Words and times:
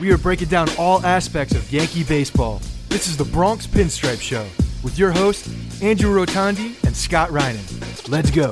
We 0.00 0.10
are 0.12 0.18
breaking 0.18 0.48
down 0.48 0.68
all 0.78 1.04
aspects 1.04 1.54
of 1.54 1.70
Yankee 1.72 2.02
baseball. 2.02 2.60
This 2.88 3.06
is 3.06 3.16
the 3.16 3.24
Bronx 3.24 3.66
Pinstripe 3.66 4.20
Show 4.20 4.46
with 4.82 4.98
your 4.98 5.12
hosts, 5.12 5.48
Andrew 5.82 6.14
Rotondi 6.14 6.82
and 6.84 6.96
Scott 6.96 7.28
Reinen. 7.30 8.08
Let's 8.08 8.30
go. 8.30 8.50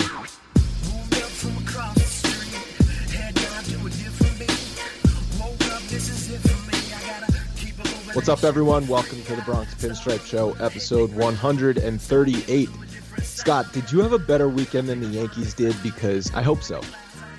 What's 8.13 8.29
up, 8.29 8.45
everyone? 8.45 8.87
Welcome 8.87 9.23
to 9.23 9.37
the 9.37 9.43
Bronx 9.43 9.75
Pinstripe 9.75 10.25
Show, 10.27 10.53
episode 10.61 11.13
138. 11.15 12.69
Scott, 13.23 13.73
did 13.73 13.91
you 13.91 14.01
have 14.01 14.13
a 14.13 14.19
better 14.19 14.49
weekend 14.49 14.89
than 14.89 15.01
the 15.01 15.07
Yankees 15.07 15.55
did? 15.55 15.75
Because 15.83 16.33
I 16.35 16.43
hope 16.43 16.63
so. 16.63 16.81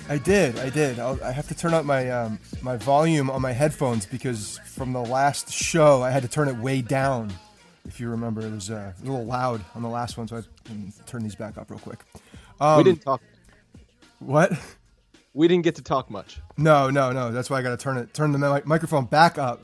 I 0.08 0.18
did. 0.18 0.58
I 0.58 0.70
did. 0.70 0.98
I'll, 0.98 1.22
i 1.22 1.30
have 1.30 1.48
to 1.48 1.54
turn 1.54 1.74
up 1.74 1.84
my 1.84 2.10
um, 2.10 2.38
my 2.60 2.76
volume 2.76 3.30
on 3.30 3.40
my 3.40 3.52
headphones 3.52 4.04
because 4.06 4.58
from 4.64 4.92
the 4.92 5.00
last 5.00 5.52
show 5.52 6.02
I 6.02 6.10
had 6.10 6.22
to 6.22 6.28
turn 6.28 6.48
it 6.48 6.56
way 6.56 6.82
down. 6.82 7.32
If 7.86 7.98
you 8.00 8.08
remember, 8.08 8.42
it 8.42 8.52
was 8.52 8.70
uh, 8.70 8.92
a 8.96 9.04
little 9.04 9.24
loud 9.24 9.64
on 9.74 9.82
the 9.82 9.88
last 9.88 10.16
one, 10.16 10.28
so 10.28 10.36
I 10.36 10.42
can 10.64 10.92
turn 11.06 11.22
these 11.22 11.34
back 11.34 11.58
up 11.58 11.70
real 11.70 11.80
quick. 11.80 12.04
Um, 12.60 12.78
we 12.78 12.84
didn't 12.84 13.02
talk. 13.02 13.20
What? 14.18 14.52
We 15.34 15.48
didn't 15.48 15.64
get 15.64 15.76
to 15.76 15.82
talk 15.82 16.10
much. 16.10 16.40
No, 16.56 16.90
no, 16.90 17.10
no. 17.10 17.32
That's 17.32 17.48
why 17.48 17.58
I 17.58 17.62
got 17.62 17.70
to 17.70 17.76
turn 17.76 17.96
it, 17.96 18.12
turn 18.12 18.32
the 18.32 18.38
mi- 18.38 18.60
microphone 18.64 19.06
back 19.06 19.38
up 19.38 19.62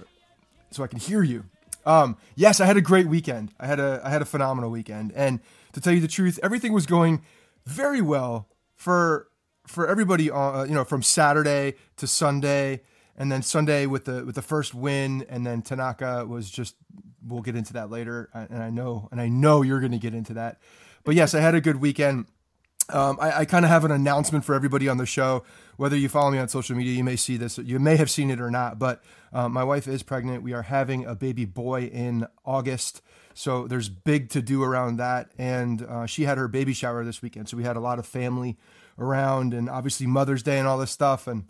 so 0.70 0.82
I 0.82 0.86
can 0.86 0.98
hear 0.98 1.22
you. 1.22 1.44
Um, 1.84 2.16
yes, 2.34 2.60
I 2.60 2.66
had 2.66 2.76
a 2.76 2.80
great 2.80 3.06
weekend. 3.06 3.52
I 3.60 3.66
had 3.66 3.78
a 3.80 4.00
I 4.04 4.10
had 4.10 4.22
a 4.22 4.26
phenomenal 4.26 4.70
weekend, 4.70 5.12
and 5.14 5.40
to 5.72 5.80
tell 5.80 5.92
you 5.92 6.00
the 6.00 6.08
truth, 6.08 6.38
everything 6.42 6.72
was 6.72 6.86
going 6.86 7.22
very 7.66 8.00
well 8.00 8.48
for 8.76 9.28
for 9.68 9.86
everybody, 9.86 10.30
uh, 10.30 10.64
you 10.64 10.74
know, 10.74 10.84
from 10.84 11.02
Saturday 11.02 11.74
to 11.96 12.06
Sunday, 12.06 12.82
and 13.16 13.30
then 13.30 13.42
Sunday 13.42 13.86
with 13.86 14.06
the 14.06 14.24
with 14.24 14.34
the 14.34 14.42
first 14.42 14.74
win, 14.74 15.24
and 15.28 15.46
then 15.46 15.62
Tanaka 15.62 16.26
was 16.26 16.50
just. 16.50 16.74
We'll 17.26 17.42
get 17.42 17.56
into 17.56 17.72
that 17.74 17.90
later, 17.90 18.30
and 18.32 18.62
I 18.62 18.70
know, 18.70 19.08
and 19.10 19.20
I 19.20 19.28
know 19.28 19.62
you're 19.62 19.80
going 19.80 19.92
to 19.92 19.98
get 19.98 20.14
into 20.14 20.34
that. 20.34 20.60
But 21.04 21.14
yes, 21.16 21.34
I 21.34 21.40
had 21.40 21.54
a 21.54 21.60
good 21.60 21.80
weekend. 21.80 22.26
Um, 22.90 23.18
I, 23.20 23.40
I 23.40 23.44
kind 23.44 23.64
of 23.64 23.70
have 23.70 23.84
an 23.84 23.90
announcement 23.90 24.44
for 24.44 24.54
everybody 24.54 24.88
on 24.88 24.96
the 24.96 25.04
show. 25.04 25.44
Whether 25.76 25.96
you 25.96 26.08
follow 26.08 26.30
me 26.30 26.38
on 26.38 26.48
social 26.48 26.76
media, 26.76 26.94
you 26.94 27.04
may 27.04 27.16
see 27.16 27.36
this, 27.36 27.58
you 27.58 27.78
may 27.78 27.96
have 27.96 28.10
seen 28.10 28.30
it 28.30 28.40
or 28.40 28.50
not. 28.50 28.78
But 28.78 29.02
uh, 29.32 29.48
my 29.48 29.64
wife 29.64 29.86
is 29.88 30.02
pregnant. 30.02 30.42
We 30.42 30.54
are 30.54 30.62
having 30.62 31.04
a 31.04 31.14
baby 31.14 31.44
boy 31.44 31.84
in 31.84 32.26
August. 32.46 33.02
So 33.34 33.66
there's 33.66 33.88
big 33.88 34.30
to 34.30 34.40
do 34.40 34.62
around 34.62 34.96
that. 34.96 35.32
And 35.36 35.82
uh, 35.82 36.06
she 36.06 36.22
had 36.22 36.38
her 36.38 36.48
baby 36.48 36.72
shower 36.72 37.04
this 37.04 37.20
weekend. 37.20 37.48
So 37.48 37.56
we 37.56 37.64
had 37.64 37.76
a 37.76 37.80
lot 37.80 37.98
of 37.98 38.06
family 38.06 38.56
around 38.98 39.54
and 39.54 39.68
obviously 39.68 40.06
Mother's 40.06 40.42
Day 40.42 40.58
and 40.58 40.66
all 40.66 40.78
this 40.78 40.90
stuff. 40.90 41.26
And 41.26 41.48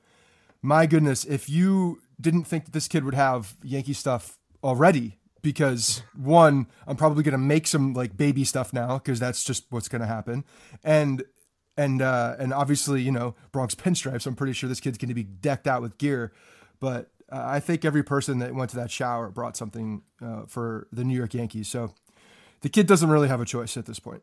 my 0.62 0.86
goodness, 0.86 1.24
if 1.24 1.48
you 1.48 2.00
didn't 2.20 2.44
think 2.44 2.64
that 2.66 2.72
this 2.72 2.88
kid 2.88 3.04
would 3.04 3.14
have 3.14 3.56
Yankee 3.62 3.92
stuff 3.92 4.38
already, 4.62 5.18
because 5.42 6.02
one, 6.14 6.66
I'm 6.86 6.96
probably 6.96 7.22
gonna 7.22 7.38
make 7.38 7.66
some 7.66 7.94
like 7.94 8.16
baby 8.16 8.44
stuff 8.44 8.72
now 8.72 8.98
because 8.98 9.20
that's 9.20 9.44
just 9.44 9.64
what's 9.70 9.88
gonna 9.88 10.06
happen, 10.06 10.44
and 10.82 11.22
and 11.76 12.02
uh, 12.02 12.36
and 12.38 12.52
obviously 12.52 13.02
you 13.02 13.12
know 13.12 13.34
Bronx 13.52 13.74
pinstripes. 13.74 14.26
I'm 14.26 14.34
pretty 14.34 14.52
sure 14.52 14.68
this 14.68 14.80
kid's 14.80 14.98
gonna 14.98 15.14
be 15.14 15.22
decked 15.22 15.66
out 15.66 15.80
with 15.80 15.98
gear, 15.98 16.32
but 16.80 17.10
uh, 17.30 17.42
I 17.44 17.60
think 17.60 17.84
every 17.84 18.02
person 18.02 18.38
that 18.40 18.54
went 18.54 18.70
to 18.70 18.76
that 18.76 18.90
shower 18.90 19.30
brought 19.30 19.56
something 19.56 20.02
uh, 20.22 20.42
for 20.46 20.88
the 20.92 21.04
New 21.04 21.16
York 21.16 21.34
Yankees. 21.34 21.68
So 21.68 21.94
the 22.60 22.68
kid 22.68 22.86
doesn't 22.86 23.08
really 23.08 23.28
have 23.28 23.40
a 23.40 23.44
choice 23.44 23.76
at 23.76 23.86
this 23.86 23.98
point. 23.98 24.22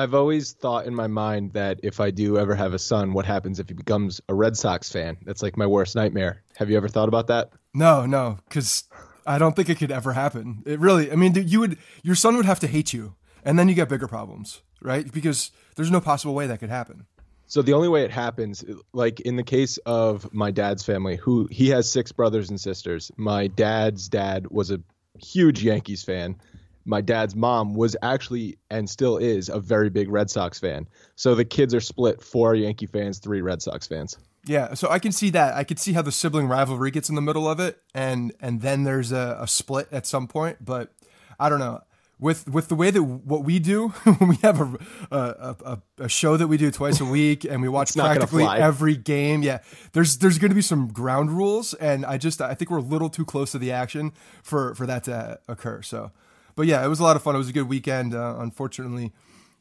I've 0.00 0.14
always 0.14 0.52
thought 0.52 0.86
in 0.86 0.94
my 0.94 1.08
mind 1.08 1.52
that 1.52 1.80
if 1.82 2.00
I 2.00 2.10
do 2.10 2.38
ever 2.38 2.54
have 2.54 2.72
a 2.72 2.78
son, 2.78 3.12
what 3.12 3.26
happens 3.26 3.60
if 3.60 3.68
he 3.68 3.74
becomes 3.74 4.18
a 4.30 4.34
Red 4.34 4.56
Sox 4.56 4.90
fan? 4.90 5.18
That's 5.26 5.42
like 5.42 5.58
my 5.58 5.66
worst 5.66 5.94
nightmare. 5.94 6.42
Have 6.56 6.70
you 6.70 6.78
ever 6.78 6.88
thought 6.88 7.08
about 7.08 7.26
that? 7.26 7.52
No, 7.74 8.06
no, 8.06 8.38
because 8.48 8.84
I 9.26 9.36
don't 9.36 9.54
think 9.54 9.68
it 9.68 9.76
could 9.76 9.90
ever 9.90 10.14
happen. 10.14 10.62
It 10.64 10.80
really, 10.80 11.12
I 11.12 11.16
mean, 11.16 11.34
you 11.34 11.60
would, 11.60 11.76
your 12.02 12.14
son 12.14 12.34
would 12.36 12.46
have 12.46 12.60
to 12.60 12.66
hate 12.66 12.94
you, 12.94 13.14
and 13.44 13.58
then 13.58 13.68
you 13.68 13.74
get 13.74 13.90
bigger 13.90 14.08
problems, 14.08 14.62
right? 14.80 15.12
Because 15.12 15.50
there's 15.76 15.90
no 15.90 16.00
possible 16.00 16.34
way 16.34 16.46
that 16.46 16.60
could 16.60 16.70
happen. 16.70 17.04
So 17.46 17.60
the 17.60 17.74
only 17.74 17.88
way 17.88 18.02
it 18.02 18.10
happens, 18.10 18.64
like 18.94 19.20
in 19.20 19.36
the 19.36 19.42
case 19.42 19.76
of 19.84 20.32
my 20.32 20.50
dad's 20.50 20.82
family, 20.82 21.16
who 21.16 21.46
he 21.50 21.68
has 21.68 21.92
six 21.92 22.10
brothers 22.10 22.48
and 22.48 22.58
sisters. 22.58 23.12
My 23.18 23.48
dad's 23.48 24.08
dad 24.08 24.46
was 24.50 24.70
a 24.70 24.80
huge 25.18 25.62
Yankees 25.62 26.02
fan 26.02 26.36
my 26.84 27.00
dad's 27.00 27.36
mom 27.36 27.74
was 27.74 27.96
actually 28.02 28.58
and 28.70 28.88
still 28.88 29.16
is 29.16 29.48
a 29.48 29.60
very 29.60 29.90
big 29.90 30.08
Red 30.08 30.30
Sox 30.30 30.58
fan. 30.58 30.88
So 31.16 31.34
the 31.34 31.44
kids 31.44 31.74
are 31.74 31.80
split 31.80 32.22
four 32.22 32.54
Yankee 32.54 32.86
fans, 32.86 33.18
three 33.18 33.42
Red 33.42 33.62
Sox 33.62 33.86
fans. 33.86 34.16
Yeah, 34.46 34.74
so 34.74 34.88
I 34.88 34.98
can 34.98 35.12
see 35.12 35.30
that. 35.30 35.54
I 35.54 35.64
can 35.64 35.76
see 35.76 35.92
how 35.92 36.02
the 36.02 36.12
sibling 36.12 36.48
rivalry 36.48 36.90
gets 36.90 37.08
in 37.08 37.14
the 37.14 37.20
middle 37.20 37.48
of 37.48 37.60
it, 37.60 37.78
and 37.94 38.32
and 38.40 38.62
then 38.62 38.84
there's 38.84 39.12
a, 39.12 39.36
a 39.40 39.46
split 39.46 39.88
at 39.92 40.06
some 40.06 40.26
point. 40.26 40.64
But 40.64 40.92
I 41.38 41.50
don't 41.50 41.58
know 41.58 41.82
with 42.20 42.48
with 42.48 42.68
the 42.68 42.74
way 42.74 42.90
that 42.90 43.02
what 43.02 43.44
we 43.44 43.58
do 43.58 43.88
when 43.88 44.28
we 44.30 44.36
have 44.36 44.60
a 44.60 44.78
a, 45.10 45.56
a, 45.64 45.82
a 46.04 46.08
show 46.08 46.36
that 46.36 46.46
we 46.46 46.56
do 46.56 46.70
twice 46.70 47.00
a 47.00 47.04
week 47.04 47.44
and 47.44 47.62
we 47.62 47.68
watch 47.78 47.94
practically 47.94 48.44
every 48.44 48.96
game. 48.96 49.42
Yeah, 49.42 49.58
there's 49.92 50.18
there's 50.18 50.38
going 50.38 50.50
to 50.50 50.54
be 50.54 50.62
some 50.62 50.88
ground 50.88 51.30
rules, 51.30 51.74
and 51.74 52.04
I 52.04 52.18
just 52.18 52.40
I 52.40 52.54
think 52.54 52.70
we're 52.70 52.78
a 52.78 52.82
little 52.82 53.10
too 53.10 53.24
close 53.24 53.52
to 53.52 53.58
the 53.58 53.72
action 53.72 54.12
for 54.42 54.74
for 54.74 54.86
that 54.86 55.04
to 55.04 55.40
occur. 55.48 55.82
So 55.82 56.12
but 56.60 56.66
yeah, 56.66 56.84
it 56.84 56.88
was 56.88 57.00
a 57.00 57.02
lot 57.02 57.16
of 57.16 57.22
fun. 57.22 57.34
It 57.34 57.38
was 57.38 57.48
a 57.48 57.54
good 57.54 57.70
weekend. 57.70 58.14
Uh, 58.14 58.36
unfortunately, 58.38 59.14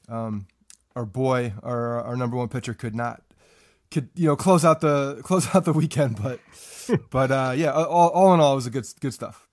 um, 0.10 0.48
our 0.98 1.06
boy, 1.06 1.54
our 1.64 2.04
our 2.04 2.18
number 2.18 2.36
one 2.36 2.50
pitcher, 2.50 2.74
could 2.74 2.94
not 2.94 3.22
could 3.90 4.10
you 4.16 4.28
know 4.28 4.36
close 4.36 4.66
out 4.66 4.82
the 4.82 5.22
close 5.24 5.48
out 5.56 5.64
the 5.64 5.72
weekend. 5.72 6.22
But 6.22 6.42
but 7.10 7.32
uh, 7.32 7.54
yeah, 7.56 7.72
all, 7.72 8.10
all 8.10 8.34
in 8.34 8.42
all, 8.42 8.52
it 8.52 8.56
was 8.56 8.66
a 8.66 8.70
good 8.70 8.86
good 9.00 9.14
stuff. 9.14 9.48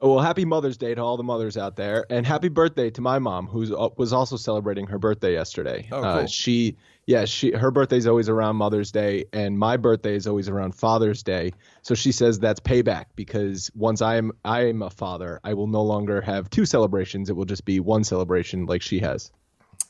Oh, 0.00 0.14
well, 0.14 0.24
happy 0.24 0.44
Mother's 0.44 0.76
Day 0.76 0.94
to 0.94 1.00
all 1.02 1.16
the 1.16 1.24
mothers 1.24 1.56
out 1.56 1.74
there, 1.74 2.06
and 2.10 2.24
happy 2.24 2.48
birthday 2.48 2.90
to 2.90 3.00
my 3.00 3.18
mom, 3.18 3.48
who 3.48 3.76
uh, 3.76 3.88
was 3.96 4.12
also 4.12 4.36
celebrating 4.36 4.86
her 4.86 4.98
birthday 4.98 5.32
yesterday. 5.32 5.88
Oh, 5.90 6.00
cool. 6.00 6.04
uh, 6.04 6.26
she, 6.28 6.76
yeah, 7.06 7.24
she, 7.26 7.52
her 7.52 7.70
birthday's 7.70 8.06
always 8.06 8.28
around 8.28 8.56
Mother's 8.56 8.90
Day, 8.90 9.26
and 9.32 9.58
my 9.58 9.76
birthday 9.76 10.14
is 10.14 10.26
always 10.26 10.48
around 10.48 10.74
Father's 10.74 11.22
Day. 11.22 11.52
So 11.82 11.94
she 11.94 12.12
says 12.12 12.38
that's 12.38 12.60
payback 12.60 13.06
because 13.14 13.70
once 13.74 14.00
I 14.00 14.16
am, 14.16 14.32
I 14.44 14.68
am 14.68 14.82
a 14.82 14.90
father, 14.90 15.40
I 15.44 15.54
will 15.54 15.66
no 15.66 15.82
longer 15.82 16.20
have 16.22 16.48
two 16.48 16.64
celebrations. 16.64 17.28
It 17.28 17.36
will 17.36 17.44
just 17.44 17.64
be 17.64 17.80
one 17.80 18.04
celebration, 18.04 18.66
like 18.66 18.80
she 18.80 19.00
has. 19.00 19.30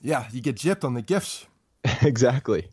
Yeah, 0.01 0.27
you 0.33 0.41
get 0.41 0.57
gypped 0.57 0.85
on 0.85 0.95
the 0.95 1.03
gifts. 1.03 1.47
exactly. 2.03 2.69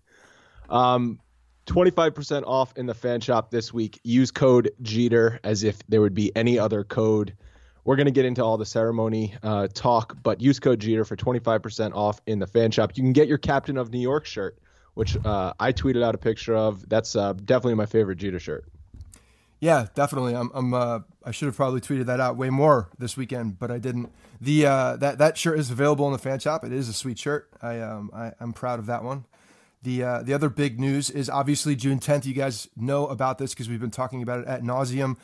Um, 0.69 1.19
25% 1.67 2.43
off 2.45 2.73
in 2.75 2.87
the 2.87 2.93
fan 2.93 3.21
shop 3.21 3.51
this 3.51 3.73
week. 3.73 3.99
Use 4.03 4.31
code 4.31 4.71
Jeter 4.81 5.39
as 5.43 5.63
if 5.63 5.77
there 5.87 6.01
would 6.01 6.15
be 6.15 6.35
any 6.35 6.57
other 6.57 6.83
code. 6.83 7.35
We're 7.83 7.95
going 7.95 8.05
to 8.05 8.11
get 8.11 8.25
into 8.25 8.43
all 8.43 8.57
the 8.57 8.65
ceremony 8.65 9.33
uh, 9.41 9.67
talk, 9.73 10.15
but 10.21 10.39
use 10.39 10.59
code 10.59 10.79
Jeter 10.79 11.03
for 11.03 11.15
25% 11.15 11.93
off 11.95 12.21
in 12.27 12.39
the 12.39 12.47
fan 12.47 12.71
shop. 12.71 12.91
You 12.95 13.03
can 13.03 13.13
get 13.13 13.27
your 13.27 13.39
Captain 13.39 13.77
of 13.77 13.91
New 13.91 13.99
York 13.99 14.25
shirt, 14.25 14.57
which 14.93 15.17
uh, 15.25 15.53
I 15.59 15.73
tweeted 15.73 16.03
out 16.03 16.13
a 16.13 16.19
picture 16.19 16.55
of. 16.55 16.87
That's 16.87 17.15
uh, 17.15 17.33
definitely 17.33 17.75
my 17.75 17.87
favorite 17.87 18.17
Jeter 18.17 18.39
shirt. 18.39 18.65
Yeah, 19.59 19.87
definitely. 19.93 20.35
I'm. 20.35 20.51
I'm 20.53 20.73
uh, 20.73 20.99
I 21.23 21.31
should 21.31 21.45
have 21.45 21.55
probably 21.55 21.81
tweeted 21.81 22.05
that 22.07 22.19
out 22.19 22.35
way 22.35 22.49
more 22.49 22.89
this 22.97 23.15
weekend, 23.15 23.59
but 23.59 23.69
I 23.69 23.77
didn't. 23.77 24.11
The 24.39 24.65
uh, 24.65 24.95
that 24.97 25.19
that 25.19 25.37
shirt 25.37 25.59
is 25.59 25.69
available 25.69 26.07
in 26.07 26.13
the 26.13 26.19
fan 26.19 26.39
shop. 26.39 26.63
It 26.63 26.71
is 26.71 26.89
a 26.89 26.93
sweet 26.93 27.19
shirt. 27.19 27.47
I 27.61 27.79
um 27.79 28.09
I, 28.13 28.31
I'm 28.39 28.53
proud 28.53 28.79
of 28.79 28.87
that 28.87 29.03
one. 29.03 29.25
The 29.83 30.03
uh, 30.03 30.23
the 30.23 30.33
other 30.33 30.49
big 30.49 30.79
news 30.79 31.11
is 31.11 31.29
obviously 31.29 31.75
June 31.75 31.99
10th. 31.99 32.25
You 32.25 32.33
guys 32.33 32.69
know 32.75 33.07
about 33.07 33.37
this 33.37 33.53
because 33.53 33.69
we've 33.69 33.79
been 33.79 33.91
talking 33.91 34.23
about 34.23 34.39
it 34.39 34.47
at 34.47 34.63
nauseum 34.63 35.17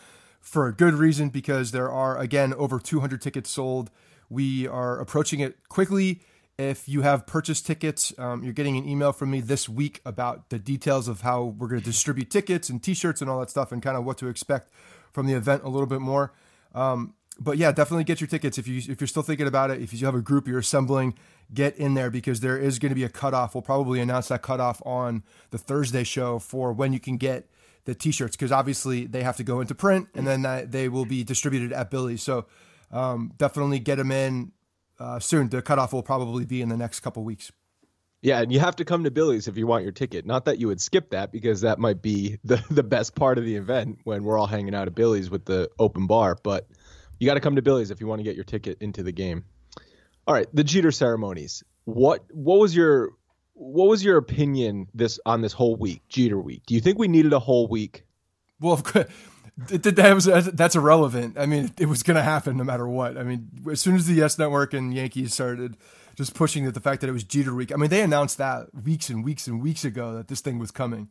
for 0.47 0.67
a 0.67 0.73
good 0.73 0.93
reason. 0.93 1.29
Because 1.29 1.71
there 1.71 1.91
are 1.91 2.17
again 2.17 2.53
over 2.53 2.79
200 2.79 3.21
tickets 3.21 3.49
sold. 3.49 3.91
We 4.29 4.67
are 4.67 4.99
approaching 4.99 5.39
it 5.39 5.57
quickly. 5.69 6.21
If 6.57 6.89
you 6.89 7.03
have 7.03 7.27
purchased 7.27 7.67
tickets, 7.67 8.13
um, 8.17 8.43
you're 8.43 8.53
getting 8.53 8.77
an 8.77 8.87
email 8.89 9.13
from 9.13 9.29
me 9.29 9.41
this 9.41 9.69
week 9.69 10.01
about 10.03 10.49
the 10.49 10.57
details 10.57 11.07
of 11.07 11.21
how 11.21 11.43
we're 11.43 11.67
going 11.67 11.81
to 11.81 11.85
distribute 11.85 12.31
tickets 12.31 12.67
and 12.67 12.81
T-shirts 12.81 13.21
and 13.21 13.29
all 13.29 13.39
that 13.41 13.51
stuff, 13.51 13.71
and 13.71 13.81
kind 13.81 13.95
of 13.95 14.05
what 14.05 14.17
to 14.17 14.27
expect 14.27 14.71
from 15.13 15.27
the 15.27 15.33
event 15.33 15.63
a 15.63 15.69
little 15.69 15.85
bit 15.85 16.01
more. 16.01 16.33
Um, 16.73 17.13
but 17.39 17.57
yeah, 17.57 17.71
definitely 17.71 18.03
get 18.03 18.19
your 18.19 18.27
tickets 18.27 18.57
if 18.57 18.67
you 18.67 18.77
if 18.91 18.99
you're 18.99 19.07
still 19.07 19.23
thinking 19.23 19.47
about 19.47 19.69
it. 19.69 19.81
If 19.81 19.93
you 19.93 20.05
have 20.05 20.15
a 20.15 20.21
group 20.21 20.47
you're 20.47 20.59
assembling, 20.59 21.13
get 21.53 21.77
in 21.77 21.93
there 21.93 22.09
because 22.09 22.39
there 22.39 22.57
is 22.57 22.79
going 22.79 22.89
to 22.89 22.95
be 22.95 23.03
a 23.03 23.09
cutoff. 23.09 23.53
We'll 23.53 23.61
probably 23.61 23.99
announce 23.99 24.29
that 24.29 24.41
cutoff 24.41 24.81
on 24.85 25.23
the 25.51 25.57
Thursday 25.57 26.03
show 26.03 26.39
for 26.39 26.73
when 26.73 26.93
you 26.93 26.99
can 26.99 27.17
get 27.17 27.49
the 27.87 27.95
T-shirts 27.95 28.35
because 28.35 28.51
obviously 28.51 29.05
they 29.07 29.23
have 29.23 29.37
to 29.37 29.43
go 29.43 29.61
into 29.61 29.73
print 29.73 30.09
and 30.13 30.27
then 30.27 30.41
that, 30.41 30.71
they 30.73 30.89
will 30.89 31.05
be 31.05 31.23
distributed 31.23 31.71
at 31.71 31.89
Billy's. 31.89 32.21
So 32.21 32.45
um, 32.91 33.31
definitely 33.37 33.79
get 33.79 33.95
them 33.95 34.11
in 34.11 34.51
uh, 34.99 35.19
soon. 35.19 35.47
The 35.47 35.61
cutoff 35.61 35.93
will 35.93 36.03
probably 36.03 36.45
be 36.45 36.61
in 36.61 36.67
the 36.67 36.75
next 36.75 36.99
couple 36.99 37.23
weeks. 37.23 37.49
Yeah, 38.21 38.41
and 38.41 38.51
you 38.51 38.59
have 38.59 38.75
to 38.77 38.85
come 38.85 39.05
to 39.05 39.11
Billy's 39.11 39.47
if 39.47 39.55
you 39.55 39.67
want 39.67 39.83
your 39.83 39.93
ticket. 39.93 40.25
Not 40.25 40.45
that 40.45 40.59
you 40.59 40.67
would 40.67 40.81
skip 40.81 41.11
that 41.11 41.31
because 41.31 41.61
that 41.61 41.79
might 41.79 42.01
be 42.01 42.37
the, 42.43 42.61
the 42.69 42.83
best 42.83 43.15
part 43.15 43.37
of 43.37 43.45
the 43.45 43.55
event 43.55 43.99
when 44.03 44.25
we're 44.25 44.37
all 44.37 44.47
hanging 44.47 44.75
out 44.75 44.87
at 44.87 44.95
Billy's 44.95 45.29
with 45.29 45.45
the 45.45 45.69
open 45.79 46.07
bar, 46.07 46.37
but 46.43 46.67
you 47.19 47.25
got 47.25 47.35
to 47.35 47.39
come 47.39 47.55
to 47.55 47.61
Billy's 47.61 47.89
if 47.89 48.01
you 48.01 48.07
want 48.07 48.19
to 48.19 48.23
get 48.23 48.35
your 48.35 48.43
ticket 48.43 48.81
into 48.81 49.01
the 49.01 49.13
game. 49.13 49.45
All 50.27 50.33
right, 50.33 50.47
the 50.53 50.65
Jeter 50.65 50.91
ceremonies. 50.91 51.63
What 51.85 52.25
what 52.31 52.59
was 52.59 52.75
your 52.75 53.11
what 53.57 53.89
was 53.89 54.03
your 54.03 54.17
opinion 54.17 54.87
this 54.93 55.19
on 55.25 55.41
this 55.41 55.53
whole 55.53 55.75
week, 55.75 56.01
Jeter 56.09 56.39
week? 56.39 56.63
Do 56.65 56.75
you 56.75 56.81
think 56.81 56.97
we 56.99 57.07
needed 57.07 57.33
a 57.33 57.39
whole 57.39 57.67
week? 57.67 58.05
Well, 58.59 58.73
of 58.73 58.83
course, 58.83 59.07
that 59.67 60.13
was 60.13 60.27
uh, 60.27 60.49
that's 60.53 60.75
irrelevant. 60.75 61.37
I 61.37 61.45
mean, 61.45 61.71
it 61.79 61.87
was 61.87 62.03
going 62.03 62.15
to 62.15 62.23
happen 62.23 62.57
no 62.57 62.63
matter 62.63 62.87
what. 62.87 63.17
I 63.17 63.23
mean, 63.23 63.49
as 63.71 63.81
soon 63.81 63.95
as 63.95 64.05
the 64.05 64.13
Yes 64.13 64.37
Network 64.37 64.73
and 64.73 64.93
Yankees 64.93 65.33
started 65.33 65.75
just 66.15 66.33
pushing 66.33 66.65
that 66.65 66.73
the 66.73 66.79
fact 66.79 67.01
that 67.01 67.09
it 67.09 67.13
was 67.13 67.23
Jeter 67.23 67.53
week. 67.53 67.71
I 67.71 67.75
mean, 67.75 67.89
they 67.89 68.01
announced 68.01 68.37
that 68.37 68.73
weeks 68.73 69.09
and 69.09 69.23
weeks 69.23 69.47
and 69.47 69.61
weeks 69.61 69.85
ago 69.85 70.15
that 70.15 70.27
this 70.27 70.41
thing 70.41 70.59
was 70.59 70.71
coming. 70.71 71.09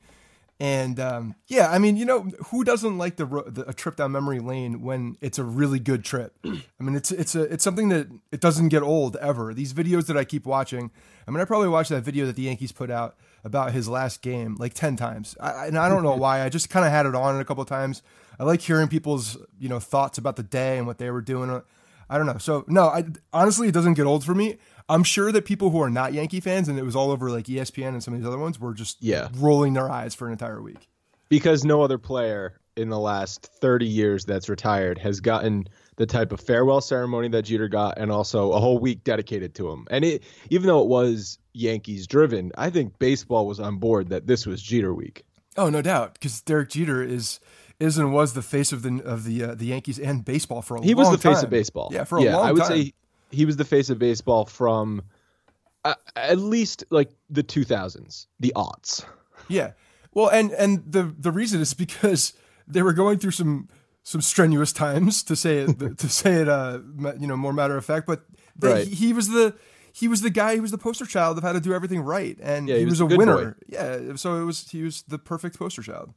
And 0.59 0.99
um, 0.99 1.35
yeah, 1.49 1.71
I 1.71 1.79
mean, 1.79 1.99
you 1.99 2.07
know, 2.07 2.23
who 2.47 2.65
doesn't 2.65 2.97
like 2.97 3.17
the, 3.17 3.27
the, 3.27 3.69
a 3.69 3.75
trip 3.75 3.97
down 3.97 4.13
memory 4.13 4.41
lane 4.41 4.81
when 4.81 5.19
it's 5.21 5.39
a 5.39 5.45
really 5.45 5.79
good 5.79 6.03
trip? 6.03 6.35
I 6.45 6.83
mean, 6.83 6.97
it's 6.97 7.11
it's 7.11 7.35
a 7.35 7.43
it's 7.43 7.63
something 7.63 7.91
that 7.91 8.09
it 8.33 8.41
doesn't 8.41 8.69
get 8.69 8.83
old 8.83 9.17
ever. 9.17 9.53
These 9.53 9.75
videos 9.75 10.07
that 10.07 10.17
I 10.17 10.25
keep 10.25 10.47
watching. 10.47 10.91
I 11.29 11.31
mean, 11.31 11.41
I 11.41 11.45
probably 11.45 11.69
watched 11.69 11.91
that 11.91 12.05
video 12.05 12.25
that 12.25 12.37
the 12.37 12.43
Yankees 12.43 12.73
put 12.73 12.91
out 12.91 13.17
about 13.45 13.73
his 13.73 13.87
last 13.87 14.23
game 14.23 14.57
like 14.59 14.73
ten 14.73 14.97
times, 14.97 15.37
I, 15.41 15.67
and 15.67 15.79
I 15.79 15.91
don't 15.91 16.03
know 16.03 16.17
why. 16.17 16.43
I 16.43 16.49
just 16.49 16.71
kind 16.71 16.87
of 16.87 16.91
had 16.91 17.05
it 17.05 17.15
on 17.15 17.39
a 17.39 17.45
couple 17.45 17.63
of 17.63 17.69
times. 17.69 18.03
I 18.41 18.45
like 18.45 18.63
hearing 18.63 18.89
people's 18.89 19.37
you 19.59 19.69
know 19.69 19.79
thoughts 19.79 20.17
about 20.17 20.37
the 20.37 20.43
day 20.43 20.79
and 20.79 20.87
what 20.87 20.97
they 20.97 21.11
were 21.11 21.21
doing. 21.21 21.63
I 22.09 22.17
don't 22.17 22.27
know. 22.27 22.39
So 22.39 22.65
no, 22.67 22.85
I 22.87 23.05
honestly, 23.31 23.69
it 23.69 23.75
doesn't 23.75 23.95
get 23.95 24.07
old 24.07 24.25
for 24.25 24.35
me. 24.35 24.57
I'm 24.89 25.03
sure 25.03 25.33
that 25.33 25.45
people 25.45 25.71
who 25.71 25.83
are 25.83 25.91
not 25.91 26.13
Yankee 26.13 26.41
fans, 26.41 26.69
and 26.69 26.79
it 26.79 26.85
was 26.85 26.95
all 26.95 27.11
over 27.11 27.31
like 27.31 27.47
ESPN 27.47 27.89
and 27.89 28.03
some 28.03 28.15
of 28.15 28.21
these 28.21 28.27
other 28.27 28.39
ones, 28.39 28.61
were 28.61 28.75
just 28.75 29.03
yeah. 29.03 29.29
rolling 29.35 29.73
their 29.73 29.91
eyes 29.91 30.15
for 30.15 30.27
an 30.27 30.33
entire 30.33 30.63
week. 30.63 30.89
Because 31.29 31.65
no 31.65 31.83
other 31.83 31.99
player 31.99 32.61
in 32.77 32.89
the 32.89 32.99
last 32.99 33.47
30 33.61 33.87
years 33.87 34.25
that's 34.25 34.49
retired 34.49 34.99
has 34.99 35.21
gotten 35.21 35.67
the 35.97 36.07
type 36.07 36.31
of 36.31 36.41
farewell 36.41 36.81
ceremony 36.81 37.29
that 37.29 37.43
Jeter 37.43 37.69
got, 37.69 37.99
and 37.99 38.13
also 38.13 38.53
a 38.53 38.61
whole 38.61 38.79
week 38.79 39.03
dedicated 39.03 39.55
to 39.57 39.71
him. 39.71 39.87
And 39.91 40.05
it, 40.05 40.23
even 40.51 40.69
though 40.69 40.83
it 40.83 40.89
was 40.89 41.39
Yankees 41.53 42.07
driven, 42.07 42.53
I 42.57 42.71
think 42.71 42.99
baseball 42.99 43.47
was 43.47 43.59
on 43.59 43.79
board 43.79 44.11
that 44.11 44.27
this 44.27 44.47
was 44.47 44.63
Jeter 44.63 44.95
week. 44.95 45.25
Oh, 45.57 45.71
no 45.71 45.83
doubt, 45.83 46.15
because 46.15 46.43
Derek 46.43 46.69
Jeter 46.69 47.03
is 47.03 47.41
is 47.79 47.99
and 47.99 48.13
was 48.13 48.33
the 48.35 48.43
face 48.43 48.73
of 48.73 48.83
the 48.83 49.03
of 49.05 49.25
the 49.25 49.45
uh, 49.45 49.55
the 49.55 49.67
Yankees 49.67 49.99
and 49.99 50.25
baseball 50.25 50.63
for 50.63 50.77
a 50.77 50.83
he 50.83 50.95
long 50.95 51.05
time. 51.05 51.05
He 51.07 51.11
was 51.11 51.23
the 51.23 51.29
face 51.29 51.43
of 51.43 51.51
baseball. 51.51 51.91
Yeah, 51.93 52.05
for 52.05 52.19
a 52.19 52.23
yeah, 52.23 52.37
long 52.37 52.43
time. 52.43 52.49
I 52.49 52.53
would 52.53 52.63
time. 52.63 52.69
say 52.69 52.93
he 53.37 53.45
was 53.45 53.57
the 53.57 53.65
face 53.65 53.91
of 53.91 53.99
baseball 53.99 54.47
from 54.47 55.03
uh, 55.85 55.95
at 56.17 56.39
least 56.39 56.85
like 56.91 57.11
the 57.31 57.43
2000s, 57.43 58.27
the 58.41 58.53
aughts. 58.57 59.05
Yeah. 59.49 59.73
Well, 60.15 60.29
and 60.29 60.51
and 60.53 60.83
the 60.91 61.15
the 61.19 61.31
reason 61.31 61.61
is 61.61 61.75
because 61.75 62.33
they 62.67 62.83
were 62.83 62.95
going 62.95 63.19
through 63.19 63.33
some 63.33 63.69
some 64.03 64.23
strenuous 64.23 64.73
times 64.73 65.23
to 65.25 65.37
say 65.37 65.59
it 65.59 65.99
to 65.99 66.09
say 66.09 66.35
it 66.35 66.49
uh 66.49 66.79
you 67.21 67.27
know 67.27 67.37
more 67.37 67.53
matter 67.53 67.77
of 67.77 67.85
fact, 67.85 68.07
but 68.07 68.25
they, 68.59 68.73
right. 68.73 68.89
he, 68.89 68.95
he, 68.95 69.13
was 69.13 69.29
the 69.29 69.55
he 69.93 70.09
was 70.09 70.23
the 70.23 70.31
guy 70.31 70.57
who 70.57 70.63
was 70.63 70.71
the 70.71 70.79
poster 70.79 71.05
child 71.05 71.37
of 71.37 71.45
how 71.45 71.53
to 71.53 71.61
do 71.61 71.75
everything 71.75 72.01
right, 72.01 72.39
and 72.41 72.69
yeah, 72.69 72.77
he, 72.77 72.81
he 72.81 72.85
was, 72.87 73.03
was 73.03 73.13
a 73.13 73.17
winner. 73.17 73.51
Boy. 73.51 73.55
Yeah, 73.69 74.17
so 74.17 74.41
it 74.41 74.45
was 74.45 74.69
he 74.71 74.83
was 74.83 75.03
the 75.03 75.19
perfect 75.19 75.59
poster 75.59 75.83
child. 75.83 76.15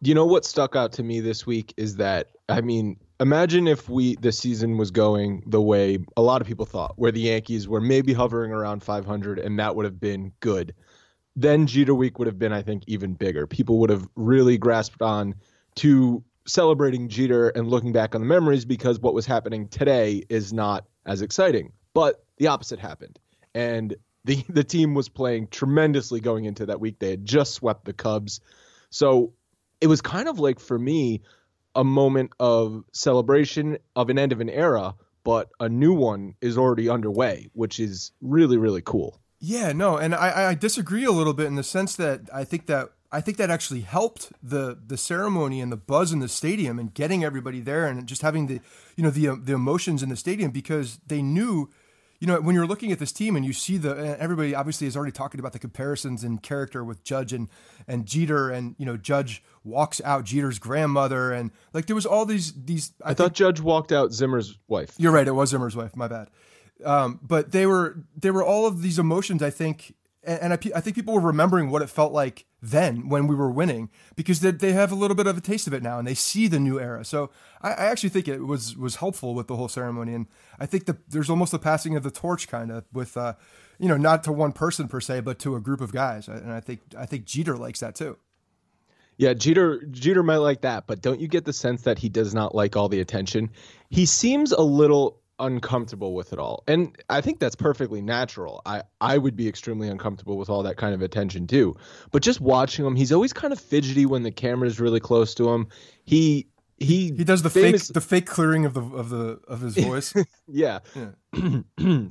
You 0.00 0.14
know 0.14 0.24
what 0.24 0.46
stuck 0.46 0.74
out 0.74 0.92
to 0.92 1.02
me 1.02 1.20
this 1.20 1.46
week 1.46 1.74
is 1.76 1.96
that 1.96 2.28
I 2.48 2.62
mean 2.62 2.96
imagine 3.20 3.68
if 3.68 3.88
we 3.88 4.16
the 4.16 4.32
season 4.32 4.78
was 4.78 4.90
going 4.90 5.42
the 5.46 5.60
way 5.60 5.98
a 6.16 6.22
lot 6.22 6.40
of 6.40 6.48
people 6.48 6.66
thought, 6.66 6.94
where 6.96 7.12
the 7.12 7.20
Yankees 7.20 7.68
were 7.68 7.80
maybe 7.80 8.12
hovering 8.12 8.50
around 8.50 8.82
500, 8.82 9.38
and 9.38 9.58
that 9.58 9.76
would 9.76 9.84
have 9.84 10.00
been 10.00 10.32
good. 10.40 10.74
Then 11.36 11.66
Jeter 11.66 11.94
Week 11.94 12.18
would 12.18 12.26
have 12.26 12.38
been, 12.38 12.52
I 12.52 12.62
think, 12.62 12.82
even 12.86 13.14
bigger. 13.14 13.46
People 13.46 13.78
would 13.78 13.90
have 13.90 14.08
really 14.16 14.58
grasped 14.58 15.02
on 15.02 15.34
to 15.76 16.24
celebrating 16.46 17.08
Jeter 17.08 17.50
and 17.50 17.68
looking 17.68 17.92
back 17.92 18.14
on 18.14 18.20
the 18.20 18.26
memories 18.26 18.64
because 18.64 18.98
what 18.98 19.14
was 19.14 19.26
happening 19.26 19.68
today 19.68 20.24
is 20.28 20.52
not 20.52 20.86
as 21.06 21.22
exciting. 21.22 21.72
But 21.94 22.24
the 22.38 22.48
opposite 22.48 22.78
happened, 22.78 23.18
and 23.54 23.94
the 24.24 24.42
the 24.48 24.64
team 24.64 24.94
was 24.94 25.08
playing 25.08 25.48
tremendously 25.48 26.20
going 26.20 26.46
into 26.46 26.66
that 26.66 26.80
week. 26.80 26.98
They 26.98 27.10
had 27.10 27.26
just 27.26 27.54
swept 27.54 27.84
the 27.84 27.92
Cubs, 27.92 28.40
so 28.88 29.34
it 29.80 29.86
was 29.86 30.00
kind 30.00 30.28
of 30.28 30.38
like 30.38 30.58
for 30.58 30.78
me 30.78 31.22
a 31.74 31.84
moment 31.84 32.32
of 32.40 32.84
celebration 32.92 33.78
of 33.94 34.10
an 34.10 34.18
end 34.18 34.32
of 34.32 34.40
an 34.40 34.50
era, 34.50 34.94
but 35.24 35.50
a 35.60 35.68
new 35.68 35.92
one 35.92 36.34
is 36.40 36.58
already 36.58 36.88
underway, 36.88 37.50
which 37.52 37.78
is 37.78 38.12
really, 38.20 38.56
really 38.56 38.82
cool. 38.82 39.20
Yeah, 39.38 39.72
no, 39.72 39.96
and 39.96 40.14
I, 40.14 40.50
I 40.50 40.54
disagree 40.54 41.04
a 41.04 41.12
little 41.12 41.32
bit 41.32 41.46
in 41.46 41.54
the 41.54 41.62
sense 41.62 41.96
that 41.96 42.28
I 42.32 42.44
think 42.44 42.66
that 42.66 42.90
I 43.12 43.20
think 43.20 43.38
that 43.38 43.50
actually 43.50 43.80
helped 43.80 44.32
the 44.42 44.78
the 44.86 44.96
ceremony 44.96 45.60
and 45.60 45.72
the 45.72 45.76
buzz 45.76 46.12
in 46.12 46.20
the 46.20 46.28
stadium 46.28 46.78
and 46.78 46.92
getting 46.92 47.24
everybody 47.24 47.60
there 47.60 47.86
and 47.86 48.06
just 48.06 48.22
having 48.22 48.46
the 48.46 48.60
you 48.96 49.02
know 49.02 49.10
the 49.10 49.34
the 49.42 49.54
emotions 49.54 50.02
in 50.02 50.10
the 50.10 50.16
stadium 50.16 50.50
because 50.50 51.00
they 51.06 51.22
knew 51.22 51.70
you 52.20 52.26
know, 52.26 52.38
when 52.38 52.54
you're 52.54 52.66
looking 52.66 52.92
at 52.92 52.98
this 52.98 53.12
team 53.12 53.34
and 53.34 53.46
you 53.46 53.54
see 53.54 53.78
the 53.78 54.16
everybody 54.20 54.54
obviously 54.54 54.86
is 54.86 54.94
already 54.94 55.10
talking 55.10 55.40
about 55.40 55.52
the 55.52 55.58
comparisons 55.58 56.22
in 56.22 56.38
character 56.38 56.84
with 56.84 57.02
Judge 57.02 57.32
and 57.32 57.48
and 57.88 58.04
Jeter 58.04 58.50
and 58.50 58.74
you 58.78 58.84
know 58.84 58.98
Judge 58.98 59.42
walks 59.64 60.02
out 60.04 60.24
Jeter's 60.24 60.58
grandmother 60.58 61.32
and 61.32 61.50
like 61.72 61.86
there 61.86 61.96
was 61.96 62.06
all 62.06 62.26
these 62.26 62.52
these. 62.52 62.92
I, 63.02 63.10
I 63.10 63.14
thought 63.14 63.32
Judge 63.32 63.60
walked 63.60 63.90
out 63.90 64.12
Zimmer's 64.12 64.58
wife. 64.68 64.94
You're 64.98 65.12
right, 65.12 65.26
it 65.26 65.32
was 65.32 65.48
Zimmer's 65.48 65.74
wife. 65.74 65.96
My 65.96 66.08
bad. 66.08 66.28
Um, 66.84 67.20
but 67.22 67.52
they 67.52 67.64
were 67.64 68.04
they 68.16 68.30
were 68.30 68.44
all 68.44 68.66
of 68.66 68.82
these 68.82 68.98
emotions. 68.98 69.42
I 69.42 69.50
think 69.50 69.94
and, 70.22 70.52
I, 70.52 70.58
I, 70.74 70.80
think 70.80 70.96
people 70.96 71.14
were 71.14 71.20
remembering 71.20 71.70
what 71.70 71.82
it 71.82 71.88
felt 71.88 72.12
like 72.12 72.44
then 72.60 73.08
when 73.08 73.26
we 73.26 73.34
were 73.34 73.50
winning 73.50 73.88
because 74.16 74.40
they, 74.40 74.50
they 74.50 74.72
have 74.72 74.92
a 74.92 74.94
little 74.94 75.14
bit 75.14 75.26
of 75.26 75.38
a 75.38 75.40
taste 75.40 75.66
of 75.66 75.72
it 75.72 75.82
now 75.82 75.98
and 75.98 76.06
they 76.06 76.14
see 76.14 76.46
the 76.46 76.60
new 76.60 76.78
era. 76.78 77.04
So 77.04 77.30
I, 77.62 77.70
I 77.70 77.86
actually 77.86 78.10
think 78.10 78.28
it 78.28 78.40
was 78.40 78.76
was 78.76 78.96
helpful 78.96 79.34
with 79.34 79.46
the 79.46 79.56
whole 79.56 79.68
ceremony, 79.68 80.14
and 80.14 80.26
I 80.58 80.66
think 80.66 80.86
that 80.86 81.10
there's 81.10 81.30
almost 81.30 81.54
a 81.54 81.58
passing 81.58 81.96
of 81.96 82.02
the 82.02 82.10
torch 82.10 82.48
kind 82.48 82.70
of 82.70 82.84
with, 82.92 83.16
uh, 83.16 83.34
you 83.78 83.88
know, 83.88 83.96
not 83.96 84.24
to 84.24 84.32
one 84.32 84.52
person 84.52 84.88
per 84.88 85.00
se, 85.00 85.20
but 85.20 85.38
to 85.40 85.56
a 85.56 85.60
group 85.60 85.80
of 85.80 85.92
guys, 85.92 86.28
and 86.28 86.52
I 86.52 86.60
think 86.60 86.80
I 86.96 87.06
think 87.06 87.24
Jeter 87.24 87.56
likes 87.56 87.80
that 87.80 87.94
too. 87.94 88.18
Yeah, 89.16 89.34
Jeter 89.34 89.82
Jeter 89.90 90.22
might 90.22 90.36
like 90.36 90.62
that, 90.62 90.86
but 90.86 91.00
don't 91.00 91.20
you 91.20 91.28
get 91.28 91.44
the 91.44 91.52
sense 91.52 91.82
that 91.82 91.98
he 91.98 92.08
does 92.08 92.34
not 92.34 92.54
like 92.54 92.76
all 92.76 92.88
the 92.88 93.00
attention? 93.00 93.50
He 93.88 94.06
seems 94.06 94.52
a 94.52 94.62
little 94.62 95.20
uncomfortable 95.40 96.14
with 96.14 96.32
it 96.32 96.38
all. 96.38 96.62
And 96.68 96.96
I 97.08 97.20
think 97.20 97.40
that's 97.40 97.56
perfectly 97.56 98.00
natural. 98.00 98.62
I, 98.66 98.82
I 99.00 99.18
would 99.18 99.36
be 99.36 99.48
extremely 99.48 99.88
uncomfortable 99.88 100.36
with 100.36 100.48
all 100.48 100.62
that 100.62 100.76
kind 100.76 100.94
of 100.94 101.02
attention 101.02 101.46
too. 101.46 101.76
But 102.12 102.22
just 102.22 102.40
watching 102.40 102.86
him, 102.86 102.94
he's 102.94 103.12
always 103.12 103.32
kind 103.32 103.52
of 103.52 103.60
fidgety 103.60 104.06
when 104.06 104.22
the 104.22 104.30
camera's 104.30 104.78
really 104.78 105.00
close 105.00 105.34
to 105.34 105.48
him. 105.50 105.68
He 106.04 106.46
he 106.78 107.12
he 107.14 107.24
does 107.24 107.42
the 107.42 107.50
famous, 107.50 107.88
fake 107.88 107.94
the 107.94 108.00
fake 108.00 108.26
clearing 108.26 108.64
of 108.64 108.74
the 108.74 108.82
of 108.82 109.10
the 109.10 109.40
of 109.48 109.60
his 109.60 109.74
voice. 109.84 110.14
yeah. 110.46 110.78
Yeah. 110.94 111.10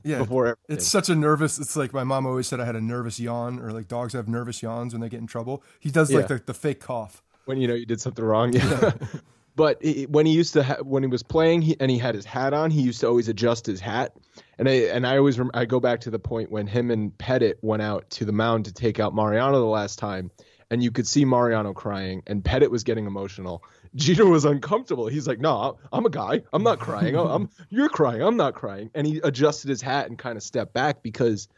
yeah. 0.03 0.19
Before 0.19 0.47
everything. 0.47 0.77
It's 0.77 0.87
such 0.87 1.09
a 1.09 1.15
nervous 1.15 1.59
it's 1.59 1.75
like 1.75 1.93
my 1.93 2.03
mom 2.03 2.25
always 2.27 2.47
said 2.47 2.59
I 2.59 2.65
had 2.65 2.75
a 2.75 2.81
nervous 2.81 3.19
yawn 3.19 3.59
or 3.59 3.71
like 3.71 3.87
dogs 3.87 4.13
have 4.13 4.27
nervous 4.27 4.61
yawns 4.61 4.93
when 4.93 5.01
they 5.01 5.09
get 5.09 5.19
in 5.19 5.27
trouble. 5.27 5.63
He 5.79 5.89
does 5.89 6.11
like 6.11 6.29
yeah. 6.29 6.37
the, 6.37 6.43
the 6.45 6.53
fake 6.53 6.79
cough. 6.79 7.23
When 7.45 7.59
you 7.59 7.67
know 7.67 7.73
you 7.73 7.85
did 7.85 7.99
something 7.99 8.23
wrong. 8.23 8.53
Yeah. 8.53 8.91
But 9.59 9.79
it, 9.81 10.09
when 10.09 10.25
he 10.25 10.31
used 10.31 10.53
to, 10.53 10.63
ha- 10.63 10.77
when 10.83 11.03
he 11.03 11.09
was 11.09 11.21
playing, 11.21 11.63
he, 11.63 11.75
and 11.81 11.91
he 11.91 11.97
had 11.97 12.15
his 12.15 12.23
hat 12.23 12.53
on, 12.53 12.71
he 12.71 12.81
used 12.81 13.01
to 13.01 13.07
always 13.07 13.27
adjust 13.27 13.65
his 13.65 13.81
hat. 13.81 14.15
And 14.57 14.69
I 14.69 14.71
and 14.71 15.05
I 15.05 15.17
always 15.17 15.37
rem- 15.37 15.51
I 15.53 15.65
go 15.65 15.81
back 15.81 15.99
to 16.01 16.09
the 16.09 16.17
point 16.17 16.49
when 16.49 16.65
him 16.65 16.89
and 16.89 17.11
Pettitte 17.17 17.55
went 17.61 17.81
out 17.81 18.09
to 18.11 18.23
the 18.23 18.31
mound 18.31 18.65
to 18.65 18.73
take 18.73 19.01
out 19.01 19.13
Mariano 19.13 19.59
the 19.59 19.65
last 19.65 19.99
time, 19.99 20.31
and 20.71 20.81
you 20.81 20.91
could 20.91 21.05
see 21.05 21.25
Mariano 21.25 21.73
crying, 21.73 22.23
and 22.25 22.41
Pettitte 22.41 22.71
was 22.71 22.85
getting 22.85 23.05
emotional. 23.05 23.61
Jeter 23.95 24.25
was 24.25 24.45
uncomfortable. 24.45 25.07
He's 25.07 25.27
like, 25.27 25.41
"No, 25.41 25.77
I'm 25.91 26.05
a 26.05 26.09
guy. 26.09 26.41
I'm 26.53 26.63
not 26.63 26.79
crying. 26.79 27.17
I'm 27.17 27.49
you're 27.69 27.89
crying. 27.89 28.21
I'm 28.21 28.37
not 28.37 28.53
crying." 28.53 28.91
And 28.95 29.05
he 29.05 29.19
adjusted 29.25 29.67
his 29.67 29.81
hat 29.81 30.07
and 30.07 30.17
kind 30.17 30.37
of 30.37 30.43
stepped 30.43 30.73
back 30.73 31.03
because 31.03 31.49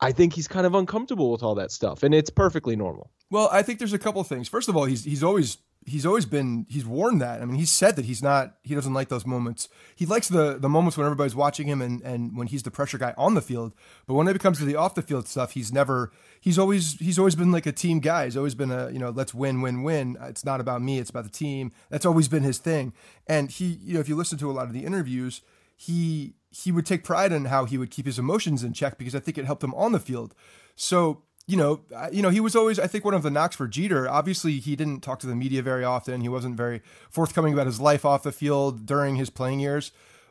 I 0.00 0.12
think 0.12 0.32
he's 0.32 0.48
kind 0.48 0.64
of 0.66 0.74
uncomfortable 0.74 1.30
with 1.30 1.42
all 1.42 1.56
that 1.56 1.72
stuff, 1.72 2.04
and 2.04 2.14
it's 2.14 2.30
perfectly 2.30 2.74
normal. 2.74 3.10
Well, 3.28 3.50
I 3.52 3.60
think 3.62 3.80
there's 3.80 3.92
a 3.92 3.98
couple 3.98 4.24
things. 4.24 4.48
First 4.48 4.70
of 4.70 4.78
all, 4.78 4.86
he's 4.86 5.04
he's 5.04 5.22
always 5.22 5.58
he's 5.86 6.04
always 6.04 6.26
been 6.26 6.66
he's 6.68 6.84
warned 6.84 7.20
that. 7.20 7.40
I 7.40 7.44
mean, 7.44 7.58
he's 7.58 7.70
said 7.70 7.96
that 7.96 8.04
he's 8.04 8.22
not 8.22 8.54
he 8.62 8.74
doesn't 8.74 8.92
like 8.92 9.08
those 9.08 9.26
moments. 9.26 9.68
He 9.94 10.06
likes 10.06 10.28
the 10.28 10.58
the 10.58 10.68
moments 10.68 10.96
when 10.96 11.06
everybody's 11.06 11.34
watching 11.34 11.66
him 11.66 11.80
and 11.80 12.02
and 12.02 12.36
when 12.36 12.46
he's 12.46 12.62
the 12.62 12.70
pressure 12.70 12.98
guy 12.98 13.14
on 13.16 13.34
the 13.34 13.40
field. 13.40 13.72
But 14.06 14.14
when 14.14 14.28
it 14.28 14.38
comes 14.40 14.58
to 14.58 14.64
the 14.64 14.76
off 14.76 14.94
the 14.94 15.02
field 15.02 15.28
stuff, 15.28 15.52
he's 15.52 15.72
never 15.72 16.12
he's 16.40 16.58
always 16.58 16.94
he's 16.94 17.18
always 17.18 17.34
been 17.34 17.52
like 17.52 17.66
a 17.66 17.72
team 17.72 18.00
guy. 18.00 18.24
He's 18.24 18.36
always 18.36 18.54
been 18.54 18.70
a 18.70 18.90
you 18.90 18.98
know 18.98 19.10
let's 19.10 19.34
win 19.34 19.62
win 19.62 19.82
win. 19.82 20.16
It's 20.22 20.44
not 20.44 20.60
about 20.60 20.82
me. 20.82 20.98
It's 20.98 21.10
about 21.10 21.24
the 21.24 21.30
team. 21.30 21.72
That's 21.88 22.06
always 22.06 22.28
been 22.28 22.42
his 22.42 22.58
thing. 22.58 22.92
And 23.26 23.50
he 23.50 23.78
you 23.82 23.94
know 23.94 24.00
if 24.00 24.08
you 24.08 24.16
listen 24.16 24.38
to 24.38 24.50
a 24.50 24.52
lot 24.52 24.66
of 24.66 24.72
the 24.72 24.84
interviews, 24.84 25.40
he 25.76 26.34
he 26.50 26.72
would 26.72 26.86
take 26.86 27.04
pride 27.04 27.32
in 27.32 27.46
how 27.46 27.64
he 27.64 27.78
would 27.78 27.90
keep 27.90 28.06
his 28.06 28.18
emotions 28.18 28.62
in 28.64 28.72
check 28.72 28.98
because 28.98 29.14
I 29.14 29.20
think 29.20 29.38
it 29.38 29.44
helped 29.44 29.64
him 29.64 29.74
on 29.74 29.92
the 29.92 30.00
field. 30.00 30.34
So 30.74 31.22
you 31.46 31.56
know, 31.56 31.80
you 32.12 32.22
know, 32.22 32.30
he 32.30 32.40
was 32.40 32.54
always, 32.54 32.78
I 32.78 32.86
think, 32.86 33.04
one 33.04 33.14
of 33.14 33.22
the 33.22 33.30
knocks 33.30 33.56
for 33.56 33.66
Jeter. 33.66 34.08
Obviously, 34.08 34.60
he 34.60 34.76
didn't 34.76 35.00
talk 35.00 35.18
to 35.20 35.26
the 35.26 35.34
media 35.34 35.62
very 35.62 35.84
often. 35.84 36.20
He 36.20 36.28
wasn't 36.28 36.56
very 36.56 36.80
forthcoming 37.10 37.52
about 37.52 37.66
his 37.66 37.80
life 37.80 38.04
off 38.04 38.22
the 38.22 38.32
field 38.32 38.86
during 38.86 39.16
his 39.16 39.30
playing 39.30 39.60
years. 39.60 39.90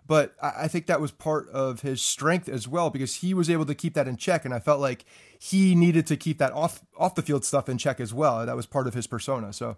But 0.10 0.34
I 0.42 0.68
think 0.68 0.88
that 0.88 1.00
was 1.00 1.12
part 1.12 1.48
of 1.50 1.82
his 1.82 2.02
strength 2.02 2.50
as 2.50 2.68
well 2.68 2.90
because 2.90 3.18
he 3.18 3.36
was 3.36 3.48
able 3.48 3.68
to 3.68 3.76
keep 3.76 3.94
that 3.94 4.08
in 4.08 4.18
check, 4.18 4.44
and 4.44 4.56
I 4.56 4.60
felt 4.60 4.80
like 4.80 5.06
he 5.38 5.76
needed 5.76 6.08
to 6.08 6.18
keep 6.18 6.40
that 6.40 6.52
off 6.52 6.84
off 6.98 7.14
the 7.14 7.22
field 7.22 7.46
stuff 7.46 7.70
in 7.70 7.78
check 7.78 8.00
as 8.00 8.12
well. 8.12 8.44
That 8.44 8.56
was 8.56 8.66
part 8.66 8.88
of 8.88 8.96
his 8.96 9.06
persona. 9.06 9.54
So, 9.54 9.78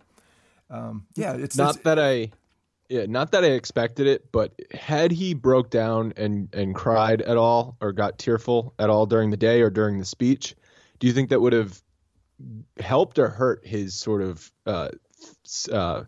um, 0.70 1.06
yeah, 1.16 1.34
it's 1.34 1.58
not 1.58 1.76
it's, 1.76 1.84
that 1.84 2.00
I, 2.00 2.32
yeah, 2.88 3.08
not 3.10 3.34
that 3.34 3.44
I 3.44 3.48
expected 3.48 4.08
it, 4.08 4.32
but 4.32 4.54
had 4.72 5.12
he 5.12 5.34
broke 5.34 5.70
down 5.70 6.14
and 6.16 6.48
and 6.54 6.74
cried 6.74 7.22
at 7.22 7.36
all 7.36 7.76
or 7.82 7.92
got 7.92 8.18
tearful 8.18 8.74
at 8.80 8.90
all 8.90 9.06
during 9.06 9.32
the 9.32 9.38
day 9.38 9.62
or 9.62 9.70
during 9.70 10.00
the 10.00 10.06
speech, 10.06 10.56
do 11.02 11.08
you 11.08 11.14
think 11.14 11.30
that 11.32 11.42
would 11.42 11.52
have 11.52 11.82
helped 12.80 13.20
or 13.20 13.28
hurt 13.28 13.66
his 13.66 13.96
sort 13.96 14.22
of 14.22 14.52
uh, 14.66 14.90
uh, 15.72 16.04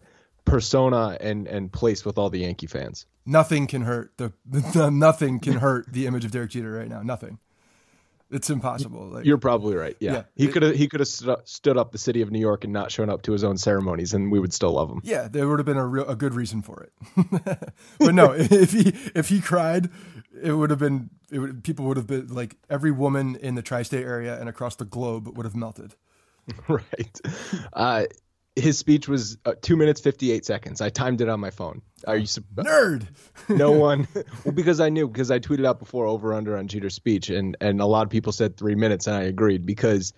persona 0.46 1.18
and 1.20 1.48
and 1.48 1.74
place 1.74 2.06
with 2.06 2.18
all 2.18 2.30
the 2.30 2.40
Yankee 2.40 2.68
fans? 2.68 3.06
Nothing 3.26 3.68
can 3.68 3.82
hurt 3.82 4.14
the, 4.18 4.32
the 4.46 4.90
nothing 4.90 5.40
can 5.40 5.54
hurt 5.54 5.92
the 5.92 6.06
image 6.06 6.24
of 6.24 6.32
Derek 6.32 6.52
Jeter 6.52 6.72
right 6.72 6.88
now. 6.88 7.02
Nothing. 7.02 7.40
It's 8.30 8.50
impossible. 8.50 9.10
Like, 9.10 9.26
You're 9.26 9.38
probably 9.38 9.76
right. 9.76 9.96
Yeah, 10.00 10.14
yeah 10.14 10.24
he 10.36 10.48
could 10.48 10.64
have 10.64 10.76
he 10.76 10.88
could 10.88 11.00
have 11.00 11.42
stood 11.46 11.78
up 11.78 11.92
the 11.92 11.98
city 11.98 12.22
of 12.22 12.32
New 12.32 12.40
York 12.40 12.64
and 12.64 12.74
not 12.74 12.92
shown 12.92 13.10
up 13.10 13.22
to 13.24 13.32
his 13.32 13.44
own 13.44 13.58
ceremonies, 13.58 14.14
and 14.14 14.32
we 14.32 14.40
would 14.40 14.54
still 14.54 14.74
love 14.74 14.90
him. 14.90 15.02
Yeah, 15.04 15.28
there 15.28 15.48
would 15.48 15.60
have 15.60 15.66
been 15.66 15.78
a 15.78 15.86
real 15.86 16.08
a 16.08 16.16
good 16.16 16.34
reason 16.34 16.62
for 16.62 16.84
it. 16.84 16.94
but 18.00 18.16
no, 18.16 18.34
if 18.38 18.72
he 18.72 18.94
if 19.16 19.30
he 19.30 19.40
cried, 19.40 19.90
it 20.44 20.54
would 20.54 20.70
have 20.70 20.80
been 20.80 21.10
it 21.32 21.40
would, 21.40 21.64
people 21.64 21.86
would 21.86 21.98
have 21.98 22.08
been 22.08 22.28
like 22.28 22.58
every 22.70 22.92
woman 22.92 23.36
in 23.38 23.56
the 23.56 23.62
tri-state 23.62 24.04
area 24.04 24.40
and 24.40 24.50
across 24.50 24.76
the 24.76 24.86
globe 24.86 25.36
would 25.36 25.46
have 25.46 25.56
melted. 25.56 25.96
Right. 26.68 27.22
Uh, 27.72 28.04
his 28.58 28.78
speech 28.78 29.08
was 29.08 29.38
uh, 29.46 29.54
two 29.62 29.78
minutes 29.78 30.02
fifty 30.02 30.34
eight 30.34 30.46
seconds. 30.46 30.82
I 30.82 30.90
timed 30.90 31.22
it 31.22 31.30
on 31.30 31.40
my 31.40 31.52
phone. 31.52 31.82
Are 32.06 32.18
you 32.18 32.26
nerd? 32.26 33.08
no 33.50 33.72
one. 33.72 34.10
well, 34.44 34.54
because 34.54 34.82
I 34.82 34.90
knew 34.90 35.08
because 35.08 35.32
I 35.32 35.40
tweeted 35.40 35.66
out 35.66 35.80
before 35.80 36.06
over 36.06 36.34
under 36.34 36.58
on 36.58 36.68
Jeter's 36.68 36.96
speech, 36.96 37.30
and 37.30 37.56
and 37.62 37.80
a 37.80 37.86
lot 37.86 38.04
of 38.04 38.10
people 38.10 38.34
said 38.34 38.58
three 38.58 38.76
minutes, 38.76 39.08
and 39.08 39.16
I 39.16 39.24
agreed 39.24 39.66
because 39.66 40.14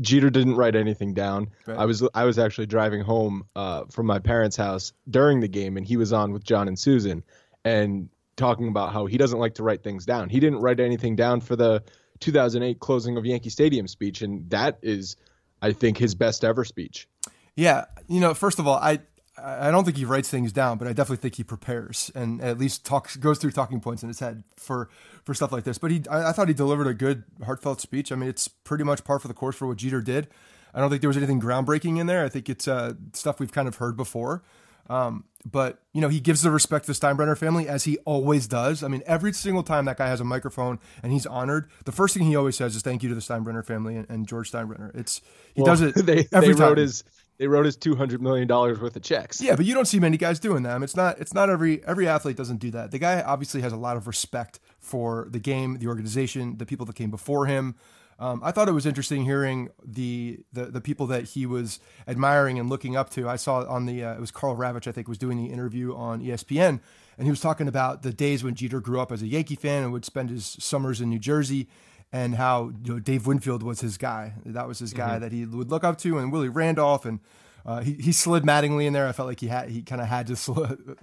Jeter 0.00 0.30
didn't 0.30 0.56
write 0.56 0.74
anything 0.74 1.14
down. 1.14 1.50
Right. 1.64 1.78
I 1.78 1.84
was 1.86 2.06
I 2.14 2.24
was 2.24 2.38
actually 2.38 2.66
driving 2.66 3.02
home 3.02 3.44
uh, 3.54 3.84
from 3.84 4.06
my 4.06 4.18
parents' 4.18 4.56
house 4.56 4.92
during 5.08 5.40
the 5.40 5.48
game, 5.48 5.76
and 5.76 5.86
he 5.86 5.96
was 5.96 6.12
on 6.12 6.32
with 6.32 6.44
John 6.44 6.68
and 6.68 6.76
Suzyn, 6.76 7.22
and 7.64 8.08
talking 8.36 8.68
about 8.68 8.92
how 8.92 9.06
he 9.06 9.16
doesn't 9.18 9.38
like 9.38 9.54
to 9.54 9.62
write 9.62 9.82
things 9.82 10.04
down. 10.04 10.28
He 10.28 10.40
didn't 10.40 10.60
write 10.60 10.80
anything 10.80 11.16
down 11.16 11.40
for 11.40 11.56
the 11.56 11.82
2008 12.20 12.78
closing 12.80 13.16
of 13.16 13.26
Yankee 13.26 13.50
Stadium 13.50 13.88
speech, 13.88 14.22
and 14.22 14.48
that 14.50 14.78
is, 14.82 15.16
I 15.62 15.72
think, 15.72 15.98
his 15.98 16.14
best 16.14 16.44
ever 16.44 16.64
speech. 16.64 17.08
Yeah, 17.54 17.86
you 18.06 18.20
know, 18.20 18.34
first 18.34 18.58
of 18.58 18.66
all, 18.66 18.76
I 18.76 19.00
I 19.38 19.70
don't 19.70 19.84
think 19.84 19.98
he 19.98 20.06
writes 20.06 20.30
things 20.30 20.50
down, 20.52 20.78
but 20.78 20.88
I 20.88 20.92
definitely 20.92 21.18
think 21.18 21.34
he 21.34 21.44
prepares 21.44 22.10
and 22.14 22.40
at 22.40 22.58
least 22.58 22.86
talks 22.86 23.16
goes 23.16 23.38
through 23.38 23.50
talking 23.50 23.80
points 23.80 24.02
in 24.02 24.08
his 24.08 24.18
head 24.18 24.44
for 24.56 24.88
for 25.24 25.34
stuff 25.34 25.52
like 25.52 25.64
this. 25.64 25.76
But 25.76 25.90
he, 25.90 26.02
I, 26.10 26.30
I 26.30 26.32
thought 26.32 26.48
he 26.48 26.54
delivered 26.54 26.86
a 26.86 26.94
good, 26.94 27.24
heartfelt 27.44 27.80
speech. 27.80 28.12
I 28.12 28.14
mean, 28.14 28.30
it's 28.30 28.48
pretty 28.48 28.84
much 28.84 29.04
par 29.04 29.18
for 29.18 29.28
the 29.28 29.34
course 29.34 29.56
for 29.56 29.66
what 29.66 29.76
Jeter 29.76 30.00
did. 30.00 30.28
I 30.74 30.80
don't 30.80 30.90
think 30.90 31.00
there 31.02 31.08
was 31.08 31.16
anything 31.16 31.40
groundbreaking 31.40 31.98
in 31.98 32.06
there. 32.06 32.24
I 32.24 32.28
think 32.28 32.48
it's 32.48 32.66
uh, 32.68 32.94
stuff 33.12 33.40
we've 33.40 33.52
kind 33.52 33.68
of 33.68 33.76
heard 33.76 33.96
before. 33.96 34.42
Um, 34.88 35.24
but 35.44 35.80
you 35.92 36.00
know, 36.00 36.08
he 36.08 36.20
gives 36.20 36.42
the 36.42 36.50
respect 36.50 36.86
to 36.86 36.92
the 36.92 36.98
Steinbrenner 36.98 37.38
family 37.38 37.68
as 37.68 37.84
he 37.84 37.98
always 37.98 38.48
does. 38.48 38.82
I 38.82 38.88
mean, 38.88 39.02
every 39.06 39.32
single 39.32 39.62
time 39.62 39.84
that 39.84 39.96
guy 39.96 40.08
has 40.08 40.20
a 40.20 40.24
microphone 40.24 40.80
and 41.02 41.12
he's 41.12 41.26
honored, 41.26 41.70
the 41.84 41.92
first 41.92 42.14
thing 42.14 42.24
he 42.24 42.34
always 42.34 42.56
says 42.56 42.74
is 42.74 42.82
"Thank 42.82 43.02
you 43.02 43.08
to 43.08 43.14
the 43.14 43.20
Steinbrenner 43.20 43.64
family 43.64 43.96
and, 43.96 44.10
and 44.10 44.26
George 44.26 44.50
Steinbrenner." 44.50 44.94
It's 44.96 45.20
he 45.54 45.62
well, 45.62 45.72
does 45.72 45.82
it 45.82 45.94
they, 46.06 46.26
every 46.32 46.48
they 46.48 46.54
time. 46.54 46.68
Wrote 46.68 46.78
his, 46.78 47.04
they 47.38 47.46
wrote 47.46 47.64
his 47.64 47.76
two 47.76 47.94
hundred 47.94 48.20
million 48.20 48.48
dollars 48.48 48.80
worth 48.80 48.96
of 48.96 49.02
checks. 49.02 49.40
Yeah, 49.40 49.54
but 49.54 49.64
you 49.66 49.74
don't 49.74 49.86
see 49.86 50.00
many 50.00 50.16
guys 50.16 50.40
doing 50.40 50.64
that. 50.64 50.70
I 50.70 50.78
mean, 50.78 50.84
it's 50.84 50.96
not 50.96 51.20
it's 51.20 51.34
not 51.34 51.48
every 51.48 51.84
every 51.84 52.08
athlete 52.08 52.36
doesn't 52.36 52.58
do 52.58 52.72
that. 52.72 52.90
The 52.90 52.98
guy 52.98 53.22
obviously 53.22 53.60
has 53.60 53.72
a 53.72 53.76
lot 53.76 53.96
of 53.96 54.06
respect 54.08 54.58
for 54.80 55.28
the 55.30 55.38
game, 55.38 55.78
the 55.78 55.86
organization, 55.86 56.58
the 56.58 56.66
people 56.66 56.86
that 56.86 56.96
came 56.96 57.10
before 57.10 57.46
him. 57.46 57.76
Um, 58.18 58.40
I 58.42 58.50
thought 58.50 58.68
it 58.68 58.72
was 58.72 58.86
interesting 58.86 59.24
hearing 59.24 59.68
the, 59.84 60.38
the, 60.52 60.66
the 60.66 60.80
people 60.80 61.06
that 61.08 61.24
he 61.24 61.44
was 61.44 61.80
admiring 62.08 62.58
and 62.58 62.70
looking 62.70 62.96
up 62.96 63.10
to. 63.10 63.28
I 63.28 63.36
saw 63.36 63.66
on 63.66 63.84
the 63.84 64.04
uh, 64.04 64.14
it 64.14 64.20
was 64.20 64.30
Karl 64.30 64.56
Ravech 64.56 64.86
I 64.86 64.92
think 64.92 65.06
was 65.06 65.18
doing 65.18 65.36
the 65.36 65.52
interview 65.52 65.94
on 65.94 66.22
ESPN, 66.22 66.80
and 67.18 67.26
he 67.26 67.30
was 67.30 67.40
talking 67.40 67.68
about 67.68 68.02
the 68.02 68.12
days 68.12 68.42
when 68.42 68.54
Jeter 68.54 68.80
grew 68.80 69.00
up 69.00 69.12
as 69.12 69.20
a 69.20 69.26
Yankee 69.26 69.56
fan 69.56 69.82
and 69.82 69.92
would 69.92 70.04
spend 70.04 70.30
his 70.30 70.56
summers 70.58 71.00
in 71.00 71.10
New 71.10 71.18
Jersey, 71.18 71.68
and 72.10 72.36
how 72.36 72.72
you 72.84 72.94
know 72.94 73.00
Dave 73.00 73.26
Winfield 73.26 73.62
was 73.62 73.80
his 73.80 73.98
guy. 73.98 74.32
That 74.46 74.66
was 74.66 74.78
his 74.78 74.94
guy 74.94 75.10
mm-hmm. 75.10 75.20
that 75.20 75.32
he 75.32 75.44
would 75.44 75.70
look 75.70 75.84
up 75.84 75.98
to, 75.98 76.18
and 76.18 76.32
Willie 76.32 76.48
Randolph 76.48 77.04
and. 77.04 77.20
Uh, 77.64 77.80
he, 77.80 77.94
he 77.94 78.12
slid 78.12 78.44
Mattingly 78.44 78.86
in 78.86 78.92
there. 78.92 79.08
I 79.08 79.12
felt 79.12 79.26
like 79.26 79.40
he 79.40 79.48
had 79.48 79.68
he 79.68 79.82
kind 79.82 80.00
of 80.00 80.06
had 80.06 80.28
to 80.28 80.36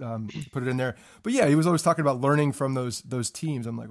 um, 0.00 0.30
put 0.50 0.62
it 0.62 0.66
in 0.66 0.78
there. 0.78 0.96
But 1.22 1.34
yeah, 1.34 1.46
he 1.46 1.56
was 1.56 1.66
always 1.66 1.82
talking 1.82 2.00
about 2.00 2.22
learning 2.22 2.52
from 2.52 2.72
those 2.72 3.02
those 3.02 3.30
teams. 3.30 3.66
I'm 3.66 3.76
like, 3.76 3.90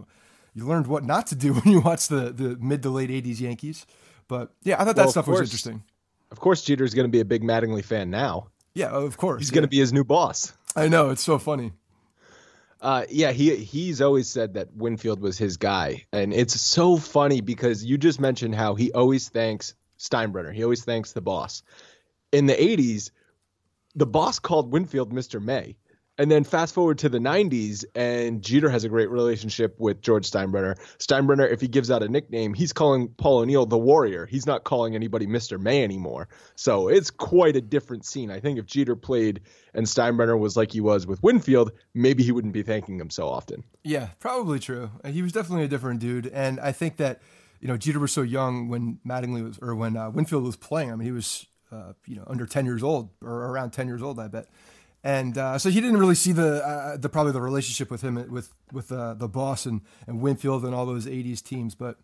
you 0.53 0.65
learned 0.65 0.87
what 0.87 1.03
not 1.03 1.27
to 1.27 1.35
do 1.35 1.53
when 1.59 1.71
you 1.71 1.81
watch 1.81 2.07
the 2.07 2.31
the 2.31 2.57
mid 2.59 2.83
to 2.83 2.89
late 2.89 3.09
'80s 3.09 3.39
Yankees. 3.39 3.85
But 4.27 4.51
yeah, 4.63 4.81
I 4.81 4.85
thought 4.85 4.95
that 4.95 5.03
well, 5.03 5.11
stuff 5.11 5.25
course, 5.25 5.41
was 5.41 5.49
interesting. 5.49 5.83
Of 6.31 6.39
course, 6.39 6.63
Jeter's 6.63 6.93
going 6.93 7.05
to 7.05 7.11
be 7.11 7.19
a 7.19 7.25
big 7.25 7.43
Mattingly 7.43 7.83
fan 7.83 8.09
now. 8.09 8.47
Yeah, 8.73 8.87
of 8.87 9.17
course. 9.17 9.41
He's 9.41 9.51
yeah. 9.51 9.55
going 9.55 9.63
to 9.63 9.69
be 9.69 9.79
his 9.79 9.93
new 9.93 10.03
boss. 10.03 10.53
I 10.75 10.87
know 10.87 11.11
it's 11.11 11.23
so 11.23 11.37
funny. 11.37 11.73
Uh, 12.81 13.05
yeah, 13.09 13.31
he 13.31 13.55
he's 13.55 14.01
always 14.01 14.29
said 14.29 14.55
that 14.55 14.75
Winfield 14.75 15.21
was 15.21 15.37
his 15.37 15.57
guy, 15.57 16.05
and 16.11 16.33
it's 16.33 16.59
so 16.59 16.97
funny 16.97 17.39
because 17.39 17.83
you 17.83 17.97
just 17.97 18.19
mentioned 18.19 18.55
how 18.55 18.75
he 18.75 18.91
always 18.91 19.29
thanks 19.29 19.73
Steinbrenner. 19.99 20.53
He 20.53 20.63
always 20.63 20.83
thanks 20.83 21.13
the 21.13 21.21
boss. 21.21 21.63
In 22.33 22.45
the 22.45 22.53
'80s, 22.53 23.11
the 23.95 24.05
boss 24.05 24.39
called 24.39 24.73
Winfield 24.73 25.13
Mr. 25.13 25.41
May, 25.41 25.77
And 26.19 26.29
then 26.29 26.43
fast 26.43 26.75
forward 26.75 26.99
to 26.99 27.09
the 27.09 27.17
90s, 27.17 27.83
and 27.95 28.43
Jeter 28.43 28.69
has 28.69 28.83
a 28.83 28.89
great 28.89 29.09
relationship 29.09 29.75
with 29.79 29.99
George 30.01 30.29
Steinbrenner. 30.29 30.77
Steinbrenner, 30.99 31.51
if 31.51 31.59
he 31.59 31.67
gives 31.67 31.89
out 31.89 32.03
a 32.03 32.07
nickname, 32.07 32.53
he's 32.53 32.71
calling 32.71 33.07
Paul 33.07 33.39
O'Neill 33.39 33.65
the 33.65 33.79
Warrior. 33.79 34.27
He's 34.27 34.45
not 34.45 34.63
calling 34.63 34.93
anybody 34.93 35.25
Mr. 35.25 35.59
May 35.59 35.83
anymore. 35.83 36.27
So 36.55 36.87
it's 36.87 37.09
quite 37.09 37.55
a 37.55 37.61
different 37.61 38.05
scene. 38.05 38.29
I 38.29 38.39
think 38.39 38.59
if 38.59 38.67
Jeter 38.67 38.95
played 38.95 39.41
and 39.73 39.87
Steinbrenner 39.87 40.37
was 40.37 40.55
like 40.55 40.71
he 40.71 40.81
was 40.81 41.07
with 41.07 41.23
Winfield, 41.23 41.71
maybe 41.95 42.21
he 42.21 42.31
wouldn't 42.31 42.53
be 42.53 42.61
thanking 42.61 42.99
him 42.99 43.09
so 43.09 43.27
often. 43.27 43.63
Yeah, 43.83 44.09
probably 44.19 44.59
true. 44.59 44.91
He 45.05 45.23
was 45.23 45.31
definitely 45.31 45.65
a 45.65 45.67
different 45.67 45.99
dude, 45.99 46.27
and 46.27 46.59
I 46.59 46.73
think 46.73 46.97
that 46.97 47.21
you 47.59 47.67
know 47.67 47.75
Jeter 47.75 47.99
was 47.99 48.11
so 48.11 48.21
young 48.21 48.69
when 48.69 48.99
Mattingly 49.05 49.43
was 49.43 49.57
or 49.63 49.73
when 49.73 49.97
uh, 49.97 50.11
Winfield 50.11 50.43
was 50.43 50.57
playing. 50.57 50.91
I 50.91 50.95
mean, 50.95 51.05
he 51.05 51.11
was 51.11 51.47
uh, 51.71 51.93
you 52.05 52.15
know 52.15 52.23
under 52.27 52.45
ten 52.45 52.65
years 52.65 52.83
old 52.83 53.09
or 53.21 53.31
around 53.31 53.71
ten 53.71 53.87
years 53.87 54.03
old, 54.03 54.19
I 54.19 54.27
bet 54.27 54.47
and 55.03 55.37
uh, 55.37 55.57
so 55.57 55.69
he 55.69 55.81
didn't 55.81 55.97
really 55.97 56.15
see 56.15 56.31
the 56.31 56.65
uh, 56.65 56.97
the 56.97 57.09
probably 57.09 57.33
the 57.33 57.41
relationship 57.41 57.91
with 57.91 58.01
him 58.01 58.15
with 58.31 58.53
with 58.71 58.91
uh, 58.91 59.13
the 59.13 59.27
boss 59.27 59.65
and 59.65 59.81
and 60.07 60.21
Winfield 60.21 60.63
and 60.63 60.73
all 60.73 60.85
those 60.85 61.05
'80s 61.05 61.43
teams. 61.43 61.75
But 61.75 61.97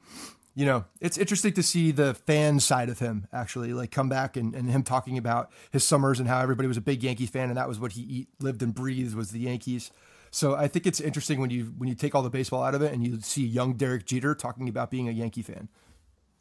you 0.55 0.65
know, 0.65 0.83
it's 0.99 1.17
interesting 1.17 1.53
to 1.53 1.63
see 1.63 1.91
the 1.91 2.13
fan 2.13 2.59
side 2.59 2.89
of 2.89 2.99
him 2.99 3.27
actually 3.31 3.71
like 3.71 3.91
come 3.91 4.09
back 4.09 4.35
and, 4.35 4.53
and 4.53 4.69
him 4.69 4.83
talking 4.83 5.17
about 5.17 5.49
his 5.71 5.85
summers 5.85 6.19
and 6.19 6.27
how 6.27 6.41
everybody 6.41 6.67
was 6.67 6.75
a 6.75 6.81
big 6.81 7.01
Yankee 7.01 7.27
fan 7.27 7.47
and 7.49 7.57
that 7.57 7.67
was 7.67 7.79
what 7.79 7.93
he 7.93 8.01
eat, 8.01 8.27
lived 8.41 8.61
and 8.61 8.75
breathed 8.75 9.15
was 9.15 9.31
the 9.31 9.39
Yankees. 9.39 9.91
So 10.31 10.55
I 10.55 10.67
think 10.67 10.85
it's 10.85 10.99
interesting 10.99 11.39
when 11.39 11.49
you 11.49 11.73
when 11.77 11.87
you 11.87 11.95
take 11.95 12.13
all 12.13 12.21
the 12.21 12.29
baseball 12.29 12.63
out 12.63 12.75
of 12.75 12.81
it 12.81 12.93
and 12.93 13.05
you 13.05 13.21
see 13.21 13.45
young 13.45 13.73
Derek 13.75 14.05
Jeter 14.05 14.35
talking 14.35 14.67
about 14.67 14.91
being 14.91 15.07
a 15.07 15.11
Yankee 15.11 15.41
fan. 15.41 15.69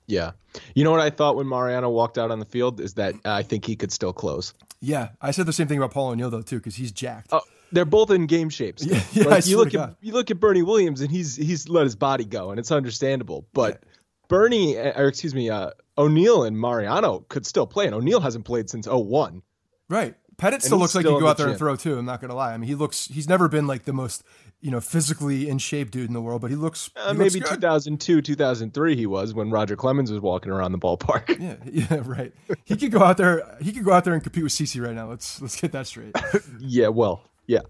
Yeah. 0.08 0.32
You 0.74 0.82
know 0.82 0.90
what 0.90 1.00
I 1.00 1.10
thought 1.10 1.36
when 1.36 1.46
Mariano 1.46 1.88
walked 1.90 2.18
out 2.18 2.32
on 2.32 2.40
the 2.40 2.44
field 2.44 2.80
is 2.80 2.94
that 2.94 3.14
I 3.24 3.42
think 3.42 3.64
he 3.64 3.76
could 3.76 3.92
still 3.92 4.12
close. 4.12 4.54
Yeah, 4.80 5.10
I 5.20 5.30
said 5.30 5.46
the 5.46 5.52
same 5.52 5.68
thing 5.68 5.78
about 5.78 5.92
Paul 5.92 6.08
O'Neill 6.08 6.30
though 6.30 6.42
too 6.42 6.56
because 6.56 6.74
he's 6.74 6.90
jacked. 6.90 7.28
Oh, 7.30 7.42
they're 7.70 7.84
both 7.84 8.10
in 8.10 8.26
game 8.26 8.48
shapes. 8.48 8.84
Yeah, 8.84 9.02
yeah, 9.12 9.24
like, 9.24 9.46
you 9.46 9.58
look 9.58 9.68
at 9.68 9.72
God. 9.74 9.96
you 10.00 10.12
look 10.12 10.30
at 10.30 10.40
Bernie 10.40 10.62
Williams 10.62 11.00
and 11.02 11.10
he's 11.10 11.36
he's 11.36 11.68
let 11.68 11.84
his 11.84 11.94
body 11.94 12.24
go 12.24 12.50
and 12.50 12.58
it's 12.58 12.72
understandable. 12.72 13.46
But 13.52 13.80
yeah. 13.82 13.90
Bernie, 14.28 14.78
uh, 14.78 15.00
or 15.00 15.08
excuse 15.08 15.34
me, 15.34 15.50
uh, 15.50 15.70
O'Neill 15.96 16.44
and 16.44 16.58
Mariano 16.58 17.20
could 17.28 17.46
still 17.46 17.66
play, 17.66 17.86
and 17.86 17.94
O'Neill 17.94 18.20
hasn't 18.20 18.44
played 18.44 18.70
since 18.70 18.86
01. 18.86 19.42
Right. 19.88 20.14
Pettitte 20.36 20.62
still 20.62 20.78
looks 20.78 20.94
like 20.94 21.04
he 21.04 21.10
go 21.10 21.26
out 21.26 21.36
there 21.36 21.46
gym. 21.46 21.50
and 21.50 21.58
throw 21.58 21.74
too. 21.74 21.98
I'm 21.98 22.04
not 22.04 22.20
gonna 22.20 22.36
lie. 22.36 22.54
I 22.54 22.58
mean, 22.58 22.68
he 22.68 22.76
looks. 22.76 23.06
He's 23.06 23.28
never 23.28 23.48
been 23.48 23.66
like 23.66 23.84
the 23.84 23.92
most 23.92 24.22
you 24.60 24.70
know, 24.70 24.80
physically 24.80 25.48
in 25.48 25.58
shape 25.58 25.90
dude 25.90 26.08
in 26.08 26.14
the 26.14 26.20
world, 26.20 26.40
but 26.40 26.50
he 26.50 26.56
looks 26.56 26.90
uh, 26.96 27.12
he 27.12 27.18
maybe 27.18 27.38
looks 27.38 27.50
2002, 27.50 28.22
2003 28.22 28.96
he 28.96 29.06
was 29.06 29.32
when 29.32 29.50
Roger 29.50 29.76
Clemens 29.76 30.10
was 30.10 30.20
walking 30.20 30.50
around 30.50 30.72
the 30.72 30.78
ballpark. 30.78 31.28
Yeah, 31.38 31.56
yeah, 31.64 32.02
right. 32.04 32.32
He 32.64 32.76
could 32.76 32.90
go 32.90 33.00
out 33.00 33.16
there. 33.16 33.56
He 33.60 33.72
could 33.72 33.84
go 33.84 33.92
out 33.92 34.04
there 34.04 34.14
and 34.14 34.22
compete 34.22 34.42
with 34.42 34.52
CC 34.52 34.84
right 34.84 34.94
now. 34.94 35.08
Let's 35.08 35.40
let's 35.40 35.60
get 35.60 35.70
that 35.72 35.86
straight. 35.86 36.16
yeah, 36.58 36.88
well, 36.88 37.22
yeah. 37.46 37.60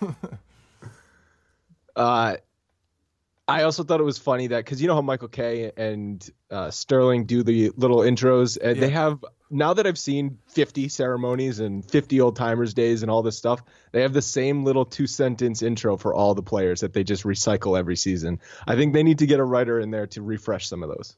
uh, 1.96 2.36
I 3.48 3.62
also 3.62 3.82
thought 3.82 4.00
it 4.00 4.04
was 4.04 4.18
funny 4.18 4.46
that 4.48 4.64
because 4.64 4.80
you 4.80 4.86
know 4.86 4.94
how 4.94 5.02
Michael 5.02 5.28
Kay 5.28 5.72
and 5.76 6.28
uh, 6.50 6.70
Sterling 6.70 7.26
do 7.26 7.42
the 7.42 7.72
little 7.76 7.98
intros, 7.98 8.58
and 8.62 8.76
yeah. 8.76 8.80
they 8.80 8.90
have 8.90 9.24
now 9.50 9.74
that 9.74 9.86
I've 9.86 9.98
seen 9.98 10.38
50 10.48 10.88
ceremonies 10.88 11.60
and 11.60 11.88
50 11.88 12.20
old 12.20 12.36
timers 12.36 12.74
days 12.74 13.02
and 13.02 13.10
all 13.10 13.22
this 13.22 13.36
stuff, 13.36 13.62
they 13.92 14.02
have 14.02 14.12
the 14.12 14.22
same 14.22 14.64
little 14.64 14.84
two 14.84 15.06
sentence 15.06 15.62
intro 15.62 15.96
for 15.96 16.14
all 16.14 16.34
the 16.34 16.42
players 16.42 16.80
that 16.80 16.92
they 16.92 17.04
just 17.04 17.24
recycle 17.24 17.78
every 17.78 17.96
season. 17.96 18.40
I 18.66 18.76
think 18.76 18.92
they 18.92 19.02
need 19.02 19.18
to 19.20 19.26
get 19.26 19.40
a 19.40 19.44
writer 19.44 19.78
in 19.78 19.90
there 19.90 20.06
to 20.08 20.22
refresh 20.22 20.68
some 20.68 20.82
of 20.82 20.88
those. 20.88 21.16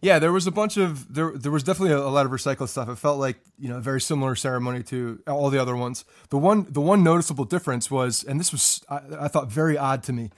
Yeah, 0.00 0.18
there 0.18 0.32
was 0.32 0.46
a 0.46 0.52
bunch 0.52 0.76
of 0.76 1.12
there. 1.12 1.32
There 1.36 1.50
was 1.50 1.64
definitely 1.64 1.94
a, 1.94 1.98
a, 1.98 2.10
lot 2.10 2.24
of 2.24 2.30
recycled 2.30 2.68
stuff. 2.68 2.88
It 2.88 2.96
felt 2.96 3.18
like 3.18 3.40
you 3.58 3.68
know 3.68 3.78
a 3.78 3.80
very 3.80 4.00
similar 4.00 4.36
ceremony 4.36 4.84
to 4.84 5.20
all 5.26 5.50
the 5.50 5.60
other 5.60 5.76
ones. 5.76 6.04
The 6.28 6.38
one 6.38 6.66
the 6.70 6.80
one 6.80 7.02
noticeable 7.02 7.44
difference 7.44 7.90
was, 7.90 8.22
and 8.22 8.38
this 8.38 8.52
was 8.52 8.84
I, 8.88 9.00
I 9.22 9.28
thought 9.28 9.50
very 9.50 9.76
odd 9.76 10.04
to 10.04 10.12
me, 10.12 10.30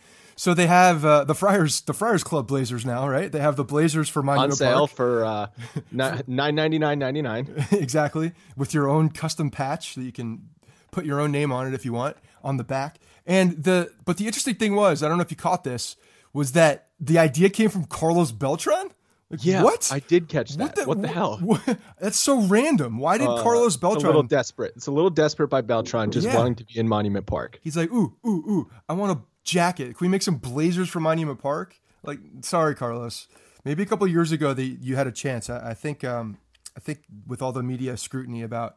so 0.43 0.55
they 0.55 0.67
have 0.67 1.05
uh, 1.05 1.23
the 1.23 1.37
Friars, 1.37 1.83
the 1.83 1.95
Friars 1.95 2.25
Club 2.25 2.49
Blazers 2.49 2.85
now, 2.85 3.09
right? 3.09 3.31
They 3.31 3.39
have 3.39 3.55
the 3.55 3.63
Blazers 3.63 4.09
for 4.09 4.25
Monument 4.25 4.51
on 4.51 4.57
sale 4.57 4.89
Park. 4.89 4.91
for 4.91 5.25
uh, 5.25 5.47
nine 5.93 6.25
ninety 6.27 6.81
nine 6.81 6.99
ninety 6.99 7.23
nine. 7.23 7.65
exactly, 7.71 8.33
with 8.57 8.75
your 8.75 8.89
own 8.89 9.11
custom 9.11 9.53
patch 9.53 9.95
that 9.95 10.03
you 10.03 10.11
can 10.11 10.49
put 10.91 11.05
your 11.05 11.21
own 11.21 11.31
name 11.31 11.53
on 11.53 11.69
it 11.69 11.75
if 11.75 11.85
you 11.85 11.93
want 11.93 12.17
on 12.43 12.57
the 12.57 12.65
back. 12.65 12.99
And 13.25 13.63
the 13.63 13.93
but 14.05 14.17
the 14.17 14.27
interesting 14.27 14.57
thing 14.57 14.75
was, 14.75 15.05
I 15.05 15.09
don't 15.09 15.17
know 15.17 15.23
if 15.23 15.31
you 15.31 15.37
caught 15.37 15.63
this, 15.63 15.95
was 16.33 16.51
that 16.53 16.89
the 16.99 17.21
idea 17.21 17.49
came 17.49 17.71
from 17.71 17.85
Carlos 17.85 18.33
Beltran. 18.33 18.91
Like, 19.31 19.45
yeah, 19.45 19.63
what? 19.63 19.91
I 19.93 20.01
did 20.01 20.29
catch 20.29 20.57
that. 20.57 20.65
What 20.65 20.75
the, 20.75 20.85
what 20.87 21.03
the 21.03 21.09
hell? 21.09 21.39
What, 21.41 21.79
that's 22.01 22.19
so 22.19 22.41
random. 22.41 22.99
Why 22.99 23.17
did 23.17 23.29
uh, 23.29 23.45
Carlos 23.45 23.77
Beltran? 23.77 23.99
It's 23.99 24.05
a 24.05 24.09
little 24.09 24.23
desperate. 24.25 24.73
It's 24.75 24.89
a 24.89 24.91
little 24.91 25.09
desperate 25.09 25.49
by 25.49 25.61
Beltran 25.61 26.11
just 26.11 26.27
yeah. 26.27 26.37
wanting 26.37 26.57
to 26.57 26.65
be 26.65 26.81
in 26.81 26.89
Monument 26.89 27.27
Park. 27.27 27.61
He's 27.63 27.77
like, 27.77 27.93
ooh, 27.93 28.17
ooh, 28.27 28.45
ooh. 28.51 28.71
I 28.89 28.95
want 28.95 29.17
to 29.17 29.25
jacket. 29.45 29.97
Can 29.97 30.07
we 30.07 30.09
make 30.09 30.23
some 30.23 30.37
blazers 30.37 30.89
for 30.89 31.01
Monument 31.01 31.41
Park? 31.41 31.81
Like, 32.03 32.19
sorry, 32.43 32.75
Carlos. 32.75 33.29
Maybe 33.65 33.83
a 33.83 33.87
couple 33.87 34.07
years 34.09 34.33
ago 34.33 34.53
that 34.55 34.63
you 34.63 34.97
had 34.97 35.07
a 35.07 35.13
chance. 35.13 35.49
I, 35.49 35.71
I 35.71 35.75
think, 35.75 36.05
um, 36.05 36.39
I 36.77 36.81
think 36.81 37.01
with 37.27 37.43
all 37.43 37.53
the 37.53 37.63
media 37.63 37.97
scrutiny 37.97 38.43
about 38.43 38.77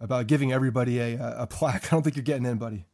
about 0.00 0.26
giving 0.26 0.52
everybody 0.52 0.98
a, 0.98 1.36
a 1.38 1.46
plaque, 1.46 1.86
I 1.92 1.96
don't 1.96 2.02
think 2.02 2.16
you're 2.16 2.24
getting 2.24 2.44
in, 2.44 2.58
buddy. 2.58 2.86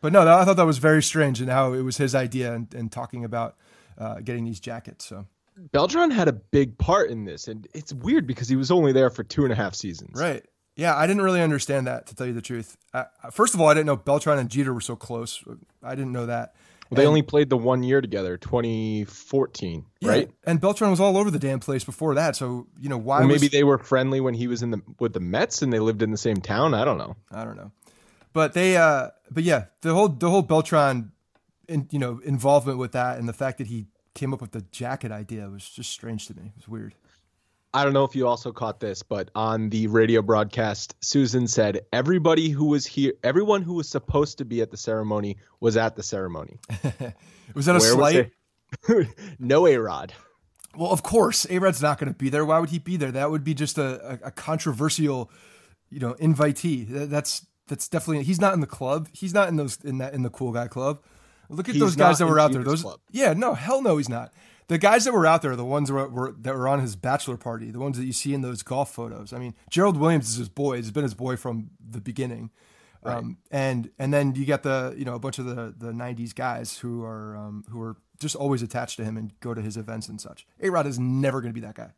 But 0.00 0.12
no, 0.12 0.22
I 0.22 0.44
thought 0.44 0.56
that 0.56 0.66
was 0.66 0.78
very 0.78 1.02
strange 1.02 1.40
and 1.40 1.50
how 1.50 1.72
it 1.72 1.82
was 1.82 1.96
his 1.96 2.14
idea 2.14 2.54
and, 2.54 2.72
and 2.72 2.90
talking 2.90 3.24
about 3.24 3.56
uh, 3.98 4.20
getting 4.20 4.44
these 4.44 4.60
jackets. 4.60 5.04
So 5.04 5.26
Beltran 5.72 6.10
had 6.10 6.28
a 6.28 6.32
big 6.32 6.78
part 6.78 7.10
in 7.10 7.24
this, 7.24 7.48
and 7.48 7.66
it's 7.74 7.92
weird 7.92 8.26
because 8.26 8.48
he 8.48 8.56
was 8.56 8.70
only 8.70 8.92
there 8.92 9.10
for 9.10 9.24
two 9.24 9.44
and 9.44 9.52
a 9.52 9.56
half 9.56 9.74
seasons. 9.74 10.20
Right. 10.20 10.44
Yeah, 10.78 10.96
I 10.96 11.08
didn't 11.08 11.22
really 11.22 11.42
understand 11.42 11.88
that 11.88 12.06
to 12.06 12.14
tell 12.14 12.24
you 12.24 12.32
the 12.32 12.40
truth. 12.40 12.76
Uh, 12.94 13.04
first 13.32 13.52
of 13.52 13.60
all, 13.60 13.66
I 13.66 13.74
didn't 13.74 13.86
know 13.86 13.96
Beltran 13.96 14.38
and 14.38 14.48
Jeter 14.48 14.72
were 14.72 14.80
so 14.80 14.94
close. 14.94 15.42
I 15.82 15.96
didn't 15.96 16.12
know 16.12 16.26
that. 16.26 16.54
Well, 16.88 16.96
they 16.96 17.02
and, 17.02 17.08
only 17.08 17.22
played 17.22 17.50
the 17.50 17.56
one 17.56 17.82
year 17.82 18.00
together, 18.00 18.36
2014, 18.36 19.84
yeah, 20.00 20.08
right? 20.08 20.30
And 20.44 20.60
Beltran 20.60 20.90
was 20.90 21.00
all 21.00 21.18
over 21.18 21.32
the 21.32 21.40
damn 21.40 21.58
place 21.58 21.82
before 21.82 22.14
that. 22.14 22.36
So 22.36 22.68
you 22.80 22.88
know 22.88 22.96
why? 22.96 23.18
Well, 23.18 23.26
maybe 23.26 23.40
was, 23.40 23.50
they 23.50 23.64
were 23.64 23.78
friendly 23.78 24.20
when 24.20 24.34
he 24.34 24.46
was 24.46 24.62
in 24.62 24.70
the 24.70 24.80
with 25.00 25.12
the 25.12 25.20
Mets 25.20 25.62
and 25.62 25.72
they 25.72 25.80
lived 25.80 26.00
in 26.00 26.12
the 26.12 26.16
same 26.16 26.36
town. 26.36 26.74
I 26.74 26.84
don't 26.84 26.96
know. 26.96 27.16
I 27.32 27.44
don't 27.44 27.56
know. 27.56 27.72
But 28.32 28.54
they, 28.54 28.76
uh, 28.76 29.08
but 29.30 29.42
yeah, 29.42 29.64
the 29.82 29.92
whole 29.92 30.08
the 30.08 30.30
whole 30.30 30.42
Beltran, 30.42 31.10
in, 31.68 31.88
you 31.90 31.98
know, 31.98 32.20
involvement 32.24 32.78
with 32.78 32.92
that 32.92 33.18
and 33.18 33.28
the 33.28 33.32
fact 33.32 33.58
that 33.58 33.66
he 33.66 33.88
came 34.14 34.32
up 34.32 34.40
with 34.40 34.52
the 34.52 34.62
jacket 34.70 35.10
idea 35.10 35.48
was 35.48 35.68
just 35.68 35.90
strange 35.90 36.28
to 36.28 36.34
me. 36.34 36.52
It 36.56 36.56
was 36.56 36.68
weird. 36.68 36.94
I 37.74 37.84
don't 37.84 37.92
know 37.92 38.04
if 38.04 38.16
you 38.16 38.26
also 38.26 38.50
caught 38.50 38.80
this, 38.80 39.02
but 39.02 39.30
on 39.34 39.68
the 39.68 39.88
radio 39.88 40.22
broadcast, 40.22 40.98
Suzyn 41.00 41.48
said 41.48 41.82
everybody 41.92 42.48
who 42.48 42.64
was 42.64 42.86
here, 42.86 43.12
everyone 43.22 43.62
who 43.62 43.74
was 43.74 43.88
supposed 43.88 44.38
to 44.38 44.44
be 44.46 44.62
at 44.62 44.70
the 44.70 44.76
ceremony 44.76 45.36
was 45.60 45.76
at 45.76 45.94
the 45.94 46.02
ceremony. 46.02 46.58
was 47.54 47.66
that 47.66 47.76
a 47.76 47.78
Where 47.78 47.80
slight? 47.80 48.32
no 49.38 49.66
A 49.66 49.76
Rod. 49.76 50.14
Well, 50.76 50.90
of 50.90 51.02
course, 51.02 51.46
A 51.50 51.58
Rod's 51.58 51.82
not 51.82 51.98
going 51.98 52.10
to 52.10 52.18
be 52.18 52.30
there. 52.30 52.44
Why 52.44 52.58
would 52.58 52.70
he 52.70 52.78
be 52.78 52.96
there? 52.96 53.12
That 53.12 53.30
would 53.30 53.44
be 53.44 53.52
just 53.52 53.76
a, 53.76 54.12
a, 54.12 54.28
a 54.28 54.30
controversial, 54.30 55.30
you 55.90 56.00
know, 56.00 56.14
invitee. 56.14 56.86
That's 56.88 57.46
that's 57.66 57.86
definitely 57.86 58.24
he's 58.24 58.40
not 58.40 58.54
in 58.54 58.60
the 58.60 58.66
club. 58.66 59.08
He's 59.12 59.34
not 59.34 59.48
in 59.48 59.56
those 59.56 59.78
in 59.84 59.98
that 59.98 60.14
in 60.14 60.22
the 60.22 60.30
cool 60.30 60.52
guy 60.52 60.68
club. 60.68 61.02
Look 61.50 61.68
at 61.68 61.74
he's 61.74 61.82
those 61.82 61.96
guys 61.96 62.18
that 62.18 62.26
were 62.26 62.40
out 62.40 62.52
there. 62.52 62.62
Those 62.62 62.82
club. 62.82 63.00
yeah, 63.10 63.34
no, 63.34 63.54
hell 63.54 63.82
no, 63.82 63.98
he's 63.98 64.08
not 64.08 64.32
the 64.68 64.78
guys 64.78 65.04
that 65.04 65.12
were 65.12 65.26
out 65.26 65.42
there 65.42 65.56
the 65.56 65.64
ones 65.64 65.88
that 65.88 66.12
were, 66.12 66.34
that 66.40 66.54
were 66.54 66.68
on 66.68 66.80
his 66.80 66.94
bachelor 66.94 67.36
party, 67.36 67.70
the 67.70 67.80
ones 67.80 67.98
that 67.98 68.04
you 68.04 68.12
see 68.12 68.32
in 68.34 68.42
those 68.42 68.62
golf 68.62 68.92
photos. 68.92 69.32
I 69.32 69.38
mean, 69.38 69.54
Gerald 69.70 69.96
Williams 69.96 70.28
is 70.28 70.36
his 70.36 70.48
boy. 70.48 70.76
He's 70.76 70.90
been 70.90 71.02
his 71.02 71.14
boy 71.14 71.36
from 71.36 71.70
the 71.80 72.00
beginning. 72.00 72.50
Right. 73.02 73.16
Um, 73.16 73.38
and 73.50 73.90
and 73.98 74.12
then 74.12 74.34
you 74.34 74.44
get 74.44 74.62
the 74.62 74.94
you 74.96 75.04
know 75.04 75.14
a 75.14 75.18
bunch 75.18 75.38
of 75.38 75.46
the 75.46 75.74
the 75.76 75.92
'90s 75.92 76.34
guys 76.34 76.78
who 76.78 77.04
are 77.04 77.36
um, 77.36 77.64
who 77.70 77.80
are 77.80 77.96
just 78.18 78.34
always 78.34 78.62
attached 78.62 78.96
to 78.96 79.04
him 79.04 79.16
and 79.16 79.32
go 79.40 79.54
to 79.54 79.62
his 79.62 79.76
events 79.76 80.08
and 80.08 80.20
such. 80.20 80.46
A 80.60 80.68
Rod 80.68 80.86
is 80.86 80.98
never 80.98 81.40
going 81.40 81.52
to 81.52 81.58
be 81.60 81.64
that 81.66 81.74
guy. 81.74 81.90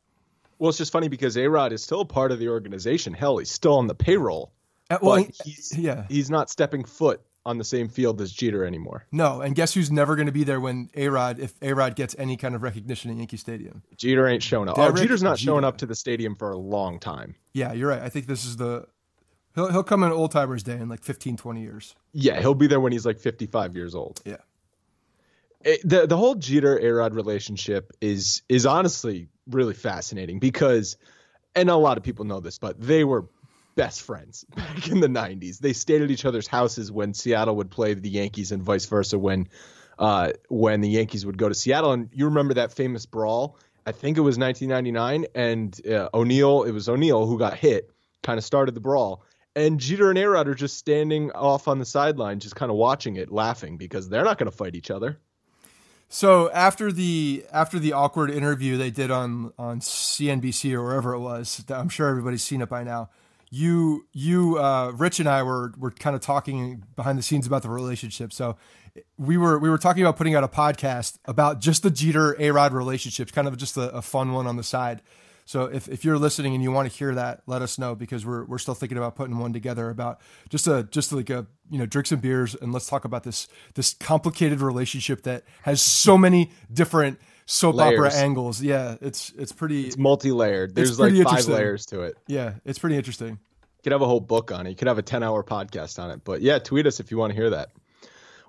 Well, 0.58 0.68
it's 0.68 0.78
just 0.78 0.92
funny 0.92 1.08
because 1.08 1.38
A 1.38 1.48
Rod 1.48 1.72
is 1.72 1.82
still 1.82 2.02
a 2.02 2.04
part 2.04 2.32
of 2.32 2.38
the 2.38 2.48
organization. 2.48 3.14
Hell, 3.14 3.38
he's 3.38 3.50
still 3.50 3.78
on 3.78 3.86
the 3.86 3.94
payroll. 3.94 4.52
Uh, 4.90 4.98
well, 5.00 5.24
he's, 5.44 5.72
yeah, 5.76 6.04
he's 6.08 6.28
not 6.28 6.50
stepping 6.50 6.84
foot 6.84 7.22
on 7.46 7.58
the 7.58 7.64
same 7.64 7.88
field 7.88 8.20
as 8.20 8.32
Jeter 8.32 8.64
anymore. 8.64 9.06
No, 9.12 9.40
and 9.40 9.54
guess 9.54 9.72
who's 9.74 9.90
never 9.90 10.14
going 10.14 10.26
to 10.26 10.32
be 10.32 10.44
there 10.44 10.60
when 10.60 10.90
A 10.94 11.08
Rod, 11.08 11.38
if 11.38 11.54
A 11.62 11.72
Rod 11.72 11.96
gets 11.96 12.14
any 12.18 12.36
kind 12.36 12.54
of 12.54 12.62
recognition 12.62 13.10
in 13.10 13.18
Yankee 13.18 13.36
Stadium? 13.36 13.82
Jeter 13.96 14.26
ain't 14.28 14.42
showing 14.42 14.68
up. 14.68 14.76
Derek 14.76 14.92
oh, 14.92 14.96
Jeter's 14.96 15.22
not 15.22 15.38
Jeter. 15.38 15.50
showing 15.50 15.64
up 15.64 15.78
to 15.78 15.86
the 15.86 15.94
stadium 15.94 16.34
for 16.34 16.52
a 16.52 16.58
long 16.58 16.98
time. 16.98 17.34
Yeah, 17.52 17.72
you're 17.72 17.88
right. 17.88 18.02
I 18.02 18.08
think 18.08 18.26
this 18.26 18.44
is 18.44 18.56
the. 18.56 18.86
He'll, 19.54 19.72
he'll 19.72 19.82
come 19.82 20.04
in 20.04 20.12
Old 20.12 20.30
Timers 20.30 20.62
Day 20.62 20.74
in 20.74 20.88
like 20.88 21.02
15, 21.02 21.36
20 21.36 21.60
years. 21.60 21.96
Yeah, 22.12 22.40
he'll 22.40 22.54
be 22.54 22.66
there 22.66 22.78
when 22.78 22.92
he's 22.92 23.06
like 23.06 23.18
55 23.18 23.74
years 23.74 23.94
old. 23.94 24.20
Yeah. 24.24 24.36
It, 25.62 25.80
the 25.84 26.06
the 26.06 26.16
whole 26.16 26.36
Jeter 26.36 26.78
A 26.78 26.90
Rod 26.90 27.14
relationship 27.14 27.92
is 28.00 28.42
is 28.48 28.64
honestly 28.64 29.28
really 29.46 29.74
fascinating 29.74 30.38
because, 30.38 30.96
and 31.54 31.68
a 31.68 31.76
lot 31.76 31.98
of 31.98 32.02
people 32.02 32.24
know 32.24 32.40
this, 32.40 32.58
but 32.58 32.80
they 32.80 33.04
were 33.04 33.26
best 33.80 34.02
friends 34.02 34.44
back 34.54 34.88
in 34.88 35.00
the 35.00 35.08
90s. 35.08 35.58
They 35.58 35.72
stayed 35.72 36.02
at 36.02 36.10
each 36.10 36.26
other's 36.26 36.46
houses 36.46 36.92
when 36.92 37.14
Seattle 37.14 37.56
would 37.56 37.70
play 37.70 37.94
the 37.94 38.10
Yankees 38.10 38.52
and 38.52 38.62
vice 38.62 38.84
versa 38.84 39.18
when 39.18 39.48
uh, 39.98 40.32
when 40.48 40.82
the 40.82 40.88
Yankees 40.88 41.24
would 41.24 41.38
go 41.38 41.48
to 41.48 41.54
Seattle. 41.54 41.92
And 41.92 42.10
you 42.12 42.26
remember 42.26 42.54
that 42.54 42.72
famous 42.72 43.06
brawl? 43.06 43.56
I 43.86 43.92
think 43.92 44.18
it 44.18 44.20
was 44.20 44.38
1999, 44.38 45.26
and 45.34 45.86
uh, 45.86 46.10
O'Neill. 46.12 46.64
It 46.64 46.72
was 46.72 46.88
O'Neill 46.88 47.26
who 47.26 47.38
got 47.38 47.54
hit, 47.54 47.90
kind 48.22 48.36
of 48.36 48.44
started 48.44 48.74
the 48.74 48.80
brawl, 48.80 49.24
And 49.56 49.80
Jeter 49.80 50.10
and 50.10 50.18
Arod 50.18 50.46
are 50.46 50.54
just 50.54 50.76
standing 50.76 51.30
off 51.32 51.66
on 51.66 51.78
the 51.78 51.86
sideline, 51.86 52.38
just 52.38 52.54
kind 52.54 52.70
of 52.70 52.76
watching 52.76 53.16
it, 53.16 53.32
laughing 53.32 53.78
because 53.78 54.10
they're 54.10 54.24
not 54.24 54.36
going 54.36 54.50
to 54.50 54.56
fight 54.56 54.74
each 54.74 54.90
other. 54.90 55.18
So 56.10 56.50
after 56.50 56.92
the 56.92 57.44
after 57.50 57.78
the 57.78 57.94
awkward 57.94 58.30
interview 58.30 58.76
they 58.76 58.90
did 58.90 59.10
on 59.10 59.54
on 59.58 59.80
CNBC 59.80 60.74
or 60.74 60.82
wherever 60.82 61.14
it 61.14 61.20
was, 61.20 61.64
I'm 61.70 61.88
sure 61.88 62.08
everybody's 62.08 62.42
seen 62.42 62.60
it 62.60 62.68
by 62.68 62.84
now. 62.84 63.08
You 63.50 64.06
you 64.12 64.58
uh, 64.58 64.92
Rich 64.92 65.20
and 65.20 65.28
I 65.28 65.42
were 65.42 65.72
were 65.76 65.90
kind 65.90 66.14
of 66.14 66.22
talking 66.22 66.84
behind 66.94 67.18
the 67.18 67.22
scenes 67.22 67.46
about 67.46 67.62
the 67.62 67.70
relationship. 67.70 68.32
So 68.32 68.56
we 69.18 69.36
were 69.36 69.58
we 69.58 69.68
were 69.68 69.78
talking 69.78 70.02
about 70.02 70.16
putting 70.16 70.34
out 70.34 70.44
a 70.44 70.48
podcast 70.48 71.18
about 71.24 71.60
just 71.60 71.82
the 71.82 71.90
Jeter 71.90 72.36
A 72.40 72.50
Rod 72.52 72.72
relationships, 72.72 73.32
kind 73.32 73.48
of 73.48 73.56
just 73.56 73.76
a, 73.76 73.90
a 73.90 74.02
fun 74.02 74.32
one 74.32 74.46
on 74.46 74.56
the 74.56 74.62
side. 74.62 75.02
So 75.50 75.64
if, 75.64 75.88
if 75.88 76.04
you're 76.04 76.16
listening 76.16 76.54
and 76.54 76.62
you 76.62 76.70
want 76.70 76.88
to 76.88 76.96
hear 76.96 77.12
that, 77.16 77.42
let 77.48 77.60
us 77.60 77.76
know 77.76 77.96
because 77.96 78.24
we're 78.24 78.44
we're 78.44 78.58
still 78.58 78.74
thinking 78.74 78.96
about 78.96 79.16
putting 79.16 79.36
one 79.36 79.52
together 79.52 79.90
about 79.90 80.20
just 80.48 80.68
a 80.68 80.84
just 80.84 81.12
like 81.12 81.28
a 81.28 81.44
you 81.68 81.78
know 81.78 81.86
drink 81.86 82.06
some 82.06 82.20
beers 82.20 82.54
and 82.54 82.72
let's 82.72 82.86
talk 82.86 83.04
about 83.04 83.24
this 83.24 83.48
this 83.74 83.94
complicated 83.94 84.60
relationship 84.60 85.24
that 85.24 85.42
has 85.62 85.82
so 85.82 86.16
many 86.16 86.52
different 86.72 87.18
soap 87.50 87.74
Layers. 87.76 87.98
opera 87.98 88.12
angles. 88.14 88.62
Yeah, 88.62 88.96
it's 89.00 89.32
it's 89.36 89.52
pretty 89.52 89.86
It's 89.86 89.98
multi-layered. 89.98 90.74
There's 90.74 90.96
pretty 90.96 91.22
like 91.24 91.36
five 91.36 91.48
layers 91.48 91.86
to 91.86 92.02
it. 92.02 92.16
yeah, 92.26 92.54
it's 92.64 92.78
pretty 92.78 92.96
interesting. 92.96 93.30
You 93.30 93.82
could 93.84 93.92
have 93.92 94.02
a 94.02 94.06
whole 94.06 94.20
book 94.20 94.52
on 94.52 94.66
it. 94.66 94.70
You 94.70 94.76
could 94.76 94.88
have 94.88 94.98
a 94.98 95.02
10-hour 95.02 95.42
podcast 95.44 95.98
on 95.98 96.10
it. 96.10 96.20
But 96.22 96.42
yeah, 96.42 96.58
tweet 96.58 96.86
us 96.86 97.00
if 97.00 97.10
you 97.10 97.16
want 97.16 97.30
to 97.32 97.34
hear 97.34 97.50
that. 97.50 97.70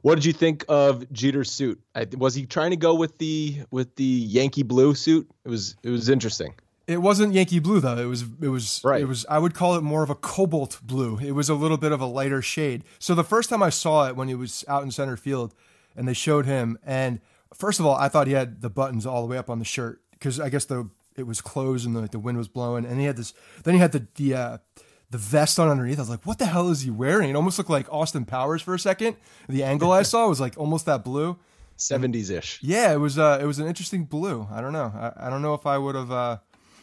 What 0.02 0.16
did 0.16 0.26
you 0.26 0.34
think 0.34 0.66
of 0.68 1.10
Jeter's 1.14 1.52
suit? 1.52 1.80
Was 2.18 2.34
he 2.36 2.46
trying 2.46 2.72
to 2.72 2.76
go 2.78 2.96
with 2.96 3.18
the 3.18 3.62
with 3.72 3.96
the 3.96 4.04
Yankee 4.04 4.64
blue 4.64 4.94
suit? 4.96 5.30
It 5.46 5.50
was 5.50 5.76
it 5.84 5.90
was 5.90 6.10
interesting. 6.10 6.54
It 6.88 6.98
wasn't 6.98 7.34
Yankee 7.34 7.60
blue 7.60 7.80
though. 7.80 7.98
It 7.98 8.06
was 8.06 8.24
it 8.42 8.48
was 8.50 8.82
Right. 8.84 9.00
it 9.02 9.06
was 9.06 9.26
I 9.30 9.38
would 9.38 9.54
call 9.54 9.76
it 9.76 9.82
more 9.84 10.02
of 10.04 10.10
a 10.10 10.16
cobalt 10.16 10.80
blue. 10.84 11.18
It 11.20 11.32
was 11.34 11.50
a 11.50 11.54
little 11.56 11.78
bit 11.78 11.92
of 11.92 12.02
a 12.02 12.06
lighter 12.08 12.42
shade. 12.42 12.84
So 13.00 13.14
the 13.16 13.24
first 13.24 13.50
time 13.50 13.62
I 13.64 13.70
saw 13.70 14.08
it 14.08 14.16
when 14.16 14.28
he 14.28 14.36
was 14.36 14.66
out 14.68 14.84
in 14.84 14.92
center 14.92 15.16
field 15.16 15.54
and 15.96 16.08
they 16.08 16.14
showed 16.14 16.46
him 16.46 16.78
and 16.84 17.20
first 17.54 17.80
of 17.80 17.86
all 17.86 17.96
I 17.96 18.08
thought 18.08 18.28
he 18.28 18.34
had 18.34 18.62
the 18.62 18.70
buttons 18.70 19.06
all 19.06 19.22
the 19.22 19.28
way 19.28 19.38
up 19.38 19.50
on 19.50 19.60
the 19.60 19.66
shirt 19.66 20.02
because 20.12 20.40
I 20.40 20.50
guess 20.50 20.66
the 20.66 20.90
it 21.18 21.28
was 21.28 21.42
closed 21.42 21.86
and 21.86 21.96
the, 21.96 22.08
the 22.08 22.20
wind 22.20 22.38
was 22.38 22.48
blowing 22.48 22.86
and 22.86 23.00
he 23.00 23.06
had 23.06 23.18
this 23.18 23.34
then 23.64 23.74
he 23.74 23.80
had 23.80 23.92
the 23.92 24.08
the 24.16 24.34
uh, 24.34 24.58
the 25.12 25.18
vest 25.18 25.60
on 25.60 25.68
underneath. 25.68 26.00
I 26.00 26.02
was 26.04 26.10
like, 26.10 26.26
what 26.26 26.40
the 26.40 26.46
hell 26.46 26.70
is 26.70 26.82
he 26.82 26.90
wearing? 26.90 27.30
It 27.30 27.36
almost 27.36 27.58
looked 27.58 27.70
like 27.70 27.92
Austin 27.92 28.24
Powers 28.24 28.62
for 28.62 28.74
a 28.74 28.80
second. 28.80 29.18
The 29.50 29.64
angle 29.64 29.92
I 29.92 30.02
saw 30.04 30.30
was 30.30 30.40
like 30.40 30.58
almost 30.58 30.86
that 30.86 31.04
blue. 31.04 31.38
70s 31.78 32.30
ish. 32.30 32.60
Yeah, 32.62 32.94
it 32.94 32.98
was 32.98 33.18
uh, 33.20 33.40
it 33.42 33.46
was 33.46 33.60
an 33.60 33.68
interesting 33.68 34.06
blue. 34.06 34.48
I 34.52 34.62
don't 34.62 34.74
know. 34.74 34.92
I, 34.96 35.28
I 35.28 35.30
don't 35.30 35.42
know 35.42 35.54
if 35.54 35.66
I 35.66 35.78
would 35.78 35.96
have. 35.96 36.12
Uh, 36.12 36.38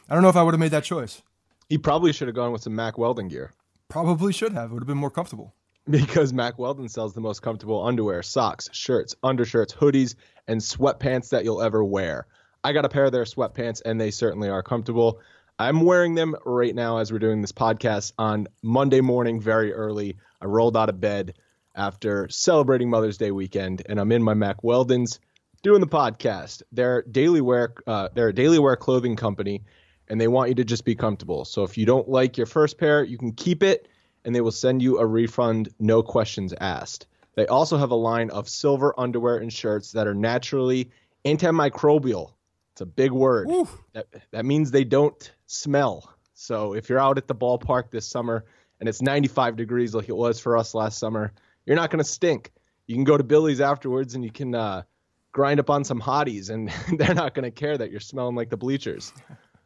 I 0.09 0.15
don't 0.15 0.23
know 0.23 0.29
if 0.29 0.37
I 0.37 0.43
would 0.43 0.55
have 0.55 0.61
made 0.61 0.73
that 0.73 0.85
choice. 0.85 1.23
He 1.69 1.79
probably 1.79 2.13
should 2.13 2.29
have 2.29 2.35
gone 2.35 2.53
with 2.53 2.63
some 2.63 2.75
Mack 2.75 2.97
Weldon 2.97 3.29
gear 3.29 3.53
Probably 3.89 4.33
should 4.33 4.53
have. 4.53 4.71
It 4.71 4.75
would 4.75 4.83
have 4.83 4.89
been 4.89 4.99
more 4.99 5.11
comfortable. 5.11 5.55
because 5.91 6.33
Mack 6.33 6.59
Weldon 6.59 6.89
sells 6.89 7.15
the 7.15 7.21
most 7.21 7.41
comfortable 7.41 7.87
underwear, 7.87 8.23
socks, 8.23 8.69
shirts, 8.73 9.15
undershirts, 9.23 9.73
hoodies, 9.73 10.17
and 10.49 10.61
sweatpants 10.61 11.29
that 11.29 11.45
you'll 11.45 11.63
ever 11.63 11.85
wear. 11.85 12.27
I 12.65 12.73
got 12.73 12.85
a 12.85 12.89
pair 12.89 13.05
of 13.05 13.13
their 13.13 13.25
sweatpants 13.25 13.83
and 13.85 14.01
they 14.01 14.11
certainly 14.11 14.49
are 14.49 14.63
comfortable. 14.63 15.21
I'm 15.61 15.83
wearing 15.83 16.15
them 16.15 16.35
right 16.45 16.75
now 16.75 16.99
as 16.99 17.13
we're 17.13 17.19
doing 17.19 17.41
this 17.41 17.53
podcast 17.53 18.13
on 18.19 18.49
Monday 18.63 19.01
morning, 19.01 19.41
very 19.41 19.73
early. 19.73 20.17
I 20.41 20.47
rolled 20.47 20.77
out 20.77 20.89
of 20.89 21.01
bed 21.01 21.35
after 21.75 22.29
celebrating 22.29 22.91
Mother's 22.91 23.19
Day 23.19 23.31
weekend, 23.31 23.83
and 23.89 24.01
I'm 24.01 24.13
in 24.13 24.23
my 24.23 24.35
Mack 24.35 24.63
Weldons 24.63 25.19
doing 25.63 25.81
the 25.81 25.87
podcast. 25.87 26.63
They're 26.73 27.03
daily 27.03 27.41
wear, 27.41 27.75
uh, 27.87 28.09
they're 28.15 28.29
a 28.29 28.35
daily 28.35 28.59
wear 28.59 28.77
clothing 28.77 29.17
company, 29.17 29.63
and 30.09 30.21
they 30.21 30.29
want 30.29 30.49
you 30.49 30.55
to 30.57 30.65
just 30.65 30.85
be 30.85 30.95
comfortable. 30.95 31.45
So 31.45 31.65
if 31.65 31.77
you 31.77 31.87
don't 31.87 32.09
like 32.09 32.37
your 32.37 32.47
first 32.47 32.79
pair, 32.79 33.05
you 33.05 33.19
can 33.19 33.33
keep 33.33 33.63
it, 33.63 33.89
and 34.25 34.35
they 34.35 34.41
will 34.41 34.53
send 34.53 34.83
you 34.83 34.99
a 34.99 35.07
refund, 35.07 35.71
no 35.79 36.03
questions 36.03 36.55
asked. 36.61 37.07
They 37.39 37.47
also 37.47 37.77
have 37.77 37.93
a 37.93 37.95
line 37.95 38.31
of 38.31 38.49
silver 38.49 38.93
underwear 38.99 39.37
and 39.37 39.53
shirts 39.53 39.93
that 39.93 40.09
are 40.09 40.15
naturally 40.15 40.91
antimicrobial. 41.25 42.33
It's 42.73 42.81
a 42.81 42.87
big 42.87 43.13
word. 43.13 43.47
That, 43.93 44.07
that 44.33 44.45
means 44.45 44.73
they 44.73 44.83
don't 44.83 45.33
smell. 45.47 46.13
So 46.35 46.75
if 46.75 46.89
you're 46.89 46.99
out 46.99 47.17
at 47.17 47.29
the 47.29 47.37
ballpark 47.37 47.93
this 47.93 48.09
summer 48.09 48.45
and 48.81 48.89
it's 48.89 49.01
95 49.01 49.55
degrees 49.55 49.95
like 49.95 50.09
it 50.09 50.17
was 50.17 50.41
for 50.41 50.57
us 50.57 50.75
last 50.75 50.99
summer, 50.99 51.33
you're 51.65 51.77
not 51.77 51.91
going 51.91 52.03
to 52.03 52.11
stink. 52.11 52.51
You 52.89 52.97
can 52.97 53.05
go 53.05 53.17
to 53.17 53.23
Billy's 53.23 53.61
afterwards 53.61 54.17
and 54.17 54.25
you 54.25 54.33
can 54.33 54.57
uh, 54.57 54.83
grind 55.31 55.61
up 55.61 55.71
on 55.71 55.85
some 55.85 56.01
hotties, 56.01 56.51
and 56.51 56.73
they're 56.99 57.15
not 57.15 57.35
going 57.35 57.45
to 57.45 57.53
care 57.53 57.79
that 57.79 57.93
you're 57.93 58.01
smelling 58.01 58.35
like 58.35 58.51
the 58.51 58.57
bleachers. 58.57 59.13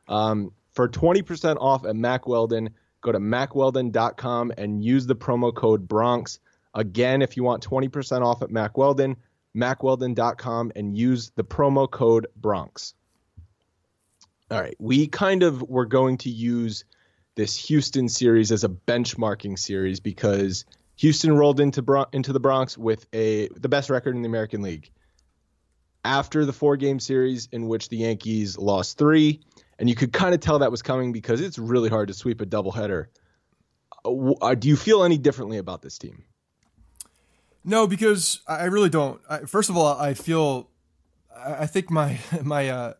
Um, 0.08 0.52
for 0.74 0.90
20% 0.90 1.56
off 1.58 1.86
at 1.86 1.96
Mack 1.96 2.26
Weldon, 2.26 2.68
go 3.00 3.12
to 3.12 3.18
mackweldon.com 3.18 4.52
and 4.58 4.84
use 4.84 5.06
the 5.06 5.16
promo 5.16 5.54
code 5.54 5.88
Bronx. 5.88 6.38
Again, 6.74 7.22
if 7.22 7.36
you 7.36 7.44
want 7.44 7.66
20% 7.66 8.22
off 8.22 8.42
at 8.42 8.50
Mack 8.50 8.78
Weldon, 8.78 9.16
mackweldon.com 9.56 10.72
and 10.74 10.96
use 10.96 11.30
the 11.34 11.44
promo 11.44 11.90
code 11.90 12.26
Bronx. 12.36 12.94
All 14.50 14.60
right, 14.60 14.76
we 14.78 15.06
kind 15.06 15.42
of 15.42 15.62
were 15.62 15.86
going 15.86 16.18
to 16.18 16.30
use 16.30 16.84
this 17.34 17.56
Houston 17.66 18.08
series 18.08 18.52
as 18.52 18.64
a 18.64 18.68
benchmarking 18.68 19.58
series 19.58 20.00
because 20.00 20.64
Houston 20.96 21.36
rolled 21.36 21.60
into 21.60 21.82
Bron- 21.82 22.08
into 22.12 22.32
the 22.32 22.40
Bronx 22.40 22.76
with 22.76 23.06
a 23.14 23.48
the 23.48 23.68
best 23.68 23.88
record 23.90 24.14
in 24.14 24.22
the 24.22 24.28
American 24.28 24.62
League. 24.62 24.90
After 26.04 26.44
the 26.44 26.52
four 26.52 26.76
game 26.76 27.00
series 27.00 27.48
in 27.52 27.68
which 27.68 27.88
the 27.88 27.98
Yankees 27.98 28.58
lost 28.58 28.98
three, 28.98 29.40
and 29.78 29.88
you 29.88 29.94
could 29.94 30.12
kind 30.12 30.34
of 30.34 30.40
tell 30.40 30.58
that 30.58 30.70
was 30.70 30.82
coming 30.82 31.12
because 31.12 31.40
it's 31.40 31.58
really 31.58 31.88
hard 31.88 32.08
to 32.08 32.14
sweep 32.14 32.40
a 32.40 32.46
doubleheader. 32.46 33.06
Uh, 34.04 34.32
uh, 34.40 34.54
do 34.54 34.68
you 34.68 34.76
feel 34.76 35.04
any 35.04 35.16
differently 35.16 35.58
about 35.58 35.80
this 35.80 35.98
team? 35.98 36.24
No, 37.64 37.86
because 37.86 38.40
I 38.48 38.64
really 38.64 38.88
don't. 38.88 39.20
I, 39.28 39.40
first 39.40 39.70
of 39.70 39.76
all, 39.76 39.98
I 39.98 40.14
feel. 40.14 40.70
I 41.34 41.62
I 41.62 41.66
think 41.66 41.90
my 41.90 42.18
my 42.42 42.68
uh, 42.68 42.94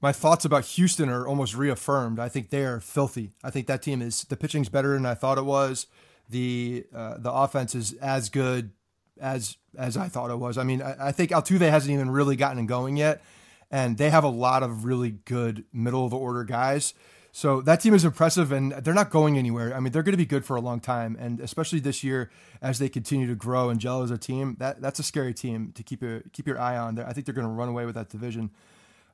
my 0.00 0.12
thoughts 0.12 0.44
about 0.44 0.64
Houston 0.64 1.08
are 1.08 1.26
almost 1.26 1.54
reaffirmed. 1.54 2.18
I 2.18 2.28
think 2.28 2.50
they 2.50 2.64
are 2.64 2.80
filthy. 2.80 3.32
I 3.42 3.50
think 3.50 3.66
that 3.66 3.82
team 3.82 4.02
is 4.02 4.22
the 4.24 4.36
pitching's 4.36 4.68
better 4.68 4.92
than 4.94 5.06
I 5.06 5.14
thought 5.14 5.38
it 5.38 5.44
was. 5.44 5.86
The 6.28 6.86
uh, 6.94 7.18
the 7.18 7.32
offense 7.32 7.74
is 7.74 7.94
as 7.94 8.28
good 8.28 8.70
as 9.20 9.56
as 9.76 9.96
I 9.96 10.08
thought 10.08 10.30
it 10.30 10.38
was. 10.38 10.58
I 10.58 10.64
mean, 10.64 10.82
I, 10.82 11.08
I 11.08 11.12
think 11.12 11.30
Altuve 11.30 11.68
hasn't 11.68 11.92
even 11.92 12.10
really 12.10 12.36
gotten 12.36 12.66
going 12.66 12.96
yet, 12.96 13.22
and 13.70 13.96
they 13.96 14.10
have 14.10 14.24
a 14.24 14.28
lot 14.28 14.62
of 14.62 14.84
really 14.84 15.10
good 15.10 15.64
middle 15.72 16.04
of 16.04 16.10
the 16.10 16.18
order 16.18 16.44
guys. 16.44 16.92
So 17.36 17.60
that 17.60 17.80
team 17.82 17.92
is 17.92 18.02
impressive, 18.02 18.50
and 18.50 18.72
they're 18.72 18.94
not 18.94 19.10
going 19.10 19.36
anywhere. 19.36 19.76
I 19.76 19.80
mean, 19.80 19.92
they're 19.92 20.02
going 20.02 20.14
to 20.14 20.16
be 20.16 20.24
good 20.24 20.42
for 20.42 20.56
a 20.56 20.60
long 20.62 20.80
time, 20.80 21.18
and 21.20 21.38
especially 21.38 21.80
this 21.80 22.02
year 22.02 22.30
as 22.62 22.78
they 22.78 22.88
continue 22.88 23.26
to 23.26 23.34
grow 23.34 23.68
and 23.68 23.78
gel 23.78 24.02
as 24.02 24.10
a 24.10 24.16
team. 24.16 24.56
That 24.58 24.80
that's 24.80 25.00
a 25.00 25.02
scary 25.02 25.34
team 25.34 25.70
to 25.74 25.82
keep 25.82 26.02
a, 26.02 26.22
keep 26.32 26.46
your 26.46 26.58
eye 26.58 26.78
on. 26.78 26.98
I 26.98 27.12
think 27.12 27.26
they're 27.26 27.34
going 27.34 27.46
to 27.46 27.52
run 27.52 27.68
away 27.68 27.84
with 27.84 27.94
that 27.96 28.08
division 28.08 28.52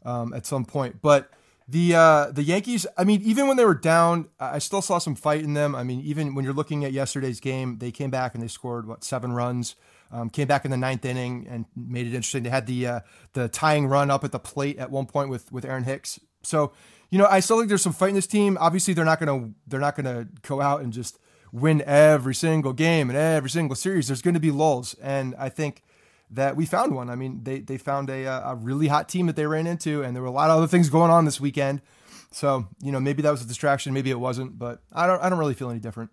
um, 0.04 0.32
at 0.34 0.46
some 0.46 0.64
point. 0.64 1.02
But 1.02 1.32
the 1.66 1.96
uh, 1.96 2.30
the 2.30 2.44
Yankees, 2.44 2.86
I 2.96 3.02
mean, 3.02 3.22
even 3.22 3.48
when 3.48 3.56
they 3.56 3.64
were 3.64 3.74
down, 3.74 4.28
I 4.38 4.54
I 4.54 4.58
still 4.60 4.82
saw 4.82 4.98
some 4.98 5.16
fight 5.16 5.42
in 5.42 5.54
them. 5.54 5.74
I 5.74 5.82
mean, 5.82 6.00
even 6.02 6.36
when 6.36 6.44
you're 6.44 6.54
looking 6.54 6.84
at 6.84 6.92
yesterday's 6.92 7.40
game, 7.40 7.78
they 7.78 7.90
came 7.90 8.10
back 8.10 8.34
and 8.34 8.42
they 8.42 8.46
scored 8.46 8.86
what 8.86 9.02
seven 9.02 9.32
runs. 9.32 9.74
Um, 10.12 10.30
came 10.30 10.46
back 10.46 10.64
in 10.64 10.70
the 10.70 10.76
ninth 10.76 11.04
inning 11.04 11.48
and 11.50 11.64
made 11.74 12.06
it 12.06 12.14
interesting. 12.14 12.44
They 12.44 12.50
had 12.50 12.68
the 12.68 12.86
uh, 12.86 13.00
the 13.32 13.48
tying 13.48 13.88
run 13.88 14.12
up 14.12 14.22
at 14.22 14.30
the 14.30 14.38
plate 14.38 14.78
at 14.78 14.92
one 14.92 15.06
point 15.06 15.28
with 15.28 15.50
with 15.50 15.64
Aaron 15.64 15.82
Hicks. 15.82 16.20
So 16.42 16.72
you 17.10 17.18
know, 17.18 17.26
I 17.26 17.40
still 17.40 17.58
think 17.58 17.68
there's 17.68 17.82
some 17.82 17.92
fight 17.92 18.08
in 18.08 18.14
this 18.14 18.26
team. 18.26 18.56
Obviously, 18.58 18.94
they're 18.94 19.04
not 19.04 19.20
gonna 19.20 19.50
they're 19.66 19.80
not 19.80 19.96
gonna 19.96 20.28
go 20.42 20.60
out 20.60 20.80
and 20.80 20.92
just 20.92 21.18
win 21.52 21.82
every 21.82 22.34
single 22.34 22.72
game 22.72 23.10
and 23.10 23.18
every 23.18 23.50
single 23.50 23.76
series. 23.76 24.08
There's 24.08 24.22
going 24.22 24.34
to 24.34 24.40
be 24.40 24.50
lulls, 24.50 24.94
and 24.94 25.34
I 25.38 25.50
think 25.50 25.82
that 26.30 26.56
we 26.56 26.64
found 26.64 26.96
one. 26.96 27.10
I 27.10 27.14
mean, 27.14 27.44
they 27.44 27.60
they 27.60 27.76
found 27.76 28.08
a 28.08 28.24
a 28.24 28.54
really 28.54 28.88
hot 28.88 29.08
team 29.08 29.26
that 29.26 29.36
they 29.36 29.46
ran 29.46 29.66
into, 29.66 30.02
and 30.02 30.16
there 30.16 30.22
were 30.22 30.28
a 30.28 30.32
lot 30.32 30.50
of 30.50 30.56
other 30.56 30.66
things 30.66 30.88
going 30.88 31.10
on 31.10 31.26
this 31.26 31.40
weekend. 31.40 31.82
So 32.30 32.66
you 32.80 32.90
know, 32.90 33.00
maybe 33.00 33.20
that 33.22 33.30
was 33.30 33.42
a 33.42 33.46
distraction, 33.46 33.92
maybe 33.92 34.10
it 34.10 34.18
wasn't, 34.18 34.58
but 34.58 34.82
I 34.90 35.06
don't 35.06 35.22
I 35.22 35.28
don't 35.28 35.38
really 35.38 35.54
feel 35.54 35.70
any 35.70 35.80
different. 35.80 36.10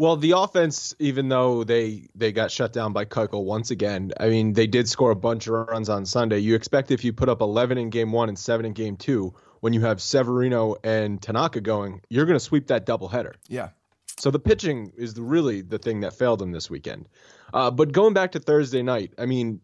Well, 0.00 0.16
the 0.16 0.30
offense, 0.30 0.94
even 0.98 1.28
though 1.28 1.62
they 1.62 2.08
they 2.14 2.32
got 2.32 2.50
shut 2.50 2.72
down 2.72 2.94
by 2.94 3.04
Keuchel 3.04 3.44
once 3.44 3.70
again, 3.70 4.12
I 4.18 4.30
mean, 4.30 4.54
they 4.54 4.66
did 4.66 4.88
score 4.88 5.10
a 5.10 5.14
bunch 5.14 5.46
of 5.46 5.52
runs 5.52 5.90
on 5.90 6.06
Sunday. 6.06 6.38
You 6.38 6.54
expect 6.54 6.90
if 6.90 7.04
you 7.04 7.12
put 7.12 7.28
up 7.28 7.42
11 7.42 7.76
in 7.76 7.90
game 7.90 8.10
one 8.10 8.30
and 8.30 8.38
seven 8.38 8.64
in 8.64 8.72
game 8.72 8.96
two, 8.96 9.34
when 9.60 9.74
you 9.74 9.82
have 9.82 10.00
Severino 10.00 10.76
and 10.82 11.20
Tanaka 11.20 11.60
going, 11.60 12.00
you're 12.08 12.24
going 12.24 12.38
to 12.38 12.42
sweep 12.42 12.68
that 12.68 12.86
doubleheader. 12.86 13.34
Yeah, 13.48 13.68
So 14.16 14.30
the 14.30 14.38
pitching 14.38 14.90
is 14.96 15.12
the, 15.12 15.20
really 15.20 15.60
the 15.60 15.78
thing 15.78 16.00
that 16.00 16.14
failed 16.14 16.38
them 16.38 16.52
this 16.52 16.70
weekend. 16.70 17.06
Uh, 17.52 17.70
but 17.70 17.92
going 17.92 18.14
back 18.14 18.32
to 18.32 18.40
Thursday 18.40 18.82
night, 18.82 19.12
I 19.18 19.26
mean, 19.26 19.60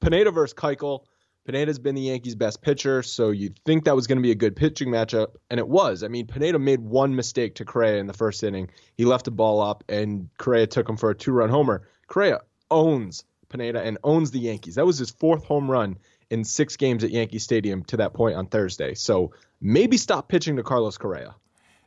Pineda 0.00 0.32
versus 0.32 0.52
Keuchel. 0.52 1.04
Pineda's 1.46 1.78
been 1.78 1.94
the 1.94 2.02
Yankees' 2.02 2.34
best 2.34 2.60
pitcher, 2.60 3.02
so 3.02 3.30
you'd 3.30 3.58
think 3.64 3.84
that 3.84 3.94
was 3.94 4.08
going 4.08 4.18
to 4.18 4.22
be 4.22 4.32
a 4.32 4.36
good 4.36 4.56
pitching 4.56 4.88
matchup, 4.88 5.36
and 5.48 5.60
it 5.60 5.68
was. 5.68 6.02
I 6.02 6.08
mean, 6.08 6.26
Pineda 6.26 6.58
made 6.58 6.80
one 6.80 7.14
mistake 7.14 7.54
to 7.56 7.64
Correa 7.64 7.98
in 7.98 8.08
the 8.08 8.12
first 8.12 8.42
inning. 8.42 8.68
He 8.96 9.04
left 9.04 9.26
the 9.26 9.30
ball 9.30 9.62
up, 9.62 9.84
and 9.88 10.28
Correa 10.38 10.66
took 10.66 10.88
him 10.88 10.96
for 10.96 11.10
a 11.10 11.14
two-run 11.14 11.48
homer. 11.48 11.88
Correa 12.08 12.40
owns 12.70 13.22
Pineda 13.48 13.80
and 13.80 13.96
owns 14.02 14.32
the 14.32 14.40
Yankees. 14.40 14.74
That 14.74 14.86
was 14.86 14.98
his 14.98 15.10
fourth 15.10 15.44
home 15.44 15.70
run 15.70 15.98
in 16.30 16.42
six 16.42 16.76
games 16.76 17.04
at 17.04 17.10
Yankee 17.10 17.38
Stadium 17.38 17.84
to 17.84 17.96
that 17.98 18.12
point 18.12 18.36
on 18.36 18.46
Thursday. 18.46 18.94
So 18.94 19.32
maybe 19.60 19.96
stop 19.96 20.28
pitching 20.28 20.56
to 20.56 20.64
Carlos 20.64 20.98
Correa. 20.98 21.36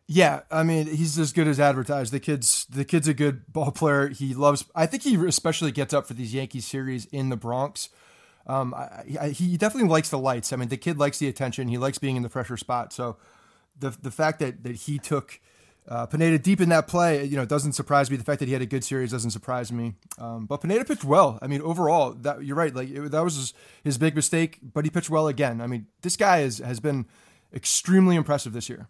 Yeah, 0.07 0.41
I 0.49 0.63
mean 0.63 0.87
he's 0.87 1.19
as 1.19 1.33
good 1.33 1.47
as 1.47 1.59
advertised. 1.59 2.11
The 2.11 2.19
kid's 2.19 2.65
the 2.65 2.83
kid's 2.83 3.07
a 3.07 3.13
good 3.13 3.51
ball 3.51 3.71
player. 3.71 4.07
He 4.07 4.33
loves. 4.33 4.65
I 4.73 4.87
think 4.87 5.03
he 5.03 5.15
especially 5.15 5.71
gets 5.71 5.93
up 5.93 6.07
for 6.07 6.15
these 6.15 6.33
Yankees 6.33 6.65
series 6.65 7.05
in 7.05 7.29
the 7.29 7.37
Bronx. 7.37 7.89
Um, 8.47 8.73
I, 8.73 9.03
I, 9.19 9.29
he 9.29 9.57
definitely 9.57 9.89
likes 9.89 10.09
the 10.09 10.17
lights. 10.17 10.51
I 10.51 10.55
mean, 10.55 10.69
the 10.69 10.77
kid 10.77 10.97
likes 10.97 11.19
the 11.19 11.27
attention. 11.27 11.67
He 11.67 11.77
likes 11.77 11.97
being 11.97 12.15
in 12.15 12.23
the 12.23 12.29
pressure 12.29 12.57
spot. 12.57 12.93
So, 12.93 13.17
the 13.79 13.95
the 14.01 14.11
fact 14.11 14.39
that 14.39 14.63
that 14.63 14.75
he 14.75 14.97
took 14.97 15.39
uh, 15.87 16.05
Pineda 16.05 16.39
deep 16.39 16.61
in 16.61 16.69
that 16.69 16.87
play, 16.87 17.23
you 17.25 17.37
know, 17.37 17.45
doesn't 17.45 17.73
surprise 17.73 18.09
me. 18.09 18.17
The 18.17 18.23
fact 18.23 18.39
that 18.39 18.47
he 18.47 18.53
had 18.53 18.61
a 18.61 18.67
good 18.67 18.83
series 18.83 19.11
doesn't 19.11 19.31
surprise 19.31 19.71
me. 19.71 19.93
Um, 20.17 20.45
but 20.45 20.61
Pineda 20.61 20.85
pitched 20.85 21.03
well. 21.03 21.39
I 21.41 21.47
mean, 21.47 21.61
overall, 21.61 22.13
that 22.13 22.43
you're 22.43 22.55
right. 22.55 22.73
Like 22.73 22.89
it, 22.89 23.11
that 23.11 23.23
was 23.23 23.35
his, 23.35 23.53
his 23.83 23.97
big 23.97 24.15
mistake, 24.15 24.59
but 24.61 24.83
he 24.83 24.91
pitched 24.91 25.09
well 25.09 25.27
again. 25.27 25.61
I 25.61 25.67
mean, 25.67 25.87
this 26.01 26.17
guy 26.17 26.39
is 26.39 26.57
has 26.59 26.79
been 26.79 27.05
extremely 27.53 28.15
impressive 28.15 28.53
this 28.53 28.69
year 28.69 28.87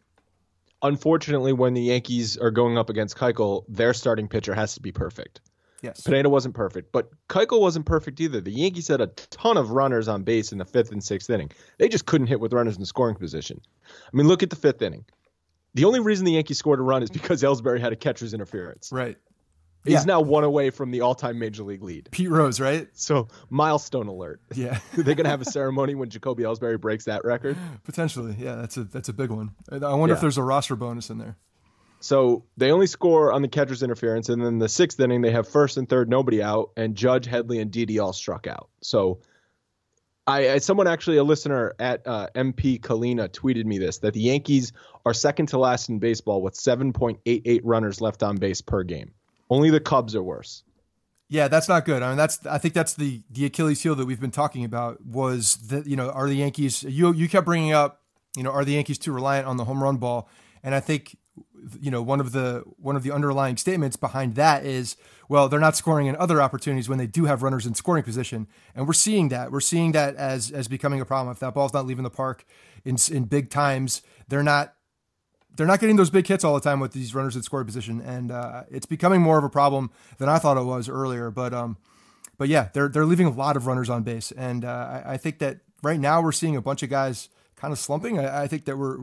unfortunately, 0.81 1.53
when 1.53 1.73
the 1.73 1.81
Yankees 1.81 2.37
are 2.37 2.51
going 2.51 2.77
up 2.77 2.89
against 2.89 3.17
Keuchel, 3.17 3.65
their 3.67 3.93
starting 3.93 4.27
pitcher 4.27 4.53
has 4.53 4.75
to 4.75 4.81
be 4.81 4.91
perfect. 4.91 5.41
Yes. 5.81 6.01
Pineda 6.01 6.29
wasn't 6.29 6.55
perfect, 6.55 6.91
but 6.91 7.09
Keuchel 7.29 7.61
wasn't 7.61 7.85
perfect 7.85 8.19
either. 8.19 8.41
The 8.41 8.51
Yankees 8.51 8.87
had 8.89 9.01
a 9.01 9.07
ton 9.07 9.57
of 9.57 9.71
runners 9.71 10.07
on 10.07 10.23
base 10.23 10.51
in 10.51 10.57
the 10.57 10.65
fifth 10.65 10.91
and 10.91 11.03
sixth 11.03 11.29
inning. 11.29 11.51
They 11.77 11.87
just 11.87 12.05
couldn't 12.05 12.27
hit 12.27 12.39
with 12.39 12.53
runners 12.53 12.77
in 12.77 12.85
scoring 12.85 13.15
position. 13.15 13.61
I 13.85 14.15
mean, 14.15 14.27
look 14.27 14.43
at 14.43 14.49
the 14.49 14.55
fifth 14.55 14.81
inning. 14.81 15.05
The 15.75 15.85
only 15.85 15.99
reason 15.99 16.25
the 16.25 16.33
Yankees 16.33 16.57
scored 16.57 16.79
a 16.79 16.83
run 16.83 17.03
is 17.03 17.09
because 17.09 17.43
Ellsbury 17.43 17.79
had 17.79 17.93
a 17.93 17.95
catcher's 17.95 18.33
interference. 18.33 18.91
Right. 18.91 19.17
He's 19.85 19.93
yeah. 19.93 20.03
now 20.03 20.21
one 20.21 20.43
away 20.43 20.71
from 20.71 20.91
the 20.91 21.01
all-time 21.01 21.39
major 21.39 21.63
league 21.63 21.81
lead. 21.81 22.09
Pete 22.11 22.29
Rose, 22.29 22.59
right? 22.59 22.89
So 22.93 23.29
milestone 23.49 24.07
alert. 24.07 24.41
Yeah, 24.53 24.79
they're 24.93 25.15
gonna 25.15 25.29
have 25.29 25.41
a 25.41 25.45
ceremony 25.45 25.95
when 25.95 26.09
Jacoby 26.09 26.43
Ellsbury 26.43 26.79
breaks 26.79 27.05
that 27.05 27.23
record. 27.23 27.55
Potentially, 27.85 28.35
yeah. 28.37 28.55
That's 28.55 28.75
a 28.75 28.83
that's 28.83 29.07
a 29.07 29.13
big 29.13 29.29
one. 29.29 29.51
I 29.71 29.93
wonder 29.93 30.13
yeah. 30.13 30.15
if 30.15 30.21
there's 30.21 30.37
a 30.37 30.43
roster 30.43 30.75
bonus 30.75 31.09
in 31.09 31.17
there. 31.17 31.37
So 31.99 32.45
they 32.57 32.71
only 32.71 32.87
score 32.87 33.31
on 33.31 33.41
the 33.41 33.47
catcher's 33.47 33.83
interference, 33.83 34.29
and 34.29 34.43
then 34.43 34.59
the 34.59 34.69
sixth 34.69 34.99
inning 34.99 35.21
they 35.21 35.31
have 35.31 35.47
first 35.47 35.77
and 35.77 35.87
third 35.87 36.09
nobody 36.09 36.41
out, 36.41 36.71
and 36.77 36.95
Judge 36.95 37.25
Headley 37.25 37.59
and 37.59 37.71
Didi 37.71 37.99
all 37.99 38.13
struck 38.13 38.47
out. 38.47 38.69
So. 38.81 39.19
I, 40.27 40.59
someone 40.59 40.85
actually 40.85 41.17
a 41.17 41.23
listener 41.23 41.73
at 41.79 42.05
uh, 42.05 42.27
MP 42.35 42.79
Kalina 42.79 43.29
tweeted 43.29 43.65
me 43.65 43.79
this 43.79 43.97
that 43.99 44.13
the 44.13 44.19
Yankees 44.19 44.73
are 45.03 45.11
second 45.11 45.47
to 45.47 45.57
last 45.57 45.89
in 45.89 45.97
baseball 45.97 46.43
with 46.43 46.53
7.88 46.53 47.61
runners 47.63 47.99
left 47.99 48.21
on 48.21 48.35
base 48.35 48.61
per 48.61 48.83
game. 48.83 49.11
Only 49.49 49.71
the 49.71 49.79
Cubs 49.79 50.15
are 50.15 50.21
worse. 50.21 50.61
Yeah, 51.29 51.47
that's 51.47 51.69
not 51.69 51.85
good. 51.85 52.01
I 52.01 52.09
mean, 52.09 52.17
that's 52.17 52.45
I 52.45 52.57
think 52.57 52.73
that's 52.73 52.95
the 52.95 53.21
the 53.29 53.45
Achilles 53.45 53.81
heel 53.81 53.95
that 53.95 54.05
we've 54.05 54.19
been 54.19 54.31
talking 54.31 54.65
about 54.65 55.03
was 55.05 55.55
that 55.67 55.85
you 55.85 55.95
know 55.95 56.09
are 56.09 56.27
the 56.27 56.35
Yankees 56.35 56.83
you 56.83 57.13
you 57.13 57.29
kept 57.29 57.45
bringing 57.45 57.71
up 57.71 58.01
you 58.35 58.41
know 58.41 58.51
are 58.51 58.65
the 58.65 58.73
Yankees 58.73 58.97
too 58.97 59.11
reliant 59.11 59.47
on 59.47 59.57
the 59.57 59.65
home 59.65 59.81
run 59.81 59.97
ball, 59.97 60.27
and 60.63 60.73
I 60.73 60.79
think 60.79 61.15
you 61.79 61.91
know 61.91 62.01
one 62.01 62.19
of 62.19 62.31
the 62.31 62.63
one 62.77 62.95
of 62.95 63.03
the 63.03 63.11
underlying 63.11 63.57
statements 63.57 63.95
behind 63.95 64.35
that 64.35 64.65
is 64.65 64.95
well 65.27 65.49
they're 65.49 65.59
not 65.59 65.75
scoring 65.75 66.07
in 66.07 66.15
other 66.15 66.41
opportunities 66.41 66.87
when 66.87 66.97
they 66.97 67.07
do 67.07 67.25
have 67.25 67.43
runners 67.43 67.65
in 67.65 67.75
scoring 67.75 68.03
position, 68.03 68.47
and 68.75 68.87
we're 68.87 68.93
seeing 68.93 69.29
that 69.29 69.51
we're 69.51 69.59
seeing 69.59 69.91
that 69.91 70.15
as 70.15 70.51
as 70.51 70.67
becoming 70.67 71.01
a 71.01 71.05
problem. 71.05 71.31
If 71.31 71.39
that 71.39 71.53
ball's 71.53 71.73
not 71.73 71.85
leaving 71.85 72.03
the 72.03 72.09
park 72.09 72.45
in 72.85 72.97
in 73.11 73.25
big 73.25 73.49
times, 73.49 74.01
they're 74.27 74.43
not 74.43 74.75
they're 75.55 75.67
not 75.67 75.79
getting 75.79 75.97
those 75.97 76.09
big 76.09 76.25
hits 76.25 76.43
all 76.43 76.53
the 76.53 76.61
time 76.61 76.79
with 76.79 76.93
these 76.93 77.13
runners 77.13 77.35
in 77.35 77.43
scoring 77.43 77.65
position, 77.65 78.01
and 78.01 78.31
uh, 78.31 78.63
it's 78.71 78.85
becoming 78.85 79.21
more 79.21 79.37
of 79.37 79.43
a 79.43 79.49
problem 79.49 79.91
than 80.17 80.29
I 80.29 80.39
thought 80.39 80.57
it 80.57 80.63
was 80.63 80.87
earlier. 80.87 81.31
But 81.31 81.53
um, 81.53 81.77
but 82.37 82.47
yeah, 82.47 82.69
they're 82.73 82.87
they're 82.87 83.05
leaving 83.05 83.27
a 83.27 83.31
lot 83.31 83.57
of 83.57 83.67
runners 83.67 83.89
on 83.89 84.03
base, 84.03 84.31
and 84.31 84.63
uh, 84.63 85.01
I, 85.05 85.13
I, 85.13 85.17
think 85.17 85.39
that 85.39 85.59
right 85.83 85.99
now 85.99 86.21
we're 86.21 86.31
seeing 86.31 86.55
a 86.55 86.61
bunch 86.61 86.81
of 86.81 86.89
guys 86.89 87.27
kind 87.59 87.71
of 87.71 87.79
slumping. 87.79 88.19
I, 88.19 88.43
I, 88.43 88.47
think 88.47 88.65
that 88.65 88.77
we're 88.77 88.99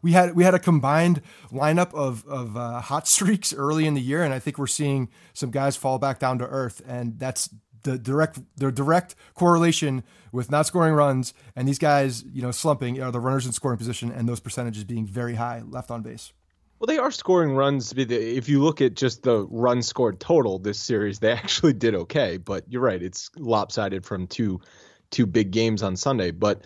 we 0.00 0.12
had 0.12 0.34
we 0.34 0.44
had 0.44 0.54
a 0.54 0.58
combined 0.58 1.22
lineup 1.50 1.92
of 1.94 2.26
of 2.26 2.56
uh, 2.56 2.80
hot 2.80 3.06
streaks 3.16 3.52
early 3.52 3.86
in 3.86 3.94
the 3.94 4.00
year, 4.00 4.22
and 4.22 4.32
I 4.32 4.38
think 4.38 4.58
we're 4.58 4.66
seeing 4.66 5.08
some 5.34 5.50
guys 5.50 5.76
fall 5.76 5.98
back 5.98 6.18
down 6.18 6.38
to 6.38 6.46
earth, 6.46 6.82
and 6.86 7.18
that's 7.18 7.50
the 7.82 7.98
direct 7.98 8.38
the 8.56 8.72
direct 8.72 9.14
correlation 9.34 10.04
with 10.32 10.50
not 10.50 10.66
scoring 10.66 10.94
runs 10.94 11.34
and 11.54 11.68
these 11.68 11.78
guys, 11.78 12.24
you 12.32 12.40
know, 12.40 12.50
slumping 12.50 13.00
are 13.02 13.12
the 13.12 13.20
runners 13.20 13.44
in 13.44 13.52
scoring 13.52 13.76
position 13.76 14.10
and 14.10 14.28
those 14.28 14.40
percentages 14.40 14.84
being 14.84 15.06
very 15.06 15.34
high 15.34 15.62
left 15.68 15.90
on 15.90 16.02
base. 16.02 16.32
Well, 16.78 16.86
they 16.86 16.98
are 16.98 17.12
scoring 17.12 17.54
runs. 17.54 17.92
If 17.96 18.48
you 18.48 18.60
look 18.60 18.80
at 18.80 18.94
just 18.94 19.22
the 19.22 19.46
run 19.50 19.82
scored 19.82 20.18
total 20.18 20.58
this 20.58 20.80
series, 20.80 21.20
they 21.20 21.30
actually 21.32 21.74
did 21.74 21.94
okay. 21.94 22.38
But 22.38 22.64
you're 22.68 22.82
right; 22.82 23.00
it's 23.00 23.30
lopsided 23.36 24.04
from 24.04 24.26
two 24.26 24.60
two 25.10 25.26
big 25.26 25.52
games 25.52 25.82
on 25.82 25.94
Sunday. 25.94 26.32
But 26.32 26.62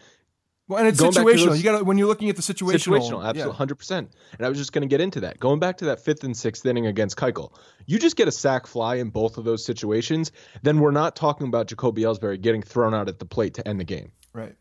well, 0.69 0.81
and 0.81 0.89
it's 0.89 0.99
Going 0.99 1.13
situational. 1.13 1.47
Those, 1.47 1.59
you 1.59 1.65
got 1.65 1.87
when 1.87 1.97
you're 1.97 2.09
looking 2.09 2.29
at 2.29 2.37
the 2.37 2.43
situational. 2.43 2.99
Situational, 2.99 3.25
absolutely, 3.25 3.55
hundred 3.55 3.75
yeah. 3.75 3.79
percent. 3.79 4.13
And 4.37 4.47
I 4.47 4.49
was 4.49 4.59
just 4.59 4.73
going 4.73 4.83
to 4.83 4.89
get 4.89 5.01
into 5.01 5.21
that. 5.21 5.39
Going 5.39 5.61
back 5.61 5.79
to 5.79 5.87
that 5.87 6.01
fifth 6.01 6.25
and 6.25 6.37
sixth 6.37 6.67
inning 6.67 6.87
against 6.87 7.17
Keuchel, 7.17 7.53
you 7.87 7.99
just 7.99 8.17
get 8.17 8.27
a 8.27 8.33
sac 8.33 8.67
fly 8.67 8.97
in 8.97 9.11
both 9.11 9.39
of 9.39 9.45
those 9.45 9.65
situations. 9.65 10.33
Then 10.63 10.81
we're 10.81 10.91
not 10.91 11.15
talking 11.15 11.47
about 11.47 11.69
Jacoby 11.69 12.03
Ellsbury 12.03 12.41
getting 12.41 12.63
thrown 12.63 12.95
out 12.95 13.09
at 13.09 13.21
the 13.21 13.27
plate 13.27 13.55
to 13.55 13.69
end 13.69 13.79
the 13.79 13.85
game. 13.85 14.11
Right. 14.33 14.57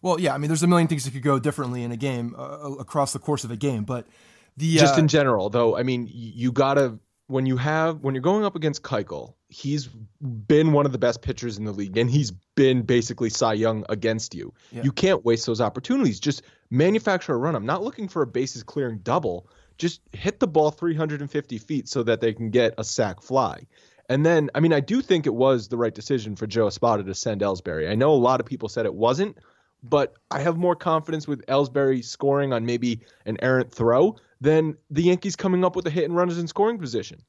Well, 0.00 0.20
yeah. 0.20 0.34
I 0.34 0.38
mean, 0.38 0.48
there's 0.48 0.62
a 0.62 0.68
million 0.68 0.86
things 0.88 1.04
that 1.04 1.12
could 1.12 1.22
go 1.22 1.38
differently 1.38 1.82
in 1.82 1.90
a 1.90 1.96
game 1.96 2.36
uh, 2.38 2.76
across 2.78 3.12
the 3.12 3.18
course 3.18 3.42
of 3.42 3.50
a 3.50 3.56
game, 3.56 3.84
but 3.84 4.06
the 4.56 4.76
just 4.76 4.96
uh, 4.96 5.00
in 5.00 5.08
general, 5.08 5.50
though. 5.50 5.76
I 5.76 5.82
mean, 5.82 6.08
you 6.12 6.52
gotta 6.52 6.98
when 7.26 7.46
you 7.46 7.56
have 7.56 8.00
when 8.00 8.14
you're 8.14 8.22
going 8.22 8.44
up 8.44 8.56
against 8.56 8.82
Keuchel, 8.82 9.34
he's 9.48 9.88
been 10.20 10.72
one 10.72 10.86
of 10.86 10.92
the 10.92 10.98
best 10.98 11.22
pitchers 11.22 11.58
in 11.58 11.64
the 11.64 11.72
league, 11.72 11.96
and 11.96 12.10
he's 12.10 12.30
been 12.54 12.82
basically 12.82 13.30
Cy 13.30 13.54
Young 13.54 13.84
against 13.88 14.34
you. 14.34 14.52
Yeah. 14.70 14.82
You 14.82 14.92
can't 14.92 15.24
waste 15.24 15.46
those 15.46 15.60
opportunities. 15.60 16.20
Just 16.20 16.42
manufacture 16.70 17.32
a 17.32 17.36
run. 17.36 17.54
I'm 17.54 17.66
not 17.66 17.82
looking 17.82 18.08
for 18.08 18.22
a 18.22 18.26
bases 18.26 18.62
clearing 18.62 18.98
double. 18.98 19.48
Just 19.78 20.00
hit 20.12 20.40
the 20.40 20.46
ball 20.46 20.70
350 20.70 21.58
feet 21.58 21.88
so 21.88 22.02
that 22.02 22.20
they 22.20 22.32
can 22.32 22.50
get 22.50 22.74
a 22.78 22.84
sac 22.84 23.22
fly. 23.22 23.66
And 24.08 24.26
then, 24.26 24.50
I 24.54 24.60
mean, 24.60 24.72
I 24.72 24.80
do 24.80 25.00
think 25.00 25.26
it 25.26 25.34
was 25.34 25.68
the 25.68 25.76
right 25.76 25.94
decision 25.94 26.36
for 26.36 26.46
Joe 26.46 26.66
Espada 26.66 27.04
to 27.04 27.14
send 27.14 27.40
Ellsbury. 27.40 27.90
I 27.90 27.94
know 27.94 28.12
a 28.12 28.14
lot 28.14 28.40
of 28.40 28.46
people 28.46 28.68
said 28.68 28.84
it 28.84 28.94
wasn't, 28.94 29.38
but 29.82 30.14
I 30.30 30.40
have 30.40 30.56
more 30.56 30.76
confidence 30.76 31.26
with 31.26 31.46
Ellsbury 31.46 32.04
scoring 32.04 32.52
on 32.52 32.66
maybe 32.66 33.00
an 33.24 33.38
errant 33.40 33.72
throw 33.72 34.16
than 34.42 34.76
the 34.90 35.02
Yankees 35.02 35.36
coming 35.36 35.64
up 35.64 35.76
with 35.76 35.86
a 35.86 35.90
hit 35.90 36.04
and 36.04 36.16
runners 36.16 36.38
in 36.38 36.48
scoring 36.48 36.78
position. 36.78 37.22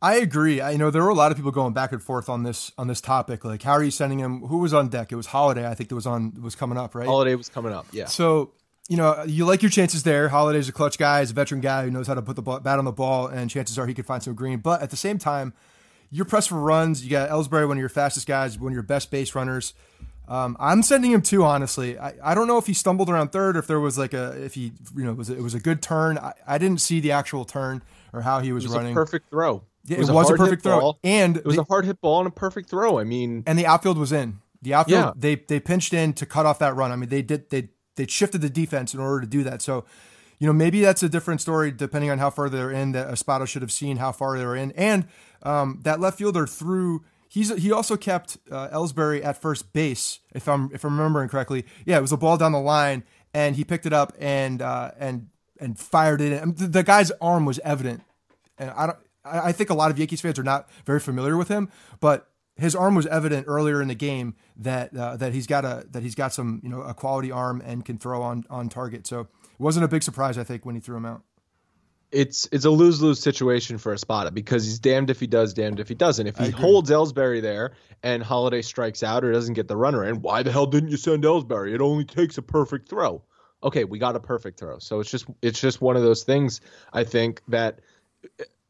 I 0.00 0.16
agree. 0.16 0.60
I 0.60 0.70
you 0.70 0.78
know 0.78 0.90
there 0.90 1.02
were 1.02 1.08
a 1.08 1.14
lot 1.14 1.32
of 1.32 1.36
people 1.36 1.50
going 1.50 1.72
back 1.72 1.90
and 1.90 2.00
forth 2.00 2.28
on 2.28 2.44
this 2.44 2.70
on 2.78 2.86
this 2.86 3.00
topic. 3.00 3.44
Like, 3.44 3.62
how 3.62 3.72
are 3.72 3.82
you 3.82 3.90
sending 3.90 4.20
him? 4.20 4.42
Who 4.42 4.58
was 4.58 4.72
on 4.72 4.88
deck? 4.88 5.10
It 5.10 5.16
was 5.16 5.26
Holliday. 5.26 5.68
I 5.68 5.74
think 5.74 5.88
that 5.88 5.96
was 5.96 6.06
on 6.06 6.40
was 6.40 6.54
coming 6.54 6.78
up, 6.78 6.94
right? 6.94 7.06
Holliday 7.06 7.34
was 7.34 7.48
coming 7.48 7.72
up. 7.72 7.86
Yeah. 7.90 8.06
So 8.06 8.52
you 8.88 8.96
know 8.96 9.24
you 9.24 9.44
like 9.44 9.60
your 9.60 9.72
chances 9.72 10.04
there. 10.04 10.28
Holliday's 10.28 10.68
a 10.68 10.72
clutch 10.72 10.98
guy. 10.98 11.20
He's 11.20 11.32
a 11.32 11.34
veteran 11.34 11.60
guy 11.60 11.82
who 11.82 11.90
knows 11.90 12.06
how 12.06 12.14
to 12.14 12.22
put 12.22 12.36
the 12.36 12.42
bat 12.42 12.78
on 12.78 12.84
the 12.84 12.92
ball, 12.92 13.26
and 13.26 13.50
chances 13.50 13.76
are 13.76 13.88
he 13.88 13.94
could 13.94 14.06
find 14.06 14.22
some 14.22 14.34
green. 14.34 14.60
But 14.60 14.82
at 14.82 14.90
the 14.90 14.96
same 14.96 15.18
time, 15.18 15.52
you're 16.10 16.24
pressed 16.24 16.50
for 16.50 16.60
runs. 16.60 17.02
You 17.02 17.10
got 17.10 17.28
Ellsbury, 17.28 17.66
one 17.66 17.76
of 17.76 17.80
your 17.80 17.88
fastest 17.88 18.28
guys, 18.28 18.56
one 18.56 18.70
of 18.70 18.74
your 18.74 18.84
best 18.84 19.10
base 19.10 19.34
runners. 19.34 19.74
Um, 20.28 20.56
I'm 20.60 20.82
sending 20.82 21.10
him 21.10 21.22
two, 21.22 21.42
honestly. 21.42 21.98
I, 21.98 22.12
I 22.22 22.34
don't 22.34 22.46
know 22.46 22.58
if 22.58 22.66
he 22.66 22.74
stumbled 22.74 23.08
around 23.08 23.32
third, 23.32 23.56
if 23.56 23.66
there 23.66 23.80
was 23.80 23.96
like 23.96 24.12
a 24.12 24.32
if 24.44 24.54
he 24.54 24.72
you 24.94 25.04
know 25.04 25.14
was 25.14 25.30
it 25.30 25.40
was 25.40 25.54
a 25.54 25.60
good 25.60 25.80
turn. 25.80 26.18
I, 26.18 26.34
I 26.46 26.58
didn't 26.58 26.82
see 26.82 27.00
the 27.00 27.12
actual 27.12 27.46
turn 27.46 27.82
or 28.12 28.20
how 28.20 28.40
he 28.40 28.52
was, 28.52 28.64
was 28.64 28.74
running. 28.74 28.94
perfect 28.94 29.30
throw. 29.30 29.64
Yeah, 29.84 29.96
it 29.96 30.00
was, 30.00 30.10
it 30.10 30.12
was 30.12 30.30
a, 30.30 30.34
a, 30.34 30.36
perfect 30.36 30.62
throw, 30.62 30.80
ball. 30.80 30.98
and 31.02 31.38
it 31.38 31.46
was 31.46 31.56
the, 31.56 31.62
a 31.62 31.64
hard 31.64 31.86
hit 31.86 32.00
ball 32.02 32.18
and 32.18 32.28
a 32.28 32.30
perfect 32.30 32.68
throw. 32.68 32.98
I 32.98 33.04
mean, 33.04 33.42
and 33.46 33.58
the 33.58 33.64
outfield 33.64 33.96
was 33.96 34.12
in. 34.12 34.40
The 34.60 34.74
outfield 34.74 35.04
yeah. 35.04 35.12
they 35.16 35.36
they 35.36 35.60
pinched 35.60 35.94
in 35.94 36.12
to 36.14 36.26
cut 36.26 36.44
off 36.44 36.58
that 36.58 36.76
run. 36.76 36.92
I 36.92 36.96
mean, 36.96 37.08
they 37.08 37.22
did 37.22 37.48
they 37.48 37.70
they 37.96 38.06
shifted 38.06 38.42
the 38.42 38.50
defense 38.50 38.92
in 38.92 39.00
order 39.00 39.22
to 39.22 39.26
do 39.26 39.42
that. 39.44 39.62
So, 39.62 39.86
you 40.38 40.46
know, 40.46 40.52
maybe 40.52 40.82
that's 40.82 41.02
a 41.02 41.08
different 41.08 41.40
story 41.40 41.70
depending 41.70 42.10
on 42.10 42.18
how 42.18 42.28
far 42.28 42.50
they're 42.50 42.70
in. 42.70 42.92
That 42.92 43.08
Espada 43.08 43.46
should 43.46 43.62
have 43.62 43.72
seen 43.72 43.96
how 43.96 44.12
far 44.12 44.36
they 44.36 44.44
were 44.44 44.56
in, 44.56 44.72
and 44.72 45.06
um, 45.42 45.80
that 45.84 46.00
left 46.00 46.18
fielder 46.18 46.46
threw. 46.46 47.04
He's 47.28 47.54
he 47.56 47.70
also 47.70 47.96
kept 47.96 48.38
uh, 48.50 48.68
Ellsbury 48.68 49.24
at 49.24 49.40
first 49.40 49.72
base, 49.72 50.20
if 50.34 50.48
I'm 50.48 50.70
if 50.72 50.84
I'm 50.84 50.96
remembering 50.96 51.28
correctly. 51.28 51.66
Yeah, 51.84 51.98
it 51.98 52.02
was 52.02 52.12
a 52.12 52.16
ball 52.16 52.38
down 52.38 52.52
the 52.52 52.60
line, 52.60 53.04
and 53.34 53.54
he 53.54 53.64
picked 53.64 53.86
it 53.86 53.92
up 53.92 54.14
and 54.18 54.62
uh, 54.62 54.92
and 54.98 55.28
and 55.60 55.78
fired 55.78 56.20
it. 56.20 56.32
In. 56.32 56.54
The, 56.54 56.66
the 56.68 56.82
guy's 56.82 57.10
arm 57.20 57.44
was 57.44 57.58
evident, 57.60 58.02
and 58.58 58.70
I 58.70 58.86
don't. 58.86 58.98
I 59.24 59.52
think 59.52 59.68
a 59.68 59.74
lot 59.74 59.90
of 59.90 59.98
Yankees 59.98 60.22
fans 60.22 60.38
are 60.38 60.44
not 60.44 60.70
very 60.86 61.00
familiar 61.00 61.36
with 61.36 61.48
him, 61.48 61.70
but 62.00 62.30
his 62.56 62.74
arm 62.74 62.94
was 62.94 63.06
evident 63.06 63.46
earlier 63.46 63.82
in 63.82 63.88
the 63.88 63.94
game 63.94 64.34
that 64.56 64.96
uh, 64.96 65.16
that 65.16 65.32
he's 65.32 65.46
got 65.46 65.64
a 65.64 65.86
that 65.90 66.02
he's 66.02 66.14
got 66.14 66.32
some 66.32 66.60
you 66.62 66.68
know 66.68 66.82
a 66.82 66.94
quality 66.94 67.30
arm 67.30 67.62
and 67.64 67.84
can 67.84 67.98
throw 67.98 68.22
on 68.22 68.44
on 68.50 68.68
target. 68.68 69.06
So 69.06 69.20
it 69.20 69.28
wasn't 69.58 69.84
a 69.84 69.88
big 69.88 70.02
surprise, 70.02 70.38
I 70.38 70.44
think, 70.44 70.66
when 70.66 70.74
he 70.74 70.80
threw 70.80 70.96
him 70.96 71.06
out. 71.06 71.22
It's 72.10 72.48
it's 72.52 72.64
a 72.64 72.70
lose 72.70 73.02
lose 73.02 73.20
situation 73.20 73.76
for 73.76 73.92
Espada 73.92 74.30
because 74.30 74.64
he's 74.64 74.78
damned 74.78 75.10
if 75.10 75.20
he 75.20 75.26
does, 75.26 75.52
damned 75.52 75.78
if 75.78 75.88
he 75.88 75.94
doesn't. 75.94 76.26
If 76.26 76.38
he 76.38 76.50
holds 76.50 76.90
Ellsbury 76.90 77.42
there 77.42 77.72
and 78.02 78.22
Holliday 78.22 78.62
strikes 78.62 79.02
out 79.02 79.24
or 79.24 79.32
doesn't 79.32 79.54
get 79.54 79.68
the 79.68 79.76
runner 79.76 80.04
in, 80.04 80.22
why 80.22 80.42
the 80.42 80.50
hell 80.50 80.66
didn't 80.66 80.90
you 80.90 80.96
send 80.96 81.24
Ellsbury? 81.24 81.74
It 81.74 81.82
only 81.82 82.04
takes 82.04 82.38
a 82.38 82.42
perfect 82.42 82.88
throw. 82.88 83.22
Okay, 83.62 83.84
we 83.84 83.98
got 83.98 84.16
a 84.16 84.20
perfect 84.20 84.58
throw. 84.58 84.78
So 84.78 85.00
it's 85.00 85.10
just 85.10 85.26
it's 85.42 85.60
just 85.60 85.82
one 85.82 85.96
of 85.96 86.02
those 86.02 86.24
things. 86.24 86.60
I 86.92 87.04
think 87.04 87.42
that 87.48 87.80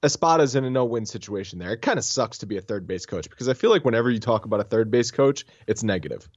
Espada's 0.03 0.55
in 0.55 0.64
a 0.64 0.70
no-win 0.70 1.07
situation 1.07 1.59
there. 1.59 1.72
It 1.72 1.83
kind 1.83 1.98
of 1.98 2.05
sucks 2.05 2.38
to 2.38 2.46
be 2.46 2.57
a 2.57 2.61
third 2.61 2.87
base 2.87 3.07
coach 3.07 3.29
because 3.29 3.48
I 3.48 3.55
feel 3.55 3.70
like 3.70 3.85
whenever 3.85 4.11
you 4.11 4.20
talk 4.20 4.44
about 4.44 4.61
a 4.61 4.64
third 4.64 4.90
base 4.90 5.11
coach, 5.11 5.44
it's 5.66 5.83
negative. 5.83 6.29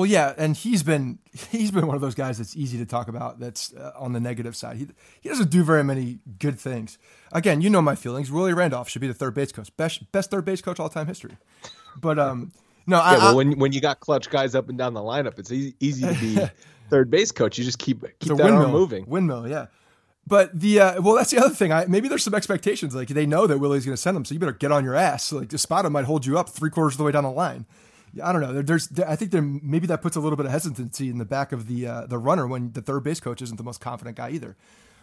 Well, 0.00 0.08
yeah, 0.08 0.32
and 0.38 0.56
he's 0.56 0.82
been 0.82 1.18
he's 1.50 1.70
been 1.70 1.86
one 1.86 1.94
of 1.94 2.00
those 2.00 2.14
guys 2.14 2.38
that's 2.38 2.56
easy 2.56 2.78
to 2.78 2.86
talk 2.86 3.08
about. 3.08 3.38
That's 3.38 3.74
uh, 3.74 3.92
on 3.98 4.14
the 4.14 4.20
negative 4.20 4.56
side. 4.56 4.78
He 4.78 4.88
he 5.20 5.28
doesn't 5.28 5.50
do 5.50 5.62
very 5.62 5.84
many 5.84 6.20
good 6.38 6.58
things. 6.58 6.96
Again, 7.32 7.60
you 7.60 7.68
know 7.68 7.82
my 7.82 7.94
feelings. 7.94 8.32
Willie 8.32 8.54
Randolph 8.54 8.88
should 8.88 9.02
be 9.02 9.08
the 9.08 9.12
third 9.12 9.34
base 9.34 9.52
coach, 9.52 9.76
best 9.76 10.10
best 10.10 10.30
third 10.30 10.46
base 10.46 10.62
coach 10.62 10.80
all 10.80 10.88
time 10.88 11.06
history. 11.06 11.36
But 12.00 12.18
um, 12.18 12.50
no, 12.86 12.96
yeah, 12.96 13.02
I, 13.02 13.18
well, 13.18 13.28
I, 13.28 13.34
when 13.34 13.58
when 13.58 13.72
you 13.72 13.82
got 13.82 14.00
clutch 14.00 14.30
guys 14.30 14.54
up 14.54 14.70
and 14.70 14.78
down 14.78 14.94
the 14.94 15.00
lineup, 15.00 15.38
it's 15.38 15.52
easy, 15.52 15.74
easy 15.80 16.06
to 16.06 16.18
be 16.18 16.38
third 16.88 17.10
base 17.10 17.30
coach. 17.30 17.58
You 17.58 17.64
just 17.64 17.78
keep 17.78 18.00
keep 18.20 18.38
that 18.38 18.42
windmill, 18.42 18.72
moving. 18.72 19.04
Windmill, 19.06 19.48
yeah. 19.48 19.66
But 20.26 20.58
the 20.58 20.80
uh, 20.80 21.02
well, 21.02 21.14
that's 21.14 21.30
the 21.30 21.44
other 21.44 21.54
thing. 21.54 21.72
I, 21.72 21.84
maybe 21.84 22.08
there's 22.08 22.24
some 22.24 22.34
expectations. 22.34 22.94
Like 22.94 23.08
they 23.08 23.26
know 23.26 23.46
that 23.46 23.58
Willie's 23.58 23.84
going 23.84 23.96
to 23.96 24.00
send 24.00 24.16
them, 24.16 24.24
so 24.24 24.32
you 24.32 24.40
better 24.40 24.52
get 24.52 24.72
on 24.72 24.82
your 24.82 24.94
ass. 24.94 25.30
Like 25.30 25.52
Espada 25.52 25.90
might 25.90 26.06
hold 26.06 26.24
you 26.24 26.38
up 26.38 26.48
three 26.48 26.70
quarters 26.70 26.94
of 26.94 26.98
the 26.98 27.04
way 27.04 27.12
down 27.12 27.24
the 27.24 27.30
line. 27.30 27.66
I 28.22 28.32
don't 28.32 28.40
know. 28.40 28.52
There, 28.52 28.62
there's, 28.62 28.98
I 29.00 29.16
think 29.16 29.30
there 29.30 29.42
maybe 29.42 29.86
that 29.86 30.02
puts 30.02 30.16
a 30.16 30.20
little 30.20 30.36
bit 30.36 30.46
of 30.46 30.52
hesitancy 30.52 31.08
in 31.08 31.18
the 31.18 31.24
back 31.24 31.52
of 31.52 31.68
the 31.68 31.86
uh, 31.86 32.06
the 32.06 32.18
runner 32.18 32.46
when 32.46 32.72
the 32.72 32.82
third 32.82 33.04
base 33.04 33.20
coach 33.20 33.42
isn't 33.42 33.56
the 33.56 33.62
most 33.62 33.80
confident 33.80 34.16
guy 34.16 34.30
either. 34.30 34.56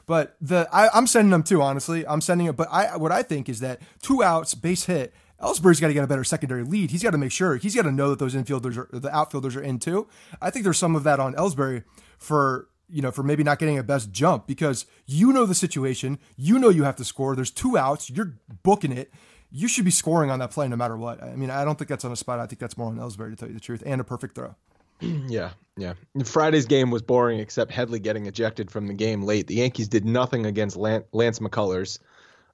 But 0.06 0.36
the 0.42 0.68
I, 0.72 0.90
I'm 0.94 1.08
sending 1.08 1.32
them 1.32 1.44
too. 1.44 1.62
Honestly, 1.62 2.06
I'm 2.08 2.22
sending 2.22 2.48
it. 2.48 2.56
But 2.56 2.70
I 2.72 2.98
what 2.98 3.12
I 3.12 3.24
think 3.24 3.50
is 3.50 3.60
that 3.60 3.82
two 4.02 4.24
outs, 4.24 4.56
base 4.56 4.86
hit. 4.86 5.14
Ellsbury's 5.42 5.80
got 5.80 5.90
to 5.90 5.94
get 5.94 6.04
a 6.04 6.08
better 6.08 6.24
secondary 6.24 6.64
lead. 6.64 6.90
He's 6.90 7.04
got 7.04 7.12
to 7.12 7.18
make 7.18 7.32
sure 7.32 7.58
he's 7.58 7.76
got 7.76 7.84
to 7.84 7.92
know 7.92 8.10
that 8.10 8.18
those 8.18 8.34
infielders 8.34 8.78
are 8.78 8.90
the 9.00 9.16
outfielders 9.16 9.56
are 9.56 9.62
in 9.62 9.80
too. 9.80 10.08
I 10.42 10.50
think 10.50 10.64
there's 10.64 10.80
some 10.80 10.96
of 10.96 11.04
that 11.04 11.20
on 11.20 11.36
Ellsbury 11.36 11.84
for 12.18 12.70
you 12.90 13.02
know 13.02 13.12
for 13.12 13.22
maybe 13.22 13.44
not 13.44 13.60
getting 13.60 13.78
a 13.78 13.84
best 13.84 14.12
jump 14.12 14.48
because 14.48 14.86
you 15.06 15.32
know 15.32 15.46
the 15.46 15.54
situation. 15.54 16.18
You 16.36 16.58
know 16.58 16.70
you 16.70 16.84
have 16.84 16.96
to 16.96 17.06
score. 17.06 17.36
There's 17.36 17.52
two 17.52 17.78
outs. 17.78 18.10
You're 18.10 18.34
booking 18.64 18.92
it 18.92 19.12
you 19.52 19.68
should 19.68 19.86
be 19.86 19.92
scoring 19.92 20.30
on 20.30 20.40
that 20.40 20.52
play 20.52 20.68
no 20.68 20.76
matter 20.76 20.98
what. 20.98 21.24
I 21.24 21.36
mean, 21.36 21.50
I 21.50 21.64
don't 21.64 21.78
think 21.78 21.90
that's 21.90 22.06
on 22.06 22.12
Espada. 22.12 22.42
I 22.42 22.48
think 22.48 22.60
that's 22.60 22.78
more 22.78 22.88
on 22.88 22.98
Ellsbury, 22.98 23.32
to 23.32 23.36
tell 23.36 23.48
you 23.48 23.54
the 23.54 23.60
truth, 23.60 23.84
and 23.86 24.02
a 24.02 24.04
perfect 24.04 24.36
throw. 24.36 24.56
yeah, 25.02 25.52
yeah. 25.78 25.94
Friday's 26.26 26.66
game 26.66 26.92
was 26.92 27.02
boring 27.02 27.40
except 27.40 27.72
Headley 27.72 28.00
getting 28.00 28.26
ejected 28.26 28.72
from 28.72 28.88
the 28.88 28.94
game 28.94 29.24
late. 29.24 29.48
The 29.48 29.56
Yankees 29.56 29.88
did 29.88 30.06
nothing 30.06 30.46
against 30.46 30.76
Lance 30.76 31.40
McCullers. 31.40 32.00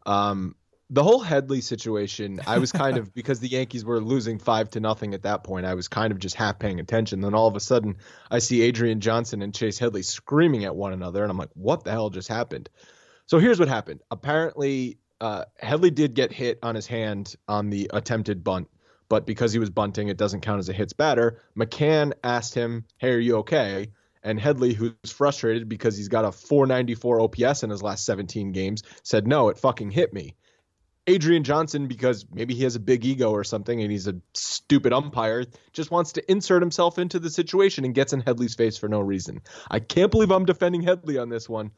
Um, 0.05 0.55
the 0.89 1.01
whole 1.01 1.21
Headley 1.21 1.61
situation, 1.61 2.41
I 2.45 2.59
was 2.59 2.71
kind 2.71 2.97
of 2.97 3.13
because 3.15 3.39
the 3.39 3.47
Yankees 3.47 3.83
were 3.83 3.99
losing 3.99 4.37
five 4.37 4.69
to 4.71 4.79
nothing 4.79 5.13
at 5.13 5.23
that 5.23 5.43
point. 5.43 5.65
I 5.65 5.73
was 5.73 5.87
kind 5.87 6.11
of 6.11 6.19
just 6.19 6.35
half 6.35 6.59
paying 6.59 6.79
attention. 6.79 7.21
Then 7.21 7.33
all 7.33 7.47
of 7.47 7.55
a 7.55 7.59
sudden, 7.59 7.97
I 8.29 8.39
see 8.39 8.61
Adrian 8.61 8.99
Johnson 8.99 9.41
and 9.41 9.55
Chase 9.55 9.79
Headley 9.79 10.03
screaming 10.03 10.65
at 10.65 10.75
one 10.75 10.93
another, 10.93 11.23
and 11.23 11.31
I'm 11.31 11.37
like, 11.37 11.49
"What 11.53 11.83
the 11.83 11.91
hell 11.91 12.09
just 12.09 12.27
happened?" 12.27 12.69
So 13.25 13.39
here's 13.39 13.59
what 13.59 13.69
happened. 13.69 14.01
Apparently, 14.11 14.99
uh, 15.23 15.45
Headley 15.57 15.89
did 15.89 16.15
get 16.15 16.33
hit 16.33 16.59
on 16.61 16.75
his 16.75 16.85
hand 16.85 17.35
on 17.47 17.69
the 17.69 17.89
attempted 17.93 18.43
bunt, 18.43 18.69
but 19.07 19.25
because 19.25 19.53
he 19.53 19.59
was 19.59 19.69
bunting, 19.69 20.09
it 20.09 20.17
doesn't 20.17 20.41
count 20.41 20.59
as 20.59 20.67
a 20.67 20.73
hits 20.73 20.91
batter. 20.91 21.39
McCann 21.57 22.11
asked 22.25 22.53
him, 22.53 22.83
"Hey, 22.97 23.11
are 23.11 23.19
you 23.19 23.37
okay?" 23.37 23.91
And 24.21 24.37
Headley, 24.37 24.73
who's 24.73 25.11
frustrated 25.13 25.69
because 25.69 25.95
he's 25.95 26.09
got 26.09 26.25
a 26.25 26.31
494 26.33 27.21
OPS 27.21 27.63
in 27.63 27.69
his 27.69 27.81
last 27.81 28.03
17 28.05 28.51
games, 28.51 28.83
said, 29.01 29.25
"No, 29.25 29.47
it 29.47 29.57
fucking 29.57 29.91
hit 29.91 30.13
me." 30.13 30.35
Adrian 31.07 31.45
Johnson, 31.45 31.87
because 31.87 32.25
maybe 32.29 32.53
he 32.53 32.63
has 32.63 32.75
a 32.75 32.81
big 32.81 33.05
ego 33.05 33.31
or 33.31 33.45
something 33.45 33.81
and 33.81 33.91
he's 33.91 34.07
a 34.07 34.19
stupid 34.33 34.91
umpire, 34.91 35.45
just 35.71 35.89
wants 35.89 36.13
to 36.13 36.31
insert 36.31 36.61
himself 36.61 36.97
into 36.97 37.19
the 37.19 37.29
situation 37.29 37.85
and 37.85 37.95
gets 37.95 38.11
in 38.11 38.19
Headley's 38.19 38.55
face 38.55 38.77
for 38.77 38.89
no 38.89 38.99
reason. 38.99 39.41
I 39.71 39.79
can't 39.79 40.11
believe 40.11 40.31
I'm 40.31 40.45
defending 40.45 40.81
Headley 40.81 41.17
on 41.17 41.29
this 41.29 41.47
one, 41.47 41.71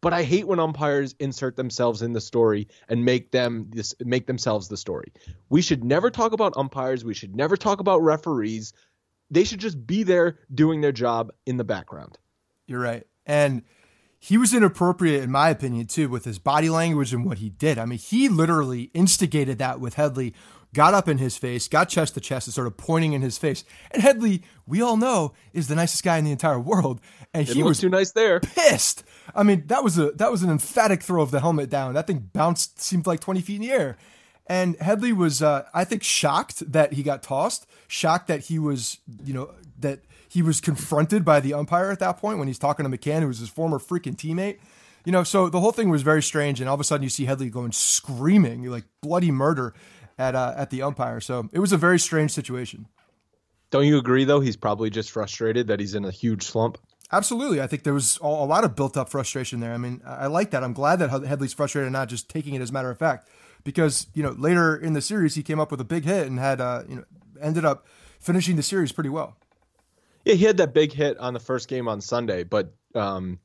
but 0.00 0.12
I 0.12 0.22
hate 0.22 0.46
when 0.46 0.60
umpires 0.60 1.14
insert 1.18 1.56
themselves 1.56 2.02
in 2.02 2.12
the 2.12 2.20
story 2.20 2.68
and 2.88 3.04
make 3.04 3.30
them 3.32 3.70
this 3.70 3.94
make 4.00 4.26
themselves 4.26 4.68
the 4.68 4.76
story. 4.76 5.12
We 5.48 5.62
should 5.62 5.84
never 5.84 6.10
talk 6.10 6.32
about 6.32 6.56
umpires. 6.56 7.04
We 7.04 7.14
should 7.14 7.34
never 7.34 7.56
talk 7.56 7.80
about 7.80 8.02
referees. 8.02 8.72
They 9.30 9.44
should 9.44 9.60
just 9.60 9.86
be 9.86 10.02
there 10.02 10.38
doing 10.54 10.80
their 10.80 10.92
job 10.92 11.32
in 11.46 11.56
the 11.56 11.64
background. 11.64 12.18
You're 12.66 12.80
right. 12.80 13.06
And 13.24 13.62
he 14.18 14.38
was 14.38 14.54
inappropriate, 14.54 15.22
in 15.22 15.30
my 15.30 15.50
opinion, 15.50 15.86
too, 15.86 16.08
with 16.08 16.24
his 16.24 16.38
body 16.38 16.70
language 16.70 17.12
and 17.12 17.24
what 17.24 17.38
he 17.38 17.50
did. 17.50 17.78
I 17.78 17.84
mean, 17.84 17.98
he 17.98 18.28
literally 18.28 18.90
instigated 18.94 19.58
that 19.58 19.80
with 19.80 19.94
Headley, 19.94 20.34
got 20.74 20.94
up 20.94 21.08
in 21.08 21.18
his 21.18 21.36
face, 21.36 21.68
got 21.68 21.88
chest 21.88 22.14
to 22.14 22.20
chest, 22.20 22.46
and 22.46 22.52
started 22.52 22.72
pointing 22.76 23.12
in 23.12 23.22
his 23.22 23.38
face. 23.38 23.64
And 23.90 24.02
Headley, 24.02 24.42
we 24.66 24.82
all 24.82 24.96
know, 24.96 25.32
is 25.52 25.68
the 25.68 25.74
nicest 25.74 26.02
guy 26.04 26.18
in 26.18 26.24
the 26.24 26.32
entire 26.32 26.60
world. 26.60 27.00
And 27.32 27.46
Didn't 27.46 27.56
he 27.56 27.62
was 27.62 27.80
too 27.80 27.88
nice 27.88 28.12
there. 28.12 28.40
pissed. 28.40 29.04
I 29.34 29.42
mean, 29.42 29.64
that 29.66 29.84
was 29.84 29.98
a 29.98 30.12
that 30.12 30.30
was 30.30 30.42
an 30.42 30.50
emphatic 30.50 31.02
throw 31.02 31.22
of 31.22 31.30
the 31.30 31.40
helmet 31.40 31.68
down. 31.70 31.94
That 31.94 32.06
thing 32.06 32.30
bounced, 32.32 32.80
seemed 32.80 33.06
like 33.06 33.20
20 33.20 33.40
feet 33.42 33.56
in 33.56 33.62
the 33.62 33.72
air. 33.72 33.96
And 34.46 34.76
Headley 34.80 35.12
was, 35.12 35.42
uh, 35.42 35.66
I 35.74 35.84
think, 35.84 36.02
shocked 36.04 36.72
that 36.72 36.92
he 36.92 37.02
got 37.02 37.22
tossed, 37.22 37.66
shocked 37.88 38.28
that 38.28 38.42
he 38.42 38.58
was, 38.58 38.98
you 39.24 39.34
know, 39.34 39.50
that 39.80 40.00
he 40.28 40.40
was 40.40 40.60
confronted 40.60 41.24
by 41.24 41.40
the 41.40 41.52
umpire 41.52 41.90
at 41.90 41.98
that 41.98 42.18
point 42.18 42.38
when 42.38 42.46
he's 42.46 42.58
talking 42.58 42.88
to 42.88 42.96
McCann, 42.98 43.20
who 43.20 43.26
was 43.26 43.38
his 43.38 43.48
former 43.48 43.78
freaking 43.78 44.14
teammate. 44.16 44.58
You 45.04 45.12
know, 45.12 45.24
so 45.24 45.48
the 45.48 45.60
whole 45.60 45.72
thing 45.72 45.88
was 45.88 46.02
very 46.02 46.22
strange. 46.22 46.60
And 46.60 46.68
all 46.68 46.74
of 46.74 46.80
a 46.80 46.84
sudden, 46.84 47.02
you 47.02 47.08
see 47.08 47.24
Headley 47.26 47.50
going 47.50 47.72
screaming, 47.72 48.64
like 48.64 48.84
bloody 49.02 49.30
murder 49.30 49.74
at 50.18 50.34
uh, 50.34 50.54
at 50.56 50.70
the 50.70 50.82
umpire. 50.82 51.20
So 51.20 51.48
it 51.52 51.58
was 51.58 51.72
a 51.72 51.76
very 51.76 51.98
strange 51.98 52.32
situation. 52.32 52.86
Don't 53.70 53.86
you 53.86 53.98
agree, 53.98 54.24
though? 54.24 54.40
He's 54.40 54.56
probably 54.56 54.90
just 54.90 55.10
frustrated 55.10 55.66
that 55.66 55.80
he's 55.80 55.94
in 55.94 56.04
a 56.04 56.10
huge 56.10 56.44
slump. 56.44 56.78
Absolutely. 57.12 57.60
I 57.60 57.66
think 57.66 57.84
there 57.84 57.94
was 57.94 58.18
a 58.20 58.26
lot 58.26 58.64
of 58.64 58.74
built 58.74 58.96
up 58.96 59.08
frustration 59.08 59.60
there. 59.60 59.72
I 59.72 59.76
mean, 59.76 60.02
I 60.04 60.26
like 60.26 60.50
that. 60.50 60.64
I'm 60.64 60.72
glad 60.72 60.96
that 60.96 61.10
Headley's 61.10 61.52
frustrated 61.52 61.86
and 61.86 61.92
not 61.92 62.08
just 62.08 62.28
taking 62.28 62.54
it 62.54 62.62
as 62.62 62.70
a 62.70 62.72
matter 62.72 62.90
of 62.90 62.98
fact 62.98 63.28
because, 63.64 64.08
you 64.14 64.22
know, 64.22 64.30
later 64.30 64.76
in 64.76 64.92
the 64.92 65.00
series, 65.00 65.34
he 65.34 65.42
came 65.42 65.60
up 65.60 65.70
with 65.70 65.80
a 65.80 65.84
big 65.84 66.04
hit 66.04 66.26
and 66.26 66.38
had, 66.38 66.60
uh, 66.60 66.82
you 66.88 66.96
know, 66.96 67.04
ended 67.40 67.64
up 67.64 67.86
finishing 68.18 68.56
the 68.56 68.62
series 68.62 68.92
pretty 68.92 69.10
well. 69.10 69.36
Yeah, 70.24 70.34
he 70.34 70.44
had 70.44 70.56
that 70.56 70.74
big 70.74 70.92
hit 70.92 71.18
on 71.18 71.34
the 71.34 71.40
first 71.40 71.68
game 71.68 71.86
on 71.86 72.00
Sunday, 72.00 72.42
but 72.42 72.74
um, 72.94 73.38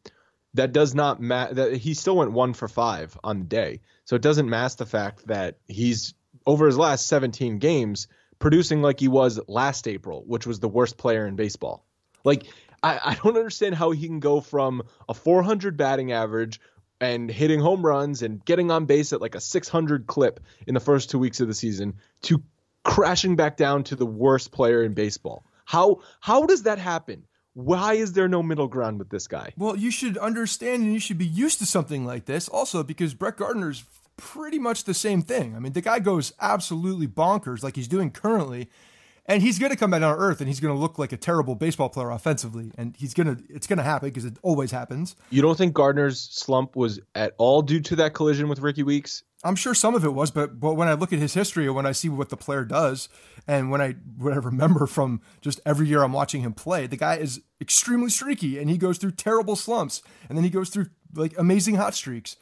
that 0.55 0.73
does 0.73 0.95
not 0.95 1.21
matter. 1.21 1.53
That 1.53 1.77
he 1.77 1.93
still 1.93 2.15
went 2.15 2.31
one 2.31 2.53
for 2.53 2.67
five 2.67 3.15
on 3.23 3.39
the 3.39 3.45
day, 3.45 3.81
so 4.05 4.15
it 4.15 4.23
doesn't 4.23 4.49
mask 4.49 4.79
the 4.79 4.87
fact 4.87 5.27
that 5.27 5.57
he's 5.67 6.15
over 6.45 6.65
his 6.65 6.77
last 6.77 7.07
17 7.07 7.59
games 7.59 8.07
producing 8.39 8.81
like 8.81 8.99
he 8.99 9.07
was 9.07 9.39
last 9.47 9.87
April, 9.87 10.23
which 10.25 10.45
was 10.45 10.59
the 10.59 10.67
worst 10.67 10.97
player 10.97 11.25
in 11.25 11.35
baseball. 11.35 11.85
Like 12.23 12.45
I, 12.83 12.99
I 13.03 13.15
don't 13.15 13.37
understand 13.37 13.75
how 13.75 13.91
he 13.91 14.07
can 14.07 14.19
go 14.19 14.41
from 14.41 14.83
a 15.07 15.13
400 15.13 15.77
batting 15.77 16.11
average 16.11 16.59
and 16.99 17.29
hitting 17.31 17.59
home 17.59 17.85
runs 17.85 18.21
and 18.21 18.43
getting 18.45 18.69
on 18.69 18.85
base 18.85 19.13
at 19.13 19.21
like 19.21 19.35
a 19.35 19.41
600 19.41 20.07
clip 20.07 20.39
in 20.67 20.73
the 20.73 20.79
first 20.79 21.09
two 21.09 21.19
weeks 21.19 21.39
of 21.39 21.47
the 21.47 21.53
season 21.53 21.95
to 22.23 22.43
crashing 22.83 23.35
back 23.35 23.57
down 23.57 23.83
to 23.85 23.95
the 23.95 24.05
worst 24.05 24.51
player 24.51 24.83
in 24.83 24.93
baseball. 24.93 25.45
How 25.65 26.01
how 26.19 26.45
does 26.45 26.63
that 26.63 26.79
happen? 26.79 27.25
Why 27.53 27.95
is 27.95 28.13
there 28.13 28.29
no 28.29 28.41
middle 28.41 28.67
ground 28.67 28.97
with 28.97 29.09
this 29.09 29.27
guy? 29.27 29.53
Well, 29.57 29.75
you 29.75 29.91
should 29.91 30.17
understand 30.17 30.83
and 30.83 30.93
you 30.93 30.99
should 30.99 31.17
be 31.17 31.25
used 31.25 31.59
to 31.59 31.65
something 31.65 32.05
like 32.05 32.25
this 32.25 32.47
also 32.47 32.81
because 32.81 33.13
Brett 33.13 33.35
Gardner's 33.35 33.83
pretty 34.21 34.59
much 34.59 34.83
the 34.83 34.93
same 34.93 35.23
thing. 35.23 35.55
I 35.55 35.59
mean, 35.59 35.73
the 35.73 35.81
guy 35.81 35.97
goes 35.99 36.31
absolutely 36.39 37.07
bonkers 37.07 37.63
like 37.63 37.75
he's 37.75 37.87
doing 37.87 38.11
currently. 38.11 38.69
And 39.27 39.41
he's 39.41 39.59
going 39.59 39.69
to 39.69 39.77
come 39.77 39.91
back 39.91 40.01
on 40.01 40.15
earth 40.17 40.41
and 40.41 40.47
he's 40.47 40.59
going 40.59 40.73
to 40.73 40.79
look 40.79 40.97
like 40.97 41.11
a 41.11 41.17
terrible 41.17 41.55
baseball 41.55 41.89
player 41.89 42.09
offensively. 42.09 42.71
And 42.77 42.95
he's 42.97 43.13
going 43.13 43.27
to, 43.27 43.43
it's 43.49 43.67
going 43.67 43.77
to 43.77 43.83
happen 43.83 44.09
because 44.09 44.25
it 44.25 44.37
always 44.41 44.71
happens. 44.71 45.15
You 45.29 45.41
don't 45.41 45.57
think 45.57 45.73
Gardner's 45.73 46.19
slump 46.19 46.75
was 46.75 46.99
at 47.13 47.33
all 47.37 47.61
due 47.61 47.79
to 47.81 47.95
that 47.97 48.13
collision 48.13 48.47
with 48.49 48.59
Rickie 48.59 48.83
Weeks? 48.83 49.23
I'm 49.43 49.55
sure 49.55 49.73
some 49.73 49.95
of 49.95 50.03
it 50.03 50.13
was, 50.13 50.31
but 50.31 50.59
but 50.59 50.73
when 50.75 50.87
I 50.87 50.93
look 50.93 51.13
at 51.13 51.19
his 51.19 51.33
history 51.33 51.65
and 51.65 51.75
when 51.75 51.87
I 51.87 51.93
see 51.93 52.09
what 52.09 52.29
the 52.29 52.37
player 52.37 52.63
does, 52.63 53.09
and 53.47 53.71
when 53.71 53.81
I 53.81 53.93
what 54.17 54.33
I 54.33 54.37
remember 54.37 54.85
from 54.85 55.21
just 55.41 55.59
every 55.65 55.87
year 55.87 56.03
I'm 56.03 56.13
watching 56.13 56.41
him 56.41 56.53
play, 56.53 56.85
the 56.85 56.97
guy 56.97 57.15
is 57.15 57.41
extremely 57.59 58.09
streaky 58.09 58.59
and 58.59 58.69
he 58.69 58.77
goes 58.77 58.97
through 58.99 59.11
terrible 59.11 59.55
slumps 59.55 60.03
and 60.29 60.37
then 60.37 60.43
he 60.43 60.51
goes 60.51 60.69
through 60.69 60.87
like 61.15 61.33
amazing 61.39 61.75
hot 61.75 61.95
streaks. 61.95 62.37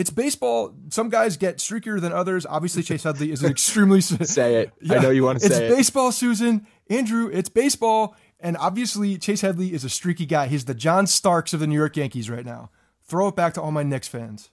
It's 0.00 0.08
baseball. 0.08 0.74
Some 0.88 1.10
guys 1.10 1.36
get 1.36 1.58
streakier 1.58 2.00
than 2.00 2.10
others. 2.10 2.46
Obviously, 2.46 2.82
Chase 2.82 3.02
Headley 3.02 3.32
is 3.32 3.42
an 3.42 3.50
extremely 3.50 4.00
say 4.00 4.62
it. 4.62 4.72
Yeah, 4.80 4.96
I 4.96 5.02
know 5.02 5.10
you 5.10 5.24
want 5.24 5.40
to 5.40 5.46
say 5.46 5.54
it. 5.54 5.70
It's 5.70 5.76
baseball, 5.76 6.10
Suzyn, 6.10 6.64
Andrew. 6.88 7.28
It's 7.30 7.50
baseball, 7.50 8.16
and 8.40 8.56
obviously 8.56 9.18
Chase 9.18 9.42
Headley 9.42 9.74
is 9.74 9.84
a 9.84 9.90
streaky 9.90 10.24
guy. 10.24 10.46
He's 10.46 10.64
the 10.64 10.72
John 10.72 11.06
Starks 11.06 11.52
of 11.52 11.60
the 11.60 11.66
New 11.66 11.74
York 11.74 11.98
Yankees 11.98 12.30
right 12.30 12.46
now. 12.46 12.70
Throw 13.04 13.28
it 13.28 13.36
back 13.36 13.52
to 13.54 13.60
all 13.60 13.72
my 13.72 13.82
Knicks 13.82 14.08
fans. 14.08 14.48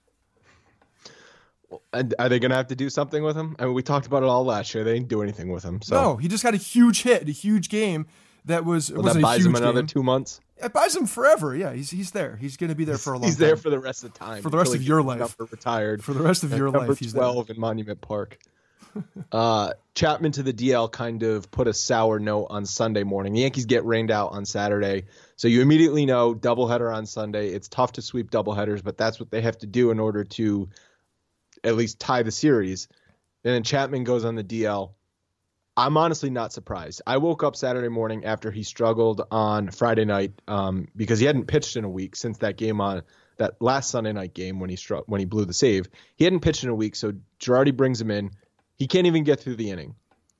And 1.93 2.13
are 2.19 2.27
they 2.27 2.39
going 2.39 2.51
to 2.51 2.57
have 2.57 2.67
to 2.67 2.75
do 2.75 2.89
something 2.89 3.23
with 3.23 3.37
him? 3.37 3.55
I 3.57 3.65
mean, 3.65 3.73
we 3.73 3.83
talked 3.83 4.05
about 4.05 4.23
it 4.23 4.29
all 4.29 4.43
last 4.43 4.75
year. 4.75 4.83
They 4.83 4.95
didn't 4.95 5.07
do 5.07 5.21
anything 5.21 5.49
with 5.49 5.63
him. 5.63 5.81
So. 5.81 5.95
No, 5.95 6.17
he 6.17 6.27
just 6.27 6.43
had 6.43 6.55
a 6.55 6.57
huge 6.57 7.03
hit, 7.03 7.25
a 7.25 7.31
huge 7.31 7.69
game 7.69 8.05
that 8.43 8.65
was. 8.65 8.91
Well, 8.91 9.13
that 9.13 9.21
buys 9.21 9.45
him 9.45 9.55
another 9.55 9.81
game. 9.81 9.87
two 9.87 10.03
months. 10.03 10.41
It 10.61 10.73
buys 10.73 10.95
him 10.95 11.05
forever. 11.05 11.55
Yeah, 11.55 11.73
he's 11.73 11.89
he's 11.89 12.11
there. 12.11 12.35
He's 12.35 12.57
going 12.57 12.69
to 12.69 12.75
be 12.75 12.85
there 12.85 12.97
for 12.97 13.13
a 13.13 13.17
long. 13.17 13.21
Time. 13.21 13.29
He's 13.29 13.37
time. 13.37 13.47
there 13.47 13.57
for 13.57 13.69
the 13.69 13.79
rest 13.79 14.03
of 14.03 14.13
the 14.13 14.19
time. 14.19 14.41
For 14.41 14.49
the 14.49 14.57
rest 14.57 14.73
of 14.73 14.83
your 14.83 15.01
life. 15.01 15.35
Retired. 15.39 16.03
For 16.03 16.13
the 16.13 16.23
rest 16.23 16.43
of 16.43 16.55
your 16.55 16.69
life, 16.69 16.99
he's 16.99 17.13
twelve 17.13 17.47
there. 17.47 17.55
in 17.55 17.61
Monument 17.61 18.01
Park. 18.01 18.39
uh, 19.31 19.73
Chapman 19.93 20.31
to 20.33 20.43
the 20.43 20.53
DL 20.53 20.91
kind 20.91 21.23
of 21.23 21.51
put 21.51 21.67
a 21.67 21.73
sour 21.73 22.19
note 22.19 22.47
on 22.49 22.65
Sunday 22.65 23.03
morning. 23.03 23.33
The 23.33 23.41
Yankees 23.41 23.65
get 23.65 23.85
rained 23.85 24.11
out 24.11 24.31
on 24.31 24.45
Saturday, 24.45 25.05
so 25.35 25.47
you 25.47 25.61
immediately 25.61 26.05
know 26.05 26.33
doubleheader 26.33 26.93
on 26.93 27.05
Sunday. 27.05 27.49
It's 27.49 27.67
tough 27.67 27.93
to 27.93 28.01
sweep 28.01 28.31
doubleheaders, 28.31 28.83
but 28.83 28.97
that's 28.97 29.19
what 29.19 29.29
they 29.29 29.41
have 29.41 29.57
to 29.59 29.67
do 29.67 29.91
in 29.91 29.99
order 29.99 30.23
to 30.23 30.69
at 31.63 31.75
least 31.75 31.99
tie 31.99 32.23
the 32.23 32.31
series. 32.31 32.87
And 33.43 33.53
then 33.53 33.63
Chapman 33.63 34.03
goes 34.03 34.25
on 34.25 34.35
the 34.35 34.43
DL. 34.43 34.91
I'm 35.77 35.95
honestly 35.95 36.31
not 36.31 36.51
surprised. 36.51 37.03
I 37.05 37.17
woke 37.17 37.43
up 37.43 37.55
Saturday 37.55 37.87
morning 37.87 38.25
after 38.25 38.49
he 38.49 38.63
struggled 38.63 39.21
on 39.29 39.69
Friday 39.69 40.05
night 40.05 40.33
um, 40.47 40.87
because 40.95 41.19
he 41.19 41.27
hadn't 41.27 41.45
pitched 41.45 41.77
in 41.77 41.83
a 41.83 41.89
week 41.89 42.15
since 42.15 42.39
that 42.39 42.57
game 42.57 42.81
on 42.81 43.03
that 43.37 43.61
last 43.61 43.91
Sunday 43.91 44.11
night 44.11 44.33
game 44.33 44.59
when 44.59 44.71
he 44.71 44.75
struck 44.75 45.03
when 45.05 45.19
he 45.19 45.25
blew 45.25 45.45
the 45.45 45.53
save. 45.53 45.87
He 46.15 46.23
hadn't 46.23 46.39
pitched 46.39 46.63
in 46.63 46.71
a 46.71 46.75
week, 46.75 46.95
so 46.95 47.13
Girardi 47.39 47.77
brings 47.77 48.01
him 48.01 48.09
in. 48.09 48.31
He 48.75 48.87
can't 48.87 49.05
even 49.05 49.23
get 49.23 49.39
through 49.39 49.57
the 49.57 49.69
inning. 49.69 49.93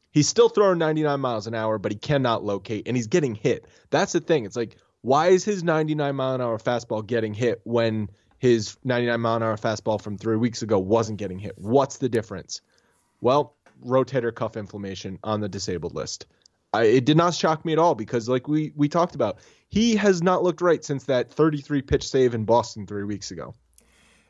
He's 0.10 0.28
still 0.28 0.50
throwing 0.50 0.80
99 0.80 1.20
miles 1.20 1.46
an 1.46 1.54
hour, 1.54 1.78
but 1.78 1.92
he 1.92 1.98
cannot 2.00 2.44
locate, 2.44 2.88
and 2.88 2.98
he's 2.98 3.06
getting 3.06 3.36
hit. 3.36 3.66
That's 3.92 4.14
the 4.14 4.20
thing. 4.20 4.46
It's 4.46 4.56
like, 4.56 4.78
why 5.02 5.28
is 5.28 5.44
his 5.46 5.64
99 5.64 6.16
mile 6.16 6.34
an 6.34 6.42
hour 6.42 6.58
fastball 6.58 7.06
getting 7.06 7.36
hit 7.36 7.62
when 7.64 8.10
his 8.40 8.76
99 8.84 9.22
mile 9.22 9.36
an 9.36 9.44
hour 9.44 9.58
fastball 9.58 10.02
from 10.02 10.18
three 10.18 10.38
weeks 10.38 10.64
ago 10.64 10.80
wasn't 10.80 11.20
getting 11.20 11.38
hit? 11.38 11.54
What's 11.58 12.00
the 12.00 12.10
difference? 12.10 12.62
Well, 13.22 13.56
rotator 13.86 14.34
cuff 14.34 14.58
inflammation 14.58 15.20
on 15.24 15.42
the 15.42 15.50
disabled 15.50 15.96
list. 15.96 16.26
I, 16.74 16.84
it 16.84 17.06
did 17.06 17.18
not 17.18 17.34
shock 17.34 17.66
me 17.66 17.74
at 17.74 17.80
all 17.80 17.96
because, 17.96 18.28
like 18.28 18.48
we 18.48 18.74
we 18.76 18.90
talked 18.90 19.16
about, 19.16 19.40
he 19.70 19.96
has 19.96 20.22
not 20.22 20.44
looked 20.44 20.62
right 20.62 20.84
since 20.84 21.06
that 21.06 21.32
33 21.32 21.82
pitch 21.82 22.08
save 22.08 22.34
in 22.34 22.46
Boston 22.46 22.86
three 22.86 23.04
weeks 23.04 23.32
ago. 23.32 23.54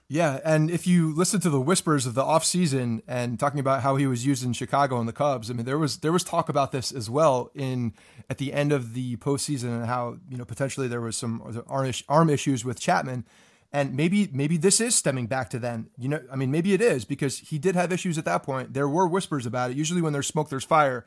Yeah, 0.09 0.39
and 0.45 0.71
if 0.71 0.87
you 0.87 1.13
listen 1.13 1.41
to 1.41 1.49
the 1.49 1.59
whispers 1.59 2.05
of 2.05 2.13
the 2.13 2.23
offseason 2.23 3.01
and 3.09 3.37
talking 3.37 3.59
about 3.59 3.81
how 3.81 3.97
he 3.97 4.07
was 4.07 4.25
used 4.25 4.45
in 4.45 4.53
Chicago 4.53 4.99
and 4.99 5.07
the 5.07 5.13
Cubs, 5.13 5.51
I 5.51 5.53
mean 5.53 5.65
there 5.65 5.77
was 5.77 5.97
there 5.97 6.13
was 6.13 6.23
talk 6.23 6.47
about 6.47 6.71
this 6.71 6.93
as 6.93 7.09
well 7.09 7.51
in 7.53 7.93
at 8.29 8.37
the 8.37 8.53
end 8.53 8.71
of 8.71 8.93
the 8.93 9.17
postseason 9.17 9.65
and 9.65 9.85
how 9.85 10.17
you 10.29 10.37
know 10.37 10.45
potentially 10.45 10.87
there 10.87 11.01
was 11.01 11.17
some 11.17 11.61
arm 12.07 12.29
issues 12.29 12.63
with 12.63 12.79
Chapman, 12.79 13.25
and 13.71 13.95
maybe 13.95 14.29
maybe 14.31 14.57
this 14.57 14.79
is 14.79 14.95
stemming 14.95 15.27
back 15.27 15.49
to 15.51 15.59
then. 15.59 15.89
You 15.97 16.09
know, 16.09 16.21
I 16.31 16.35
mean 16.35 16.51
maybe 16.51 16.73
it 16.73 16.81
is 16.81 17.05
because 17.05 17.39
he 17.39 17.59
did 17.59 17.75
have 17.75 17.91
issues 17.91 18.17
at 18.17 18.25
that 18.25 18.43
point. 18.43 18.73
There 18.73 18.87
were 18.87 19.07
whispers 19.07 19.45
about 19.45 19.71
it. 19.71 19.77
Usually 19.77 20.01
when 20.01 20.13
there's 20.13 20.27
smoke, 20.27 20.49
there's 20.49 20.63
fire 20.63 21.05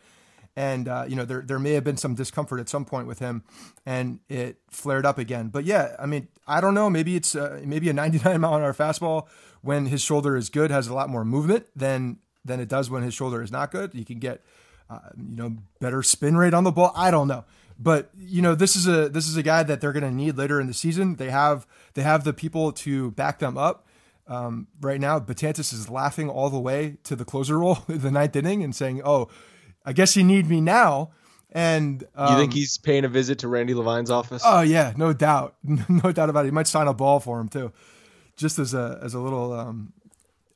and 0.56 0.88
uh, 0.88 1.04
you 1.06 1.16
know 1.16 1.24
there 1.24 1.42
there 1.42 1.58
may 1.58 1.72
have 1.72 1.84
been 1.84 1.96
some 1.96 2.14
discomfort 2.14 2.60
at 2.60 2.68
some 2.68 2.84
point 2.84 3.06
with 3.06 3.18
him, 3.18 3.44
and 3.86 4.20
it 4.28 4.58
flared 4.70 5.06
up 5.06 5.18
again. 5.18 5.48
But 5.48 5.64
yeah, 5.64 5.96
I 5.98 6.06
mean, 6.06 6.28
I 6.46 6.60
don't 6.60 6.74
know. 6.74 6.90
Maybe 6.90 7.16
it's 7.16 7.34
uh, 7.34 7.60
maybe 7.64 7.88
a 7.88 7.92
99 7.94 8.40
mile 8.40 8.54
an 8.54 8.62
hour 8.62 8.74
fastball 8.74 9.28
when 9.62 9.86
his 9.86 10.02
shoulder 10.02 10.36
is 10.36 10.48
good 10.48 10.70
has 10.70 10.88
a 10.88 10.94
lot 10.94 11.08
more 11.08 11.24
movement 11.24 11.66
than 11.76 12.18
than 12.44 12.60
it 12.60 12.68
does 12.68 12.90
when 12.90 13.02
his 13.02 13.14
shoulder 13.14 13.42
is 13.42 13.52
not 13.52 13.70
good. 13.70 13.94
You 13.94 14.04
can 14.04 14.18
get 14.18 14.42
uh, 14.88 14.98
you 15.16 15.36
know 15.36 15.56
better 15.80 16.02
spin 16.02 16.36
rate 16.36 16.54
on 16.54 16.64
the 16.64 16.72
ball. 16.72 16.92
I 16.96 17.10
don't 17.10 17.28
know. 17.28 17.44
But 17.82 18.10
you 18.18 18.42
know 18.42 18.54
this 18.54 18.76
is 18.76 18.86
a 18.86 19.08
this 19.08 19.26
is 19.26 19.38
a 19.38 19.42
guy 19.42 19.62
that 19.62 19.80
they're 19.80 19.92
going 19.92 20.04
to 20.04 20.10
need 20.10 20.36
later 20.36 20.60
in 20.60 20.66
the 20.66 20.74
season. 20.74 21.16
They 21.16 21.30
have 21.30 21.66
they 21.94 22.02
have 22.02 22.24
the 22.24 22.34
people 22.34 22.72
to 22.72 23.10
back 23.12 23.38
them 23.38 23.56
up. 23.56 23.86
Um, 24.28 24.68
right 24.80 25.00
now, 25.00 25.18
Betances 25.18 25.72
is 25.72 25.88
laughing 25.88 26.28
all 26.28 26.50
the 26.50 26.60
way 26.60 26.98
to 27.04 27.16
the 27.16 27.24
closer 27.24 27.58
role 27.58 27.78
in 27.88 27.98
the 28.02 28.10
ninth 28.10 28.36
inning 28.36 28.62
and 28.62 28.76
saying, 28.76 29.00
"Oh, 29.02 29.28
I 29.84 29.94
guess 29.94 30.14
you 30.14 30.24
need 30.24 30.46
me 30.46 30.60
now. 30.60 31.10
And 31.52 32.04
um, 32.14 32.32
you 32.32 32.38
think 32.38 32.52
um, 32.52 32.56
he's 32.56 32.78
paying 32.78 33.04
a 33.04 33.08
visit 33.08 33.40
to 33.40 33.48
Randy 33.48 33.74
Levine's 33.74 34.10
office? 34.10 34.42
Oh 34.44 34.60
yeah, 34.60 34.92
no 34.96 35.12
doubt, 35.12 35.56
no 35.64 36.12
doubt 36.12 36.30
about 36.30 36.44
it. 36.44 36.48
He 36.48 36.52
might 36.52 36.68
sign 36.68 36.86
a 36.86 36.94
ball 36.94 37.18
for 37.18 37.40
him 37.40 37.48
too, 37.48 37.72
just 38.36 38.58
as 38.58 38.74
a 38.74 39.00
as 39.02 39.14
a 39.14 39.18
little 39.18 39.52
um, 39.52 39.92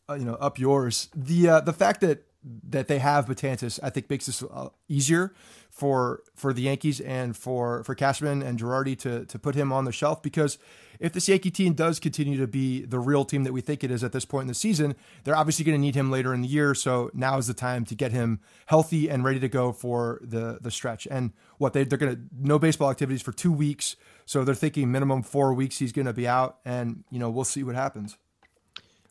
uh, 0.09 0.15
you 0.15 0.25
know 0.25 0.35
up 0.35 0.59
yours. 0.59 1.09
The 1.15 1.49
uh, 1.49 1.61
the 1.61 1.73
fact 1.73 2.01
that 2.03 2.25
that 2.45 2.89
they 2.89 2.99
have 2.99 3.27
Betances, 3.27 3.81
I 3.83 3.91
think 3.91 4.11
makes 4.11 4.27
this 4.27 4.43
uh, 4.43 4.69
easier 4.89 5.35
for 5.71 6.23
for 6.35 6.53
the 6.53 6.63
Yankees 6.63 7.01
and 7.01 7.37
for 7.37 7.83
for 7.85 7.95
Cashman 7.95 8.43
and 8.43 8.59
Girardi 8.59 8.99
to 9.01 9.25
to 9.25 9.39
put 9.39 9.55
him 9.55 9.73
on 9.73 9.85
the 9.85 9.93
shelf 9.93 10.23
because 10.23 10.59
if 11.01 11.13
this 11.13 11.29
Yankee 11.29 11.51
team 11.51 11.75
does 11.75 11.99
continue 11.99 12.39
to 12.39 12.47
be 12.47 12.83
the 12.85 12.99
real 12.99 13.25
team 13.25 13.45
that 13.45 13.53
we 13.53 13.61
think 13.61 13.83
it 13.83 13.91
is 13.91 14.05
at 14.05 14.13
this 14.13 14.25
point 14.25 14.43
in 14.43 14.49
the 14.49 14.55
season, 14.55 14.95
they're 15.25 15.35
obviously 15.35 15.65
going 15.65 15.77
to 15.77 15.81
need 15.81 15.97
him 15.97 16.11
later 16.11 16.33
in 16.33 16.43
the 16.43 16.49
year. 16.49 16.75
So 16.75 17.11
now 17.13 17.39
is 17.39 17.47
the 17.47 17.55
time 17.55 17.85
to 17.87 17.95
get 17.95 18.13
him 18.13 18.41
healthy 18.67 19.11
and 19.11 19.25
ready 19.25 19.41
to 19.41 19.49
go 19.49 19.73
for 19.73 20.21
the 20.23 20.59
the 20.61 20.71
stretch. 20.71 21.09
And 21.11 21.33
what 21.59 21.73
they 21.73 21.85
they're 21.85 21.99
going 21.99 22.15
to 22.15 22.21
no 22.39 22.59
baseball 22.59 22.91
activities 22.91 23.23
for 23.23 23.33
two 23.33 23.53
weeks, 23.53 23.97
so 24.27 24.45
they're 24.45 24.55
thinking 24.55 24.93
minimum 24.93 25.23
four 25.23 25.55
weeks 25.55 25.79
he's 25.79 25.93
going 25.93 26.07
to 26.07 26.13
be 26.13 26.29
out, 26.29 26.59
and 26.65 27.05
you 27.11 27.19
know 27.19 27.31
we'll 27.31 27.45
see 27.45 27.63
what 27.63 27.75
happens 27.75 28.17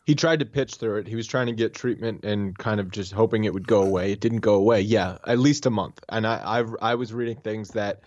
he 0.04 0.14
tried 0.14 0.40
to 0.40 0.44
pitch 0.44 0.74
through 0.74 0.98
it. 0.98 1.06
He 1.06 1.16
was 1.16 1.26
trying 1.26 1.46
to 1.46 1.52
get 1.52 1.74
treatment 1.74 2.24
and 2.24 2.56
kind 2.56 2.78
of 2.78 2.90
just 2.90 3.12
hoping 3.12 3.44
it 3.44 3.54
would 3.54 3.66
go 3.66 3.82
away. 3.82 4.12
It 4.12 4.20
didn't 4.20 4.40
go 4.40 4.54
away. 4.54 4.82
Yeah, 4.82 5.18
at 5.26 5.38
least 5.38 5.66
a 5.66 5.70
month. 5.70 6.00
And 6.08 6.26
I 6.26 6.60
I, 6.60 6.90
I 6.92 6.94
was 6.94 7.12
reading 7.12 7.36
things 7.36 7.70
that 7.70 8.02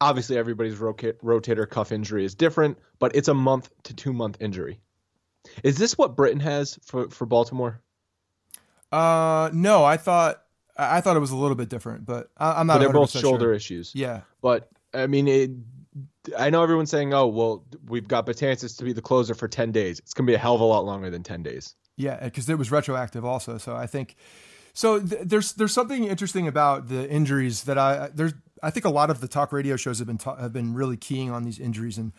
obviously 0.00 0.36
everybody's 0.36 0.76
rotator 0.76 1.68
cuff 1.68 1.92
injury 1.92 2.24
is 2.24 2.34
different, 2.34 2.78
but 2.98 3.14
it's 3.14 3.28
a 3.28 3.34
month 3.34 3.70
to 3.84 3.94
two 3.94 4.12
month 4.12 4.38
injury. 4.40 4.80
Is 5.62 5.78
this 5.78 5.96
what 5.96 6.16
Britton 6.16 6.40
has 6.40 6.78
for 6.82 7.08
for 7.10 7.26
Baltimore? 7.26 7.80
Uh, 8.90 9.50
no. 9.52 9.84
I 9.84 9.96
thought 9.96 10.42
I 10.76 11.00
thought 11.00 11.16
it 11.16 11.20
was 11.20 11.30
a 11.30 11.36
little 11.36 11.56
bit 11.56 11.68
different, 11.68 12.04
but 12.04 12.30
I, 12.36 12.60
am 12.60 12.66
not. 12.66 12.74
But 12.74 12.78
they're 12.80 12.92
both 12.92 13.10
shoulder 13.10 13.46
sure. 13.46 13.54
issues. 13.54 13.92
Yeah, 13.94 14.22
but 14.40 14.68
I 14.92 15.06
mean, 15.06 15.28
it, 15.28 15.50
I 16.38 16.50
know 16.50 16.62
everyone's 16.62 16.90
saying, 16.90 17.12
"Oh, 17.12 17.26
well, 17.26 17.64
we've 17.86 18.08
got 18.08 18.26
Betances 18.26 18.76
to 18.78 18.84
be 18.84 18.92
the 18.92 19.02
closer 19.02 19.34
for 19.34 19.48
ten 19.48 19.72
days." 19.72 19.98
It's 19.98 20.14
gonna 20.14 20.26
be 20.26 20.34
a 20.34 20.38
hell 20.38 20.54
of 20.54 20.60
a 20.60 20.64
lot 20.64 20.84
longer 20.84 21.10
than 21.10 21.22
ten 21.22 21.42
days. 21.42 21.74
Yeah, 21.96 22.18
because 22.22 22.48
it 22.48 22.58
was 22.58 22.70
retroactive 22.70 23.24
also. 23.24 23.58
So 23.58 23.76
I 23.76 23.86
think 23.86 24.16
so. 24.72 25.00
Th- 25.00 25.22
there's 25.24 25.52
there's 25.52 25.72
something 25.72 26.04
interesting 26.04 26.48
about 26.48 26.88
the 26.88 27.08
injuries 27.10 27.64
that 27.64 27.76
I 27.78 28.08
there's 28.14 28.34
I 28.62 28.70
think 28.70 28.86
a 28.86 28.90
lot 28.90 29.10
of 29.10 29.20
the 29.20 29.28
talk 29.28 29.52
radio 29.52 29.76
shows 29.76 29.98
have 29.98 30.06
been 30.06 30.18
ta- 30.18 30.36
have 30.36 30.52
been 30.52 30.74
really 30.74 30.96
keying 30.96 31.30
on 31.30 31.44
these 31.44 31.58
injuries 31.58 31.98
and 31.98 32.12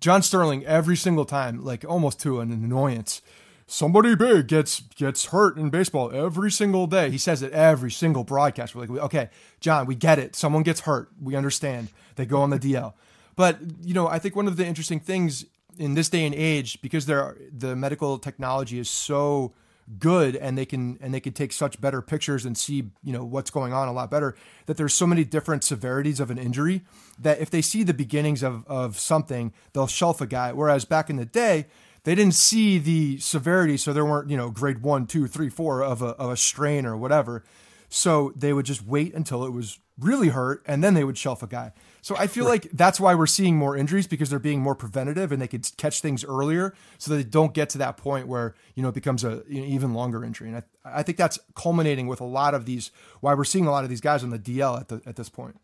John 0.00 0.22
Sterling 0.22 0.64
every 0.64 0.96
single 0.96 1.26
time, 1.26 1.62
like 1.62 1.84
almost 1.86 2.20
to 2.20 2.40
an 2.40 2.50
annoyance. 2.50 3.20
Somebody 3.66 4.16
big 4.16 4.48
gets 4.48 4.80
gets 4.80 5.26
hurt 5.26 5.56
in 5.56 5.70
baseball 5.70 6.10
every 6.10 6.50
single 6.50 6.86
day. 6.88 7.10
He 7.10 7.18
says 7.18 7.42
it 7.42 7.52
every 7.52 7.90
single 7.90 8.24
broadcast. 8.24 8.74
We're 8.74 8.86
like, 8.86 9.04
okay, 9.04 9.30
John, 9.60 9.86
we 9.86 9.94
get 9.94 10.18
it. 10.18 10.34
Someone 10.34 10.64
gets 10.64 10.80
hurt. 10.80 11.10
We 11.20 11.36
understand. 11.36 11.90
They 12.16 12.26
go 12.26 12.42
on 12.42 12.50
the 12.50 12.58
DL. 12.58 12.94
But 13.36 13.58
you 13.82 13.94
know, 13.94 14.08
I 14.08 14.18
think 14.18 14.36
one 14.36 14.46
of 14.46 14.56
the 14.56 14.66
interesting 14.66 15.00
things 15.00 15.46
in 15.78 15.94
this 15.94 16.08
day 16.08 16.26
and 16.26 16.34
age, 16.34 16.80
because 16.82 17.06
there 17.06 17.36
the 17.56 17.74
medical 17.74 18.18
technology 18.18 18.78
is 18.78 18.90
so 18.90 19.54
good 19.98 20.36
and 20.36 20.56
they 20.56 20.64
can 20.66 20.98
and 21.00 21.12
they 21.12 21.20
can 21.20 21.32
take 21.32 21.52
such 21.52 21.80
better 21.80 22.00
pictures 22.00 22.44
and 22.44 22.56
see 22.56 22.90
you 23.02 23.12
know 23.12 23.24
what's 23.24 23.50
going 23.50 23.72
on 23.72 23.88
a 23.88 23.92
lot 23.92 24.08
better 24.08 24.36
that 24.66 24.76
there's 24.76 24.94
so 24.94 25.06
many 25.06 25.24
different 25.24 25.64
severities 25.64 26.20
of 26.20 26.30
an 26.30 26.38
injury 26.38 26.82
that 27.18 27.40
if 27.40 27.50
they 27.50 27.60
see 27.60 27.82
the 27.82 27.94
beginnings 27.94 28.42
of 28.42 28.64
of 28.68 28.98
something 28.98 29.52
they'll 29.72 29.86
shelf 29.86 30.20
a 30.20 30.26
guy. 30.26 30.52
Whereas 30.52 30.84
back 30.84 31.10
in 31.10 31.16
the 31.16 31.24
day 31.24 31.66
they 32.04 32.14
didn't 32.14 32.34
see 32.34 32.78
the 32.78 33.18
severity 33.18 33.76
so 33.76 33.92
there 33.92 34.04
weren't 34.04 34.30
you 34.30 34.36
know 34.36 34.50
grade 34.50 34.82
one 34.82 35.06
two 35.06 35.26
three 35.26 35.48
four 35.48 35.82
of 35.82 36.02
a, 36.02 36.08
of 36.10 36.30
a 36.30 36.36
strain 36.36 36.86
or 36.86 36.96
whatever. 36.96 37.42
So 37.88 38.32
they 38.36 38.52
would 38.52 38.66
just 38.66 38.86
wait 38.86 39.14
until 39.14 39.44
it 39.44 39.50
was 39.50 39.80
really 40.00 40.28
hurt 40.28 40.62
and 40.66 40.82
then 40.82 40.94
they 40.94 41.04
would 41.04 41.18
shelf 41.18 41.42
a 41.42 41.46
guy 41.46 41.72
so 42.02 42.16
I 42.16 42.26
feel 42.26 42.44
like 42.44 42.70
that's 42.72 42.98
why 42.98 43.14
we're 43.14 43.26
seeing 43.26 43.56
more 43.56 43.76
injuries 43.76 44.06
because 44.06 44.30
they're 44.30 44.38
being 44.38 44.60
more 44.60 44.74
preventative 44.74 45.32
and 45.32 45.40
they 45.40 45.48
could 45.48 45.68
catch 45.76 46.00
things 46.00 46.24
earlier 46.24 46.74
so 46.98 47.14
they 47.14 47.22
don't 47.22 47.52
get 47.52 47.68
to 47.70 47.78
that 47.78 47.96
point 47.96 48.26
where, 48.26 48.54
you 48.74 48.82
know, 48.82 48.88
it 48.88 48.94
becomes 48.94 49.24
a 49.24 49.42
you 49.48 49.60
know, 49.60 49.66
even 49.66 49.92
longer 49.92 50.24
injury. 50.24 50.48
And 50.48 50.56
I, 50.58 50.62
I 50.84 51.02
think 51.02 51.18
that's 51.18 51.38
culminating 51.54 52.06
with 52.06 52.20
a 52.20 52.24
lot 52.24 52.54
of 52.54 52.64
these, 52.64 52.90
why 53.20 53.34
we're 53.34 53.44
seeing 53.44 53.66
a 53.66 53.70
lot 53.70 53.84
of 53.84 53.90
these 53.90 54.00
guys 54.00 54.22
on 54.22 54.30
the 54.30 54.38
DL 54.38 54.80
at, 54.80 54.88
the, 54.88 55.02
at 55.06 55.16
this 55.16 55.28
point. 55.28 55.56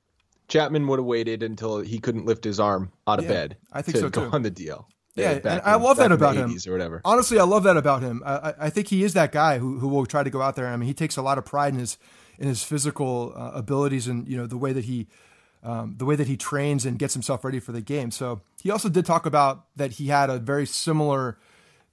Chapman 0.48 0.86
would 0.88 0.98
have 0.98 1.06
waited 1.06 1.42
until 1.42 1.80
he 1.80 1.98
couldn't 1.98 2.26
lift 2.26 2.44
his 2.44 2.60
arm 2.60 2.92
out 3.06 3.18
of 3.18 3.24
yeah, 3.24 3.30
bed. 3.30 3.56
I 3.72 3.82
think 3.82 3.96
so 3.96 4.08
too. 4.08 4.28
Go 4.28 4.30
on 4.32 4.42
the 4.42 4.50
DL. 4.50 4.84
Yeah, 5.16 5.40
yeah 5.42 5.52
and 5.54 5.62
I 5.64 5.76
love 5.76 5.96
that 5.96 6.12
about 6.12 6.36
him. 6.36 6.54
Or 6.66 6.72
whatever. 6.72 7.00
Honestly, 7.04 7.38
I 7.38 7.44
love 7.44 7.62
that 7.64 7.78
about 7.78 8.02
him. 8.02 8.22
I, 8.24 8.52
I 8.60 8.70
think 8.70 8.88
he 8.88 9.02
is 9.02 9.14
that 9.14 9.32
guy 9.32 9.58
who, 9.58 9.78
who 9.78 9.88
will 9.88 10.04
try 10.04 10.22
to 10.22 10.30
go 10.30 10.42
out 10.42 10.54
there. 10.54 10.68
I 10.68 10.76
mean, 10.76 10.86
he 10.86 10.94
takes 10.94 11.16
a 11.16 11.22
lot 11.22 11.38
of 11.38 11.46
pride 11.46 11.72
in 11.72 11.80
his 11.80 11.96
in 12.38 12.48
his 12.48 12.62
physical 12.62 13.32
uh, 13.36 13.52
abilities 13.54 14.06
and 14.06 14.26
you 14.28 14.36
know 14.36 14.46
the 14.46 14.56
way 14.56 14.72
that 14.72 14.84
he 14.84 15.08
um, 15.62 15.96
the 15.98 16.04
way 16.04 16.16
that 16.16 16.26
he 16.26 16.36
trains 16.36 16.86
and 16.86 16.98
gets 16.98 17.14
himself 17.14 17.44
ready 17.44 17.58
for 17.58 17.72
the 17.72 17.80
game. 17.80 18.10
So 18.10 18.40
he 18.62 18.70
also 18.70 18.88
did 18.88 19.04
talk 19.04 19.26
about 19.26 19.66
that 19.76 19.92
he 19.92 20.08
had 20.08 20.30
a 20.30 20.38
very 20.38 20.66
similar 20.66 21.38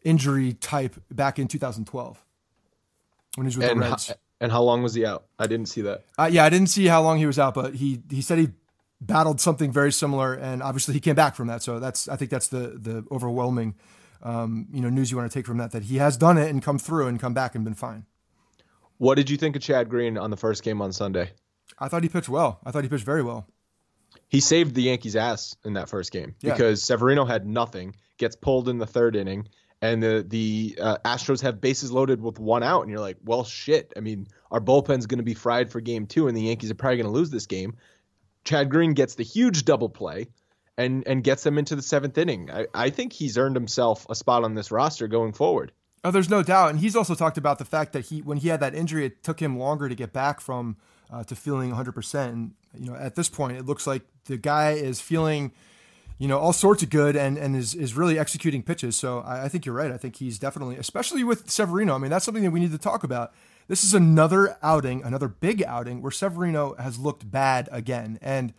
injury 0.04 0.54
type 0.54 0.96
back 1.10 1.40
in 1.40 1.48
2012 1.48 2.24
when 3.36 3.46
he 3.46 3.48
was 3.48 3.58
with 3.58 3.70
and 3.70 3.82
the 3.82 3.90
Reds. 3.90 4.08
How, 4.10 4.16
and 4.42 4.52
how 4.52 4.62
long 4.62 4.84
was 4.84 4.94
he 4.94 5.06
out? 5.06 5.26
I 5.40 5.48
didn't 5.48 5.68
see 5.68 5.82
that. 5.82 6.04
Uh, 6.20 6.30
yeah, 6.32 6.44
I 6.44 6.50
didn't 6.50 6.68
see 6.68 6.86
how 6.86 7.02
long 7.02 7.18
he 7.18 7.26
was 7.26 7.40
out, 7.40 7.54
but 7.54 7.76
he 7.76 8.02
he 8.10 8.22
said 8.22 8.38
he 8.38 8.50
battled 9.02 9.42
something 9.42 9.72
very 9.72 9.92
similar, 9.92 10.34
and 10.34 10.62
obviously 10.62 10.94
he 10.94 11.00
came 11.00 11.16
back 11.16 11.36
from 11.36 11.48
that. 11.48 11.64
So 11.64 11.80
that's 11.80 12.08
I 12.08 12.16
think 12.16 12.30
that's 12.30 12.48
the 12.48 12.78
the 12.80 13.06
overwhelming 13.10 13.76
um, 14.22 14.68
you 14.72 14.82
know 14.82 14.90
news 14.90 15.12
you 15.12 15.18
want 15.18 15.32
to 15.32 15.38
take 15.38 15.46
from 15.46 15.58
that 15.58 15.72
that 15.72 15.84
he 15.84 15.98
has 15.98 16.18
done 16.18 16.38
it 16.38 16.50
and 16.50 16.62
come 16.62 16.78
through 16.78 17.08
and 17.08 17.20
come 17.20 17.34
back 17.34 17.56
and 17.56 17.64
been 17.64 17.74
fine. 17.74 18.06
What 18.98 19.16
did 19.16 19.30
you 19.30 19.38
think 19.38 19.56
of 19.56 19.62
Chad 19.62 19.90
Green 19.90 20.18
on 20.18 20.30
the 20.30 20.38
first 20.38 20.64
game 20.64 20.82
on 20.82 20.94
Sunday? 20.94 21.32
I 21.80 21.88
thought 21.88 22.04
he 22.04 22.10
pitched 22.10 22.30
well. 22.30 22.60
I 22.66 22.72
thought 22.72 22.84
he 22.84 22.90
pitched 22.90 23.06
very 23.06 23.24
well 23.24 23.48
he 24.34 24.40
saved 24.40 24.74
the 24.74 24.84
Yankees' 24.84 25.16
ass 25.16 25.56
in 25.64 25.74
that 25.74 25.90
first 25.90 26.12
game 26.12 26.36
yeah. 26.42 26.54
because 26.54 26.84
Severino 26.84 27.24
had 27.24 27.46
nothing, 27.46 27.96
gets 28.18 28.36
pulled 28.36 28.70
in 28.70 28.80
the 28.80 28.88
third 28.88 29.16
inning, 29.16 29.48
and 29.82 30.02
the 30.02 30.26
the 30.28 30.78
uh, 30.82 30.98
Astros 31.06 31.42
have 31.42 31.62
bases 31.62 31.92
loaded 31.92 32.22
with 32.22 32.40
one 32.40 32.64
out, 32.64 32.82
and 32.82 32.90
you're 32.90 33.00
like, 33.00 33.18
well, 33.24 33.44
shit. 33.44 33.94
I 33.96 34.00
mean, 34.00 34.28
our 34.50 34.60
bullpen's 34.60 35.06
going 35.06 35.20
to 35.20 35.24
be 35.24 35.34
fried 35.34 35.72
for 35.72 35.82
game 35.82 36.08
two, 36.08 36.28
and 36.28 36.36
the 36.36 36.42
Yankees 36.42 36.72
are 36.72 36.76
probably 36.76 36.98
going 36.98 37.08
to 37.08 37.14
lose 37.14 37.30
this 37.30 37.46
game. 37.46 37.76
Chad 38.44 38.72
Green 38.72 38.94
gets 38.94 39.16
the 39.16 39.24
huge 39.24 39.66
double 39.66 39.90
play 39.90 40.30
and 40.78 41.08
and 41.08 41.24
gets 41.24 41.44
them 41.44 41.58
into 41.58 41.76
the 41.76 41.84
seventh 41.84 42.18
inning. 42.18 42.50
I, 42.52 42.66
I 42.74 42.90
think 42.90 43.14
he's 43.14 43.38
earned 43.38 43.56
himself 43.56 44.08
a 44.10 44.16
spot 44.16 44.44
on 44.44 44.56
this 44.56 44.72
roster 44.72 45.08
going 45.08 45.34
forward. 45.34 45.72
Oh, 46.04 46.12
there's 46.12 46.30
no 46.30 46.44
doubt, 46.44 46.72
and 46.72 46.80
he's 46.80 46.96
also 46.98 47.16
talked 47.16 47.38
about 47.38 47.60
the 47.60 47.66
fact 47.66 47.94
that 47.94 48.08
he, 48.08 48.22
when 48.22 48.38
he 48.38 48.50
had 48.50 48.60
that 48.60 48.76
injury, 48.76 49.06
it 49.06 49.24
took 49.24 49.40
him 49.40 49.58
longer 49.58 49.88
to 49.88 49.96
get 49.96 50.12
back 50.12 50.42
from 50.42 50.76
uh, 51.10 51.24
to 51.24 51.36
feeling 51.36 51.70
100. 51.70 51.94
percent 51.94 52.34
And 52.34 52.54
you 52.78 52.92
know, 52.92 52.98
at 52.98 53.16
this 53.16 53.30
point, 53.30 53.58
it 53.58 53.66
looks 53.66 53.88
like 53.88 54.02
the 54.26 54.38
guy 54.38 54.72
is 54.72 55.00
feeling, 55.00 55.54
you 56.18 56.28
know, 56.28 56.38
all 56.38 56.52
sorts 56.52 56.84
of 56.84 56.90
good 56.90 57.16
and 57.16 57.38
and 57.38 57.56
is 57.56 57.74
is 57.74 57.96
really 57.96 58.20
executing 58.20 58.64
pitches. 58.64 58.98
So 58.98 59.20
I, 59.20 59.46
I 59.46 59.48
think 59.48 59.66
you're 59.66 59.76
right. 59.76 59.92
I 59.92 59.98
think 59.98 60.18
he's 60.18 60.38
definitely, 60.40 60.76
especially 60.76 61.24
with 61.24 61.50
Severino. 61.50 61.96
I 61.96 62.00
mean, 62.00 62.12
that's 62.12 62.26
something 62.26 62.44
that 62.44 62.52
we 62.52 62.60
need 62.60 62.72
to 62.72 62.78
talk 62.78 63.04
about. 63.04 63.34
This 63.70 63.86
is 63.86 63.94
another 63.94 64.58
outing, 64.62 65.04
another 65.04 65.30
big 65.30 65.64
outing 65.64 66.02
where 66.02 66.12
Severino 66.12 66.76
has 66.76 67.00
looked 67.00 67.30
bad 67.32 67.70
again, 67.72 68.20
and 68.22 68.54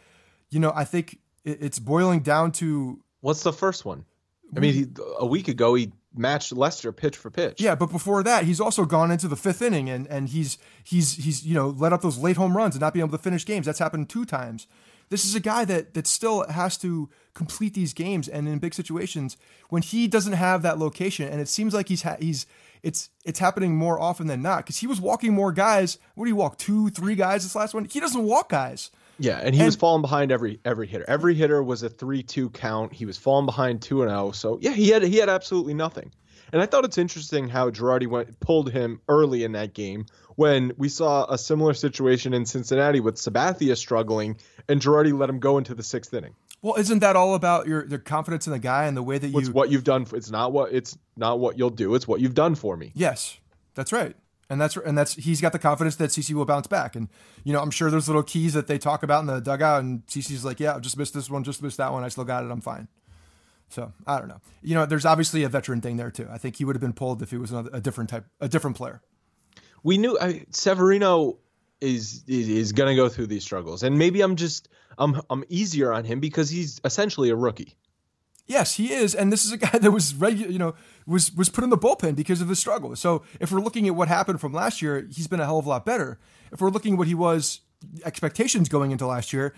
you 0.51 0.61
know, 0.61 0.72
I 0.74 0.84
think 0.84 1.18
it, 1.45 1.59
it's 1.61 1.78
boiling 1.78 2.20
down 2.20 2.53
to 2.53 3.03
What's 3.20 3.42
the 3.42 3.53
first 3.53 3.84
one? 3.84 4.05
I 4.57 4.61
mean, 4.61 4.74
he, 4.74 4.86
a 5.18 5.26
week 5.26 5.49
ago 5.49 5.74
he 5.74 5.92
matched 6.17 6.53
Lester 6.53 6.93
pitch 6.93 7.17
for 7.17 7.31
pitch. 7.31 7.61
Yeah, 7.61 7.75
but 7.75 7.91
before 7.91 8.23
that, 8.23 8.45
he's 8.45 8.61
also 8.61 8.85
gone 8.85 9.11
into 9.11 9.29
the 9.29 9.37
fifth 9.37 9.62
inning 9.62 9.89
and 9.91 10.07
and 10.09 10.29
he's 10.29 10.59
he's 10.83 11.17
he's 11.17 11.45
you 11.45 11.55
know 11.55 11.69
let 11.69 11.93
up 11.93 12.03
those 12.03 12.19
late 12.19 12.37
home 12.37 12.57
runs 12.57 12.75
and 12.75 12.81
not 12.81 12.95
being 12.95 13.05
able 13.05 13.17
to 13.17 13.23
finish 13.23 13.45
games. 13.45 13.67
That's 13.67 13.79
happened 13.79 14.09
two 14.09 14.25
times. 14.25 14.67
This 15.11 15.25
is 15.25 15.35
a 15.35 15.41
guy 15.41 15.65
that 15.67 15.95
that 15.95 16.07
still 16.07 16.47
has 16.49 16.77
to 16.79 17.09
complete 17.35 17.75
these 17.75 17.93
games 17.93 18.29
and 18.29 18.49
in 18.49 18.59
big 18.59 18.75
situations 18.75 19.37
when 19.69 19.83
he 19.83 20.07
doesn't 20.07 20.35
have 20.35 20.62
that 20.62 20.79
location 20.79 21.29
and 21.29 21.41
it 21.41 21.49
seems 21.49 21.75
like 21.75 21.89
he's 21.89 22.03
ha- 22.03 22.17
he's 22.21 22.47
it's 22.83 23.11
it's 23.25 23.39
happening 23.39 23.75
more 23.75 23.99
often 23.99 24.27
than 24.27 24.43
not 24.43 24.59
because 24.59 24.79
he 24.79 24.87
was 24.87 25.01
walking 25.01 25.33
more 25.33 25.53
guys. 25.53 25.99
What 26.15 26.27
do 26.27 26.29
you 26.29 26.37
walk 26.37 26.59
two, 26.59 26.91
three 26.91 27.15
guys 27.15 27.43
this 27.43 27.57
last 27.57 27.75
one? 27.75 27.87
He 27.87 27.99
doesn't 27.99 28.23
walk 28.23 28.51
guys. 28.51 28.91
Yeah, 29.19 29.39
and 29.43 29.55
he 29.55 29.61
and, 29.61 29.67
was 29.67 29.77
falling 29.77 30.03
behind 30.03 30.33
every 30.33 30.61
every 30.65 30.87
hitter. 30.87 31.05
Every 31.07 31.35
hitter 31.35 31.62
was 31.62 31.83
a 31.83 31.89
three-two 31.89 32.51
count. 32.51 32.93
He 32.93 33.07
was 33.07 33.17
falling 33.17 33.47
behind 33.47 33.83
two 33.83 34.03
and 34.03 34.11
zero. 34.11 34.33
So 34.33 34.59
yeah, 34.61 34.73
he 34.73 34.89
had 34.89 35.03
he 35.03 35.17
had 35.19 35.29
absolutely 35.29 35.75
nothing. 35.75 36.12
And 36.53 36.62
I 36.62 36.67
thought 36.67 36.85
it's 36.85 36.99
interesting 36.99 37.49
how 37.49 37.71
Girardi 37.71 38.07
went 38.07 38.39
pulled 38.41 38.71
him 38.71 39.01
early 39.09 39.45
in 39.45 39.53
that 39.53 39.75
game 39.75 40.07
when 40.37 40.73
we 40.77 40.89
saw 40.89 41.27
a 41.33 41.39
similar 41.39 41.75
situation 41.75 42.35
in 42.35 42.45
Cincinnati 42.47 43.01
with 43.01 43.17
Sabathia 43.17 43.77
struggling, 43.77 44.37
and 44.69 44.81
Girardi 44.81 45.17
let 45.17 45.31
him 45.31 45.41
go 45.41 45.59
into 45.59 45.75
the 45.75 45.83
sixth 45.83 46.12
inning. 46.12 46.35
Well, 46.62 46.77
isn't 46.77 47.01
that 47.01 47.15
all 47.15 47.35
about 47.35 47.67
your, 47.67 47.87
your 47.87 47.99
confidence 47.99 48.47
in 48.47 48.53
the 48.53 48.59
guy 48.59 48.87
and 48.87 48.97
the 48.97 49.03
way 49.03 49.19
that 49.19 49.29
you? 49.29 49.39
It's 49.39 49.51
what 49.51 49.71
you've 49.71 49.85
done. 49.85 50.05
For, 50.05 50.17
it's 50.17 50.31
not 50.31 50.53
what 50.53 50.73
it's 50.73 50.97
not 51.17 51.39
what 51.39 51.59
you'll 51.59 51.71
do. 51.71 51.95
It's 51.95 52.09
what 52.09 52.21
you've 52.21 52.35
done 52.35 52.55
for 52.55 52.77
me. 52.77 52.93
Yes, 52.95 53.39
that's 53.75 53.93
right 53.93 54.17
and 54.51 54.61
that's 54.61 54.76
and 54.76 54.97
that's 54.97 55.14
he's 55.14 55.40
got 55.40 55.53
the 55.53 55.59
confidence 55.59 55.97
that 55.97 56.11
CC 56.11 56.34
will 56.34 56.45
bounce 56.45 56.66
back. 56.66 56.97
And 56.97 57.09
you 57.45 57.53
know, 57.53 57.61
I'm 57.61 57.70
sure 57.70 57.90
there's 57.90 58.09
little 58.09 58.22
keys 58.22 58.55
that 58.55 58.66
they 58.66 58.78
talk 58.78 59.03
about 59.03 59.20
in 59.20 59.26
the 59.26 59.40
dugout, 59.40 59.82
and 59.82 60.07
CC's 60.07 60.45
like, 60.45 60.61
"Yeah, 60.61 60.76
I 60.76 60.80
just 60.80 60.97
missed 60.97 61.14
this 61.14 61.30
one, 61.30 61.45
just 61.45 61.62
missed 61.62 61.78
that 61.78 61.92
one. 61.92 62.05
I 62.05 62.09
still 62.09 62.24
got 62.24 62.45
it. 62.45 62.51
I'm 62.51 62.61
fine." 62.61 62.88
So 63.68 63.92
I 64.07 64.18
don't 64.18 64.28
know. 64.28 64.40
You 64.62 64.74
know, 64.74 64.86
there's 64.86 65.07
obviously 65.07 65.42
a 65.42 65.49
veteran 65.49 65.80
thing 65.80 65.97
there 65.97 66.11
too. 66.11 66.28
I 66.30 66.38
think 66.38 66.57
he 66.57 66.64
would 66.64 66.76
have 66.76 66.80
been 66.80 66.92
pulled 66.92 67.22
if 67.22 67.30
he 67.30 67.36
was 67.36 67.53
a 67.53 67.80
different 67.80 68.11
type, 68.11 68.26
a 68.40 68.49
different 68.49 68.76
player. 68.76 69.03
We 69.82 69.99
knew 69.99 70.18
I, 70.18 70.45
Severino 70.51 71.38
is 71.80 72.24
is, 72.26 72.49
is 72.49 72.72
going 72.72 72.88
to 72.88 72.97
go 72.97 73.09
through 73.09 73.26
these 73.26 73.42
struggles, 73.42 73.82
and 73.82 73.99
maybe 73.99 74.20
I'm 74.20 74.36
just 74.36 74.68
I'm 74.99 75.20
I'm 75.28 75.45
easier 75.49 75.92
on 75.92 76.05
him 76.05 76.20
because 76.20 76.51
he's 76.51 76.80
essentially 76.84 77.30
a 77.30 77.36
rookie. 77.36 77.76
Yes, 78.47 78.76
he 78.76 78.92
is, 78.92 79.14
and 79.14 79.32
this 79.32 79.45
is 79.45 79.53
a 79.53 79.57
guy 79.66 79.78
that 79.78 79.90
was 79.90 80.14
regular, 80.14 80.51
you 80.51 80.59
know, 80.59 80.74
was 81.07 81.32
was 81.34 81.49
put 81.49 81.64
in 81.64 81.70
the 81.70 81.78
bullpen 81.78 82.16
because 82.16 82.40
of 82.40 82.49
his 82.49 82.59
struggle. 82.59 82.95
So 82.97 83.22
if 83.40 83.51
we're 83.51 83.61
looking 83.61 83.86
at 83.86 83.95
what 83.95 84.09
happened 84.09 84.40
from 84.40 84.53
last 84.53 84.82
year, 84.82 85.07
he's 85.12 85.26
been 85.26 85.40
a 85.40 85.47
hell 85.47 85.59
of 85.59 85.66
a 85.66 85.68
lot 85.68 85.86
better. 85.86 86.18
If 86.53 86.61
we're 86.61 86.70
looking 86.70 86.95
at 86.95 86.99
what 86.99 87.09
he 87.09 87.14
was 87.14 87.61
expectations 88.05 88.68
going 88.68 88.90
into 88.90 89.07
last 89.07 89.32
year, 89.32 89.55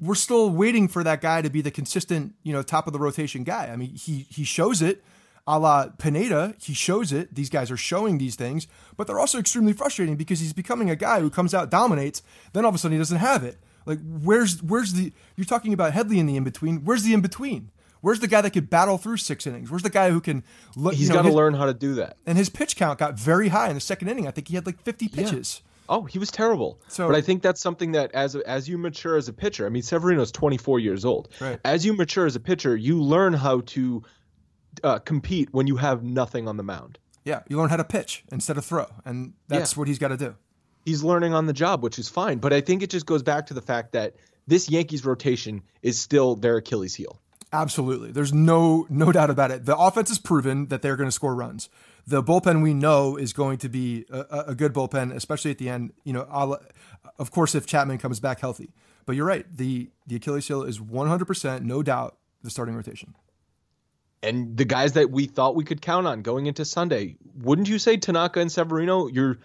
we're 0.00 0.14
still 0.14 0.50
waiting 0.50 0.88
for 0.88 1.04
that 1.04 1.20
guy 1.20 1.42
to 1.42 1.50
be 1.50 1.60
the 1.60 1.70
consistent, 1.70 2.34
you 2.42 2.52
know, 2.52 2.62
top 2.62 2.86
of 2.86 2.92
the 2.92 2.98
rotation 2.98 3.44
guy. 3.44 3.66
I 3.66 3.76
mean, 3.76 3.94
he 3.94 4.26
he 4.30 4.44
shows 4.44 4.80
it, 4.80 5.02
a 5.46 5.58
la 5.58 5.88
Pineda. 5.98 6.54
He 6.60 6.74
shows 6.74 7.12
it. 7.12 7.34
These 7.34 7.50
guys 7.50 7.70
are 7.70 7.76
showing 7.76 8.18
these 8.18 8.36
things, 8.36 8.66
but 8.96 9.06
they're 9.06 9.18
also 9.18 9.38
extremely 9.38 9.72
frustrating 9.72 10.16
because 10.16 10.40
he's 10.40 10.52
becoming 10.52 10.90
a 10.90 10.96
guy 10.96 11.20
who 11.20 11.30
comes 11.30 11.54
out 11.54 11.70
dominates, 11.70 12.22
then 12.52 12.64
all 12.64 12.68
of 12.68 12.74
a 12.74 12.78
sudden 12.78 12.92
he 12.92 12.98
doesn't 12.98 13.18
have 13.18 13.42
it. 13.42 13.58
Like 13.86 13.98
where's 14.04 14.62
where's 14.62 14.92
the 14.92 15.12
you're 15.36 15.44
talking 15.44 15.72
about 15.72 15.92
Headley 15.92 16.18
in 16.18 16.26
the 16.26 16.36
in 16.36 16.44
between? 16.44 16.84
Where's 16.84 17.02
the 17.02 17.14
in 17.14 17.20
between? 17.20 17.70
Where's 18.00 18.20
the 18.20 18.28
guy 18.28 18.40
that 18.40 18.50
could 18.50 18.70
battle 18.70 18.98
through 18.98 19.18
six 19.18 19.46
innings? 19.46 19.70
Where's 19.70 19.82
the 19.82 19.90
guy 19.90 20.10
who 20.10 20.20
can 20.20 20.42
look? 20.76 20.94
He's 20.94 21.08
you 21.08 21.14
know, 21.14 21.22
got 21.22 21.28
to 21.28 21.34
learn 21.34 21.54
how 21.54 21.66
to 21.66 21.74
do 21.74 21.94
that. 21.94 22.16
And 22.26 22.38
his 22.38 22.48
pitch 22.48 22.76
count 22.76 22.98
got 22.98 23.18
very 23.18 23.48
high 23.48 23.68
in 23.68 23.74
the 23.74 23.80
second 23.80 24.08
inning. 24.08 24.26
I 24.26 24.30
think 24.30 24.48
he 24.48 24.54
had 24.54 24.66
like 24.66 24.80
50 24.80 25.08
pitches. 25.08 25.62
Yeah. 25.62 25.70
Oh, 25.90 26.04
he 26.04 26.20
was 26.20 26.30
terrible. 26.30 26.80
So, 26.86 27.08
but 27.08 27.16
I 27.16 27.20
think 27.20 27.42
that's 27.42 27.60
something 27.60 27.92
that 27.92 28.12
as 28.14 28.36
as 28.36 28.68
you 28.68 28.78
mature 28.78 29.16
as 29.16 29.28
a 29.28 29.32
pitcher, 29.32 29.66
I 29.66 29.70
mean, 29.70 29.82
Severino's 29.82 30.30
24 30.30 30.78
years 30.78 31.04
old. 31.04 31.30
Right. 31.40 31.58
As 31.64 31.84
you 31.84 31.94
mature 31.94 32.26
as 32.26 32.36
a 32.36 32.40
pitcher, 32.40 32.76
you 32.76 33.02
learn 33.02 33.32
how 33.32 33.62
to 33.66 34.04
uh, 34.84 35.00
compete 35.00 35.48
when 35.52 35.66
you 35.66 35.76
have 35.76 36.04
nothing 36.04 36.46
on 36.46 36.56
the 36.56 36.62
mound. 36.62 36.98
Yeah, 37.24 37.40
you 37.48 37.58
learn 37.58 37.70
how 37.70 37.76
to 37.76 37.84
pitch 37.84 38.24
instead 38.30 38.56
of 38.56 38.64
throw, 38.64 38.86
and 39.04 39.34
that's 39.48 39.72
yeah. 39.74 39.78
what 39.80 39.88
he's 39.88 39.98
got 39.98 40.08
to 40.08 40.16
do. 40.16 40.36
He's 40.86 41.02
learning 41.02 41.34
on 41.34 41.46
the 41.46 41.52
job, 41.52 41.82
which 41.82 41.98
is 41.98 42.08
fine. 42.08 42.38
But 42.38 42.52
I 42.52 42.60
think 42.60 42.82
it 42.82 42.90
just 42.90 43.04
goes 43.04 43.22
back 43.22 43.46
to 43.46 43.54
the 43.54 43.60
fact 43.60 43.92
that 43.92 44.14
this 44.46 44.70
Yankees 44.70 45.04
rotation 45.04 45.62
is 45.82 46.00
still 46.00 46.36
their 46.36 46.56
Achilles 46.56 46.94
heel. 46.94 47.20
Absolutely. 47.52 48.12
There's 48.12 48.32
no 48.32 48.86
no 48.88 49.10
doubt 49.10 49.30
about 49.30 49.50
it. 49.50 49.64
The 49.64 49.76
offense 49.76 50.08
has 50.08 50.18
proven 50.18 50.66
that 50.66 50.82
they're 50.82 50.96
going 50.96 51.08
to 51.08 51.12
score 51.12 51.34
runs. 51.34 51.68
The 52.06 52.22
bullpen 52.22 52.62
we 52.62 52.74
know 52.74 53.16
is 53.16 53.32
going 53.32 53.58
to 53.58 53.68
be 53.68 54.04
a, 54.10 54.44
a 54.48 54.54
good 54.54 54.72
bullpen, 54.72 55.12
especially 55.12 55.50
at 55.50 55.58
the 55.58 55.68
end. 55.68 55.92
You 56.04 56.12
know, 56.12 56.58
of 57.18 57.30
course, 57.30 57.54
if 57.54 57.66
Chapman 57.66 57.98
comes 57.98 58.20
back 58.20 58.40
healthy. 58.40 58.72
But 59.04 59.16
you're 59.16 59.26
right. 59.26 59.44
The 59.54 59.90
the 60.06 60.16
Achilles 60.16 60.46
heel 60.46 60.62
is 60.62 60.78
100%, 60.78 61.62
no 61.62 61.82
doubt, 61.82 62.16
the 62.42 62.50
starting 62.50 62.76
rotation. 62.76 63.14
And 64.22 64.56
the 64.56 64.64
guys 64.64 64.92
that 64.92 65.10
we 65.10 65.26
thought 65.26 65.56
we 65.56 65.64
could 65.64 65.80
count 65.80 66.06
on 66.06 66.22
going 66.22 66.46
into 66.46 66.64
Sunday, 66.64 67.16
wouldn't 67.34 67.68
you 67.68 67.78
say 67.78 67.96
Tanaka 67.96 68.40
and 68.40 68.52
Severino? 68.52 69.08
You're 69.08 69.38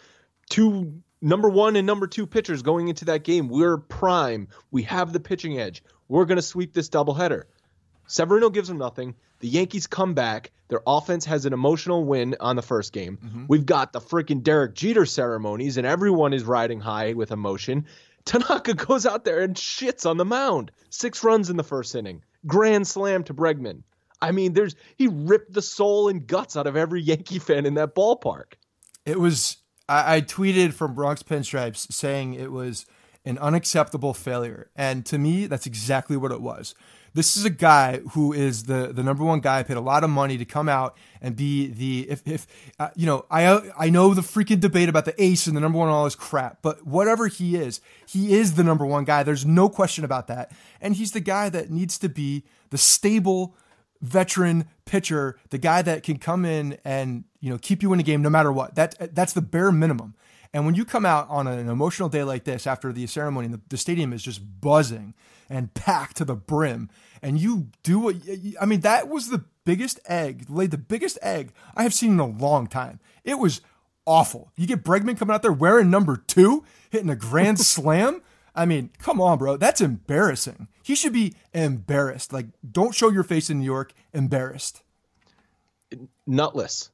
two 0.50 1.02
number 1.22 1.50
one 1.50 1.76
and 1.76 1.88
number 1.88 2.08
two 2.08 2.28
pitchers 2.28 2.62
going 2.62 2.90
into 2.90 3.06
that 3.06 3.24
game. 3.24 3.48
We're 3.48 3.78
prime. 3.78 4.50
We 4.72 4.84
have 4.84 5.14
the 5.14 5.20
pitching 5.20 5.60
edge. 5.60 5.84
We're 6.08 6.26
going 6.26 6.36
to 6.36 6.42
sweep 6.42 6.74
this 6.74 6.90
doubleheader. 6.90 7.44
Severino 8.08 8.50
gives 8.50 8.68
them 8.68 8.78
nothing. 8.78 9.16
The 9.40 9.48
Yankees 9.48 9.88
come 9.88 10.14
back. 10.14 10.52
Their 10.68 10.82
offense 10.88 11.26
has 11.26 11.46
an 11.46 11.54
emotional 11.54 12.04
win 12.04 12.36
on 12.40 12.56
the 12.56 12.62
first 12.62 12.94
game. 12.94 13.20
Mm-hmm. 13.24 13.46
We've 13.48 13.66
got 13.66 13.94
the 13.94 14.02
freaking 14.02 14.42
Derek 14.42 14.74
Jeter 14.74 15.06
ceremonies, 15.06 15.78
and 15.78 15.86
everyone 15.86 16.34
is 16.34 16.44
riding 16.44 16.80
high 16.80 17.14
with 17.14 17.32
emotion. 17.32 17.86
Tanaka 18.26 18.74
goes 18.88 19.06
out 19.06 19.26
there 19.26 19.42
and 19.42 19.56
shits 19.56 20.10
on 20.10 20.18
the 20.18 20.26
mound. 20.26 20.72
Six 20.90 21.24
runs 21.24 21.50
in 21.50 21.58
the 21.58 21.64
first 21.64 21.94
inning. 21.96 22.24
Grand 22.48 22.88
slam 22.88 23.24
to 23.26 23.34
Bregman. 23.34 23.84
I 24.22 24.32
mean, 24.32 24.54
there's 24.54 24.76
he 24.98 25.08
ripped 25.08 25.54
the 25.54 25.62
soul 25.62 26.10
and 26.10 26.26
guts 26.26 26.56
out 26.56 26.68
of 26.68 26.76
every 26.76 27.02
Yankee 27.02 27.40
fan 27.40 27.66
in 27.66 27.76
that 27.76 27.94
ballpark. 27.94 28.54
It 29.06 29.20
was 29.20 29.58
I, 29.88 30.18
I 30.18 30.22
tweeted 30.22 30.74
from 30.74 30.96
Bronx 30.96 31.22
Pinstripes 31.22 31.92
saying 31.92 32.34
it 32.34 32.52
was 32.52 32.86
an 33.26 33.38
unacceptable 33.40 34.14
failure. 34.14 34.70
And 34.76 35.06
to 35.08 35.18
me, 35.18 35.48
that's 35.48 35.66
exactly 35.66 36.16
what 36.16 36.32
it 36.32 36.42
was. 36.42 36.76
This 37.16 37.38
is 37.38 37.46
a 37.46 37.50
guy 37.50 38.00
who 38.12 38.34
is 38.34 38.64
the 38.64 38.92
the 38.94 39.02
number 39.02 39.24
one 39.24 39.40
guy. 39.40 39.64
Paid 39.64 39.78
a 39.78 39.82
lot 39.82 40.04
of 40.04 40.10
money 40.10 40.38
to 40.38 40.44
come 40.44 40.68
out 40.68 40.98
and 41.22 41.34
be 41.34 41.68
the 41.68 42.10
if 42.10 42.22
if 42.28 42.46
uh, 42.78 42.90
you 42.94 43.06
know 43.06 43.26
I 43.32 43.72
I 43.80 43.90
know 43.90 44.14
the 44.14 44.22
freaking 44.22 44.60
debate 44.60 44.90
about 44.90 45.06
the 45.06 45.16
ace 45.24 45.48
and 45.48 45.56
the 45.56 45.62
number 45.62 45.78
one 45.78 45.88
all 45.88 46.06
is 46.06 46.14
crap, 46.14 46.62
but 46.62 46.86
whatever 46.86 47.28
he 47.28 47.56
is, 47.56 47.80
he 48.06 48.36
is 48.36 48.56
the 48.56 48.66
number 48.66 48.86
one 48.86 49.06
guy. 49.06 49.24
There's 49.24 49.46
no 49.46 49.70
question 49.70 50.04
about 50.04 50.28
that, 50.28 50.52
and 50.82 50.98
he's 50.98 51.14
the 51.14 51.22
guy 51.22 51.48
that 51.48 51.70
needs 51.70 51.98
to 52.00 52.10
be 52.10 52.44
the 52.70 52.78
stable 52.78 53.56
veteran 54.02 54.68
pitcher, 54.84 55.40
the 55.52 55.58
guy 55.58 55.82
that 55.82 56.04
can 56.04 56.18
come 56.18 56.44
in 56.44 56.78
and 56.84 57.24
you 57.40 57.50
know 57.50 57.58
keep 57.58 57.82
you 57.82 57.94
in 57.94 58.00
a 58.02 58.04
game 58.04 58.22
no 58.22 58.30
matter 58.30 58.52
what. 58.52 58.76
That 58.76 59.16
that's 59.16 59.32
the 59.32 59.42
bare 59.42 59.72
minimum. 59.72 60.16
And 60.56 60.66
when 60.66 60.76
you 60.76 60.86
come 60.86 61.06
out 61.06 61.28
on 61.30 61.48
an 61.48 61.68
emotional 61.68 62.08
day 62.08 62.24
like 62.24 62.46
this 62.46 62.66
after 62.66 62.94
the 62.94 63.06
ceremony, 63.08 63.50
the, 63.50 63.60
the 63.68 63.76
stadium 63.76 64.14
is 64.14 64.24
just 64.24 64.62
buzzing 64.62 65.14
and 65.50 65.74
packed 65.74 66.16
to 66.16 66.24
the 66.24 66.34
brim, 66.34 66.90
and 67.22 67.38
you 67.38 67.68
do 67.84 68.00
what 68.00 68.16
I 68.62 68.66
mean, 68.66 68.80
that 68.80 69.10
was 69.10 69.28
the 69.28 69.44
biggest 69.66 70.00
egg, 70.08 70.46
laid 70.48 70.72
the 70.72 70.78
biggest 70.78 71.20
egg 71.22 71.52
I 71.76 71.84
have 71.84 71.94
seen 71.94 72.12
in 72.14 72.20
a 72.22 72.26
long 72.26 72.68
time. 72.68 73.02
It 73.26 73.38
was 73.38 73.60
awful. 74.06 74.54
You 74.56 74.66
get 74.66 74.86
Bregman 74.86 75.18
coming 75.18 75.36
out 75.36 75.42
there 75.42 75.52
wearing 75.52 75.90
number 75.90 76.16
two, 76.16 76.64
hitting 76.90 77.10
a 77.10 77.18
grand 77.18 77.60
slam. 77.66 78.22
I 78.56 78.66
mean, 78.66 78.92
come 78.98 79.20
on, 79.20 79.38
bro. 79.38 79.58
That's 79.58 79.82
embarrassing. 79.82 80.70
He 80.82 80.96
should 80.96 81.12
be 81.12 81.34
embarrassed. 81.54 82.32
Like, 82.32 82.46
don't 82.72 82.96
show 82.96 83.10
your 83.10 83.24
face 83.24 83.50
in 83.50 83.60
New 83.60 83.66
York 83.66 83.92
embarrassed. 84.14 84.84
Nutless. 86.26 86.92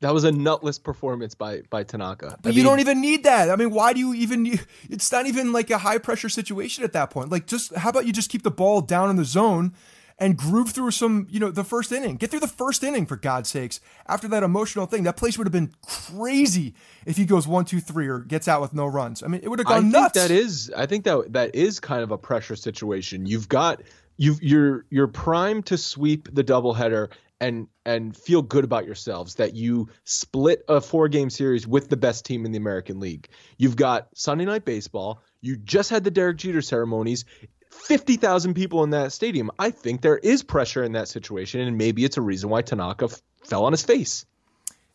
That 0.00 0.14
was 0.14 0.24
a 0.24 0.30
nutless 0.30 0.78
performance 0.78 1.34
by 1.34 1.62
by 1.70 1.82
Tanaka. 1.82 2.38
But 2.40 2.50
I 2.50 2.52
you 2.52 2.58
mean, 2.58 2.66
don't 2.66 2.80
even 2.80 3.00
need 3.00 3.24
that. 3.24 3.50
I 3.50 3.56
mean, 3.56 3.70
why 3.70 3.92
do 3.92 4.00
you 4.00 4.14
even? 4.14 4.58
It's 4.88 5.10
not 5.10 5.26
even 5.26 5.52
like 5.52 5.70
a 5.70 5.78
high 5.78 5.98
pressure 5.98 6.28
situation 6.28 6.84
at 6.84 6.92
that 6.92 7.10
point. 7.10 7.30
Like, 7.30 7.46
just 7.46 7.74
how 7.74 7.90
about 7.90 8.06
you 8.06 8.12
just 8.12 8.30
keep 8.30 8.42
the 8.42 8.50
ball 8.50 8.80
down 8.80 9.10
in 9.10 9.16
the 9.16 9.24
zone 9.24 9.74
and 10.18 10.36
groove 10.36 10.70
through 10.70 10.90
some, 10.90 11.26
you 11.30 11.38
know, 11.38 11.50
the 11.50 11.64
first 11.64 11.92
inning. 11.92 12.16
Get 12.16 12.30
through 12.30 12.40
the 12.40 12.48
first 12.48 12.82
inning 12.82 13.06
for 13.06 13.16
God's 13.16 13.48
sakes. 13.48 13.80
After 14.06 14.26
that 14.28 14.42
emotional 14.42 14.86
thing, 14.86 15.04
that 15.04 15.16
place 15.16 15.38
would 15.38 15.46
have 15.46 15.52
been 15.52 15.72
crazy 15.82 16.74
if 17.06 17.16
he 17.16 17.24
goes 17.24 17.46
one, 17.46 17.64
two, 17.64 17.80
three, 17.80 18.08
or 18.08 18.18
gets 18.20 18.48
out 18.48 18.60
with 18.60 18.74
no 18.74 18.86
runs. 18.86 19.22
I 19.22 19.28
mean, 19.28 19.40
it 19.42 19.48
would 19.48 19.60
have 19.60 19.66
gone 19.66 19.86
I 19.86 19.88
nuts. 19.88 20.14
that 20.20 20.30
is, 20.30 20.72
I 20.76 20.86
think 20.86 21.04
that 21.04 21.32
that 21.32 21.54
is 21.54 21.78
kind 21.80 22.02
of 22.02 22.10
a 22.10 22.18
pressure 22.18 22.56
situation. 22.56 23.26
You've 23.26 23.48
got 23.48 23.82
you 24.16 24.36
you're 24.42 24.84
you're 24.90 25.06
primed 25.06 25.66
to 25.66 25.78
sweep 25.78 26.28
the 26.32 26.44
doubleheader 26.44 27.08
and 27.40 27.68
and 27.84 28.16
feel 28.16 28.42
good 28.42 28.64
about 28.64 28.86
yourselves 28.86 29.36
that 29.36 29.54
you 29.54 29.88
split 30.04 30.64
a 30.68 30.80
four 30.80 31.08
game 31.08 31.30
series 31.30 31.66
with 31.66 31.88
the 31.88 31.96
best 31.96 32.24
team 32.24 32.44
in 32.44 32.52
the 32.52 32.58
American 32.58 33.00
League. 33.00 33.28
You've 33.56 33.76
got 33.76 34.08
Sunday 34.14 34.44
night 34.44 34.64
baseball. 34.64 35.22
You 35.40 35.56
just 35.56 35.90
had 35.90 36.04
the 36.04 36.10
Derek 36.10 36.38
Jeter 36.38 36.62
ceremonies. 36.62 37.24
50,000 37.70 38.54
people 38.54 38.82
in 38.82 38.90
that 38.90 39.12
stadium. 39.12 39.50
I 39.58 39.70
think 39.70 40.00
there 40.00 40.18
is 40.18 40.42
pressure 40.42 40.82
in 40.82 40.92
that 40.92 41.06
situation, 41.06 41.60
and 41.60 41.76
maybe 41.76 42.04
it's 42.04 42.16
a 42.16 42.22
reason 42.22 42.48
why 42.48 42.62
Tanaka 42.62 43.04
f- 43.06 43.22
fell 43.44 43.64
on 43.64 43.72
his 43.72 43.82
face. 43.82 44.24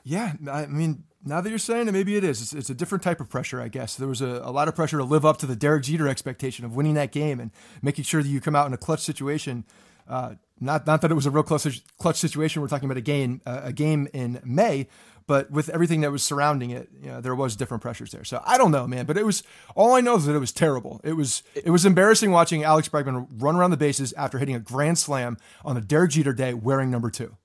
Yeah, 0.04 0.34
I 0.52 0.66
mean, 0.66 1.04
now 1.24 1.40
that 1.40 1.50
you're 1.50 1.60
saying 1.60 1.88
it, 1.88 1.92
maybe 1.92 2.18
it 2.18 2.24
is. 2.24 2.42
It's, 2.42 2.54
it's, 2.54 2.70
a 2.70 2.74
different 2.74 3.04
type 3.04 3.22
of 3.22 3.30
pressure, 3.30 3.62
I 3.62 3.70
guess. 3.70 3.96
There 3.96 4.08
was 4.08 4.22
a, 4.22 4.42
a 4.44 4.52
lot 4.52 4.68
of 4.68 4.76
pressure 4.76 4.98
to 4.98 5.04
live 5.04 5.26
up 5.26 5.38
to 5.38 5.46
the 5.46 5.56
Derek 5.56 5.84
Jeter 5.84 6.10
expectation 6.10 6.66
of 6.66 6.76
winning 6.76 6.96
that 6.96 7.12
game 7.12 7.40
and 7.40 7.52
making 7.82 8.04
sure 8.04 8.22
that 8.22 8.28
you 8.28 8.42
come 8.42 8.56
out 8.56 8.68
in 8.68 8.74
a 8.74 8.78
clutch 8.78 9.02
situation. 9.02 9.64
Uh, 10.08 10.36
not 10.60 10.88
not 10.88 11.02
that 11.02 11.12
it 11.12 11.16
was 11.16 11.26
a 11.26 11.32
real 11.32 11.44
clutch 11.44 11.82
clutch 11.98 12.18
situation. 12.18 12.62
We're 12.62 12.68
talking 12.68 12.86
about 12.86 12.98
a 12.98 13.02
game 13.02 13.42
uh, 13.46 13.62
a 13.64 13.74
game 13.74 14.08
in 14.14 14.40
May, 14.44 14.88
but 15.28 15.52
with 15.52 15.70
everything 15.70 16.02
that 16.02 16.12
was 16.12 16.24
surrounding 16.24 16.72
it, 16.72 16.90
you 17.02 17.08
know, 17.08 17.22
there 17.22 17.36
was 17.36 17.56
different 17.56 17.82
pressures 17.82 18.12
there. 18.12 18.24
So 18.24 18.42
I 18.46 18.58
don't 18.58 18.72
know, 18.72 18.88
man. 18.88 19.06
But 19.06 19.18
it 19.18 19.26
was 19.26 19.44
all 19.76 19.94
I 19.94 20.02
know 20.02 20.16
is 20.18 20.26
that 20.26 20.36
it 20.36 20.40
was 20.40 20.52
terrible. 20.52 21.02
It 21.04 21.14
was 21.14 21.44
it 21.56 21.70
was 21.70 21.86
embarrassing 21.86 22.32
watching 22.32 22.64
Alex 22.64 22.90
Bregman 22.90 23.28
run 23.38 23.56
around 23.56 23.72
the 23.72 23.78
bases 23.78 24.14
after 24.14 24.38
hitting 24.38 24.56
a 24.56 24.60
grand 24.60 24.98
slam 24.98 25.38
on 25.66 25.78
a 25.78 25.82
Derek 25.82 26.12
Jeter 26.12 26.34
day 26.34 26.54
wearing 26.54 26.92
number 26.92 27.10
two. 27.10 27.36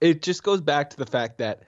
It 0.00 0.22
just 0.22 0.42
goes 0.42 0.60
back 0.60 0.90
to 0.90 0.96
the 0.96 1.06
fact 1.06 1.38
that 1.38 1.64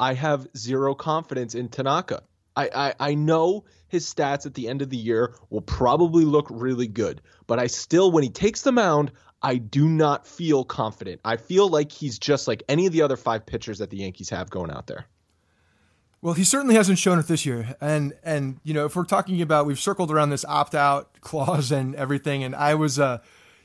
I 0.00 0.14
have 0.14 0.48
zero 0.56 0.94
confidence 0.94 1.54
in 1.54 1.68
Tanaka. 1.68 2.22
I, 2.56 2.70
I, 2.74 2.94
I 3.10 3.14
know 3.14 3.64
his 3.88 4.06
stats 4.12 4.46
at 4.46 4.54
the 4.54 4.68
end 4.68 4.82
of 4.82 4.90
the 4.90 4.96
year 4.96 5.34
will 5.50 5.60
probably 5.60 6.24
look 6.24 6.46
really 6.50 6.86
good, 6.86 7.20
but 7.46 7.58
I 7.58 7.66
still, 7.66 8.10
when 8.10 8.22
he 8.22 8.30
takes 8.30 8.62
the 8.62 8.72
mound, 8.72 9.12
I 9.42 9.56
do 9.56 9.88
not 9.88 10.26
feel 10.26 10.64
confident. 10.64 11.20
I 11.24 11.36
feel 11.36 11.68
like 11.68 11.90
he's 11.90 12.18
just 12.18 12.46
like 12.46 12.62
any 12.68 12.86
of 12.86 12.92
the 12.92 13.02
other 13.02 13.16
five 13.16 13.44
pitchers 13.44 13.78
that 13.78 13.90
the 13.90 13.98
Yankees 13.98 14.30
have 14.30 14.50
going 14.50 14.70
out 14.70 14.86
there. 14.86 15.06
Well, 16.20 16.34
he 16.34 16.44
certainly 16.44 16.76
hasn't 16.76 16.98
shown 16.98 17.18
it 17.18 17.26
this 17.26 17.44
year. 17.44 17.74
And 17.80 18.14
and 18.22 18.60
you 18.62 18.72
know, 18.72 18.86
if 18.86 18.94
we're 18.94 19.04
talking 19.04 19.42
about 19.42 19.66
we've 19.66 19.80
circled 19.80 20.12
around 20.12 20.30
this 20.30 20.44
opt-out 20.44 21.08
clause 21.20 21.72
and 21.72 21.96
everything 21.96 22.44
and 22.44 22.54
I 22.54 22.74
was 22.74 22.98
uh 22.98 23.18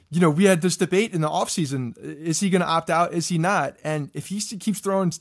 you 0.09 0.21
know, 0.21 0.29
we 0.29 0.45
had 0.45 0.61
this 0.61 0.77
debate 0.77 1.13
in 1.13 1.21
the 1.21 1.27
offseason. 1.27 1.97
Is 1.97 2.39
he 2.39 2.49
going 2.49 2.61
to 2.61 2.67
opt 2.67 2.89
out? 2.89 3.13
Is 3.13 3.27
he 3.27 3.37
not? 3.37 3.75
And 3.83 4.09
if 4.13 4.27
he 4.27 4.39
keeps 4.39 4.79
throwing, 4.79 5.11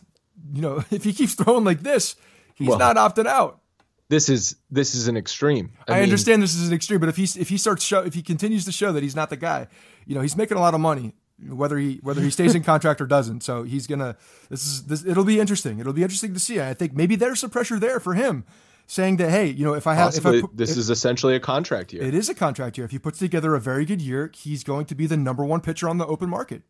you 0.52 0.62
know, 0.62 0.84
if 0.90 1.04
he 1.04 1.12
keeps 1.12 1.34
throwing 1.34 1.64
like 1.64 1.80
this, 1.80 2.16
he's 2.54 2.68
well, 2.68 2.78
not 2.78 2.96
opting 2.96 3.26
out. 3.26 3.60
This 4.08 4.28
is 4.28 4.54
this 4.70 4.94
is 4.94 5.08
an 5.08 5.16
extreme. 5.16 5.72
I, 5.88 5.92
I 5.92 5.94
mean, 5.96 6.04
understand 6.04 6.40
this 6.40 6.54
is 6.54 6.68
an 6.68 6.74
extreme, 6.74 7.00
but 7.00 7.08
if 7.08 7.16
he 7.16 7.24
if 7.24 7.48
he 7.48 7.58
starts 7.58 7.84
show 7.84 8.02
if 8.02 8.14
he 8.14 8.22
continues 8.22 8.64
to 8.66 8.72
show 8.72 8.92
that 8.92 9.02
he's 9.02 9.16
not 9.16 9.30
the 9.30 9.36
guy, 9.36 9.66
you 10.06 10.14
know, 10.14 10.20
he's 10.20 10.36
making 10.36 10.56
a 10.56 10.60
lot 10.60 10.74
of 10.74 10.80
money 10.80 11.14
whether 11.48 11.76
he 11.76 12.00
whether 12.02 12.20
he 12.20 12.30
stays 12.30 12.54
in 12.54 12.62
contract 12.64 13.00
or 13.00 13.06
doesn't. 13.06 13.42
So 13.42 13.62
he's 13.62 13.86
gonna 13.86 14.16
this 14.48 14.66
is 14.66 14.84
this 14.84 15.04
it'll 15.04 15.24
be 15.24 15.40
interesting. 15.40 15.78
It'll 15.78 15.92
be 15.92 16.02
interesting 16.02 16.34
to 16.34 16.40
see. 16.40 16.60
I 16.60 16.74
think 16.74 16.94
maybe 16.94 17.16
there's 17.16 17.40
some 17.40 17.50
pressure 17.50 17.78
there 17.78 18.00
for 18.00 18.14
him, 18.14 18.44
saying 18.86 19.16
that 19.18 19.30
hey, 19.30 19.46
you 19.46 19.64
know, 19.64 19.74
if 19.74 19.86
I 19.86 19.94
have 19.94 20.08
Possibly, 20.08 20.38
if 20.38 20.44
I 20.44 20.48
this 20.54 20.72
if, 20.72 20.78
is 20.78 20.90
essentially 20.90 21.34
a 21.34 21.40
contract 21.40 21.92
year. 21.92 22.02
It 22.02 22.14
is 22.14 22.28
a 22.28 22.34
contract 22.34 22.78
year. 22.78 22.84
If 22.84 22.90
he 22.90 22.98
puts 22.98 23.18
together 23.18 23.54
a 23.54 23.60
very 23.60 23.84
good 23.84 24.00
year, 24.00 24.30
he's 24.34 24.64
going 24.64 24.86
to 24.86 24.94
be 24.94 25.06
the 25.06 25.16
number 25.16 25.44
one 25.44 25.60
pitcher 25.60 25.88
on 25.88 25.98
the 25.98 26.06
open 26.06 26.30
market, 26.30 26.62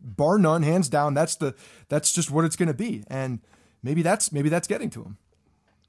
bar 0.00 0.38
none, 0.38 0.62
hands 0.62 0.88
down. 0.88 1.14
That's 1.14 1.36
the 1.36 1.54
that's 1.88 2.12
just 2.12 2.30
what 2.30 2.44
it's 2.44 2.56
going 2.56 2.68
to 2.68 2.74
be, 2.74 3.04
and 3.08 3.40
maybe 3.82 4.02
that's 4.02 4.32
maybe 4.32 4.48
that's 4.48 4.68
getting 4.68 4.90
to 4.90 5.02
him 5.02 5.18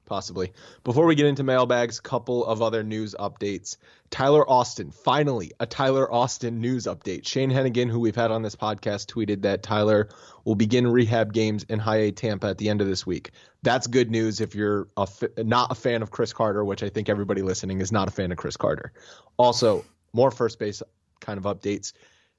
possibly. 0.06 0.52
Before 0.84 1.04
we 1.04 1.14
get 1.14 1.26
into 1.26 1.42
mailbags, 1.42 2.00
couple 2.00 2.44
of 2.46 2.62
other 2.62 2.82
news 2.82 3.14
updates. 3.18 3.76
Tyler 4.10 4.48
Austin, 4.48 4.90
finally, 4.90 5.52
a 5.58 5.66
Tyler 5.66 6.10
Austin 6.12 6.60
news 6.60 6.84
update. 6.84 7.26
Shane 7.26 7.50
Hennigan, 7.50 7.90
who 7.90 8.00
we've 8.00 8.16
had 8.16 8.30
on 8.30 8.42
this 8.42 8.56
podcast, 8.56 9.06
tweeted 9.06 9.42
that 9.42 9.62
Tyler 9.62 10.08
will 10.44 10.54
begin 10.54 10.86
rehab 10.86 11.32
games 11.32 11.64
in 11.64 11.78
High 11.78 11.96
A 11.96 12.12
Tampa 12.12 12.46
at 12.46 12.58
the 12.58 12.68
end 12.68 12.80
of 12.80 12.86
this 12.86 13.04
week. 13.04 13.32
That's 13.62 13.86
good 13.88 14.10
news 14.10 14.40
if 14.40 14.54
you're 14.54 14.88
a 14.96 15.08
not 15.38 15.72
a 15.72 15.74
fan 15.74 16.02
of 16.02 16.10
Chris 16.10 16.32
Carter, 16.32 16.64
which 16.64 16.82
I 16.82 16.88
think 16.88 17.08
everybody 17.08 17.42
listening 17.42 17.80
is 17.80 17.90
not 17.90 18.08
a 18.08 18.12
fan 18.12 18.30
of 18.30 18.38
Chris 18.38 18.56
Carter. 18.56 18.92
Also, 19.36 19.84
more 20.12 20.30
first 20.30 20.58
base 20.58 20.82
kind 21.20 21.38
of 21.38 21.44
updates. 21.44 21.92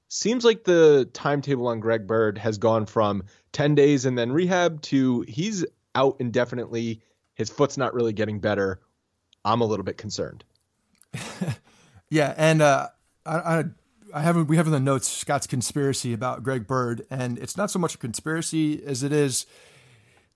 Seems 0.08 0.42
like 0.44 0.64
the 0.64 1.08
timetable 1.12 1.68
on 1.68 1.80
Greg 1.80 2.06
Bird 2.06 2.38
has 2.38 2.56
gone 2.56 2.86
from 2.86 3.24
10 3.52 3.74
days 3.74 4.06
and 4.06 4.16
then 4.16 4.32
rehab 4.32 4.80
to 4.82 5.20
he's 5.28 5.66
out 5.94 6.16
indefinitely 6.18 7.02
his 7.38 7.48
foot's 7.48 7.78
not 7.78 7.94
really 7.94 8.12
getting 8.12 8.40
better. 8.40 8.80
I'm 9.44 9.60
a 9.60 9.64
little 9.64 9.84
bit 9.84 9.96
concerned. 9.96 10.44
yeah, 12.10 12.34
and 12.36 12.60
uh, 12.60 12.88
I, 13.24 13.36
I, 13.36 13.64
I 14.12 14.20
haven't. 14.20 14.48
We 14.48 14.56
have 14.56 14.66
in 14.66 14.72
the 14.72 14.80
notes 14.80 15.08
Scott's 15.08 15.46
conspiracy 15.46 16.12
about 16.12 16.42
Greg 16.42 16.66
Bird, 16.66 17.06
and 17.10 17.38
it's 17.38 17.56
not 17.56 17.70
so 17.70 17.78
much 17.78 17.94
a 17.94 17.98
conspiracy 17.98 18.84
as 18.84 19.04
it 19.04 19.12
is. 19.12 19.46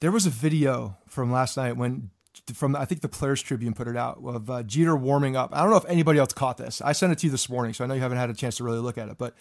There 0.00 0.12
was 0.12 0.26
a 0.26 0.30
video 0.30 0.96
from 1.09 1.30
last 1.30 1.57
night 1.57 1.76
when, 1.76 2.11
from 2.55 2.74
I 2.74 2.84
think 2.84 3.03
the 3.03 3.09
Players 3.09 3.42
Tribune 3.42 3.74
put 3.74 3.88
it 3.88 3.96
out 3.96 4.20
of 4.24 4.48
uh, 4.48 4.62
Jeter 4.62 4.96
warming 4.96 5.36
up. 5.36 5.50
I 5.53 5.62
don't 5.62 5.70
know 5.70 5.76
if 5.76 5.84
anybody 5.86 6.20
else 6.20 6.32
caught 6.32 6.57
this. 6.57 6.80
I 6.80 6.92
sent 6.92 7.12
it 7.12 7.18
to 7.18 7.26
you 7.26 7.30
this 7.32 7.48
morning, 7.48 7.74
so 7.74 7.84
I 7.84 7.88
know 7.88 7.94
you 7.94 8.00
haven't 8.00 8.18
had 8.18 8.30
a 8.30 8.34
chance 8.34 8.57
to 8.57 8.64
really 8.64 8.80
look 8.80 8.96
at 8.96 9.09
it, 9.09 9.18
but 9.18 9.34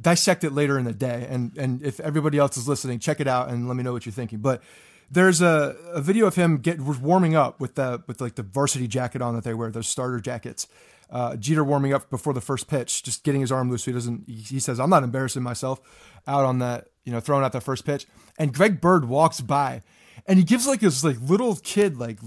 dissect 0.00 0.44
it 0.44 0.52
later 0.52 0.78
in 0.78 0.84
the 0.84 0.92
day. 0.92 1.26
And 1.28 1.56
and 1.56 1.82
if 1.82 2.00
everybody 2.00 2.36
else 2.36 2.58
is 2.58 2.68
listening, 2.68 2.98
check 2.98 3.18
it 3.18 3.26
out 3.26 3.48
and 3.48 3.66
let 3.66 3.76
me 3.76 3.82
know 3.82 3.94
what 3.94 4.04
you're 4.04 4.12
thinking. 4.12 4.40
But 4.40 4.62
there's 5.10 5.40
a, 5.40 5.76
a 5.92 6.00
video 6.00 6.26
of 6.26 6.34
him 6.34 6.58
get 6.58 6.80
warming 6.80 7.34
up 7.34 7.60
with 7.60 7.74
the 7.76 8.02
with 8.06 8.20
like 8.20 8.34
the 8.34 8.42
varsity 8.42 8.86
jacket 8.86 9.22
on 9.22 9.34
that 9.34 9.44
they 9.44 9.54
wear, 9.54 9.70
those 9.70 9.88
starter 9.88 10.20
jackets. 10.20 10.66
Uh, 11.10 11.36
Jeter 11.36 11.64
warming 11.64 11.94
up 11.94 12.10
before 12.10 12.34
the 12.34 12.40
first 12.42 12.68
pitch, 12.68 13.02
just 13.02 13.24
getting 13.24 13.40
his 13.40 13.50
arm 13.50 13.70
loose 13.70 13.84
so 13.84 13.90
he 13.90 13.94
doesn't. 13.94 14.28
He 14.28 14.60
says, 14.60 14.78
"I'm 14.78 14.90
not 14.90 15.02
embarrassing 15.02 15.42
myself 15.42 15.80
out 16.26 16.44
on 16.44 16.58
that, 16.58 16.88
you 17.04 17.12
know, 17.12 17.20
throwing 17.20 17.44
out 17.44 17.52
the 17.52 17.62
first 17.62 17.86
pitch." 17.86 18.06
And 18.38 18.52
Greg 18.52 18.80
Bird 18.80 19.06
walks 19.06 19.40
by, 19.40 19.82
and 20.26 20.38
he 20.38 20.44
gives 20.44 20.66
like 20.66 20.80
this 20.80 21.02
like 21.02 21.16
little 21.22 21.56
kid 21.56 21.96
like 21.96 22.18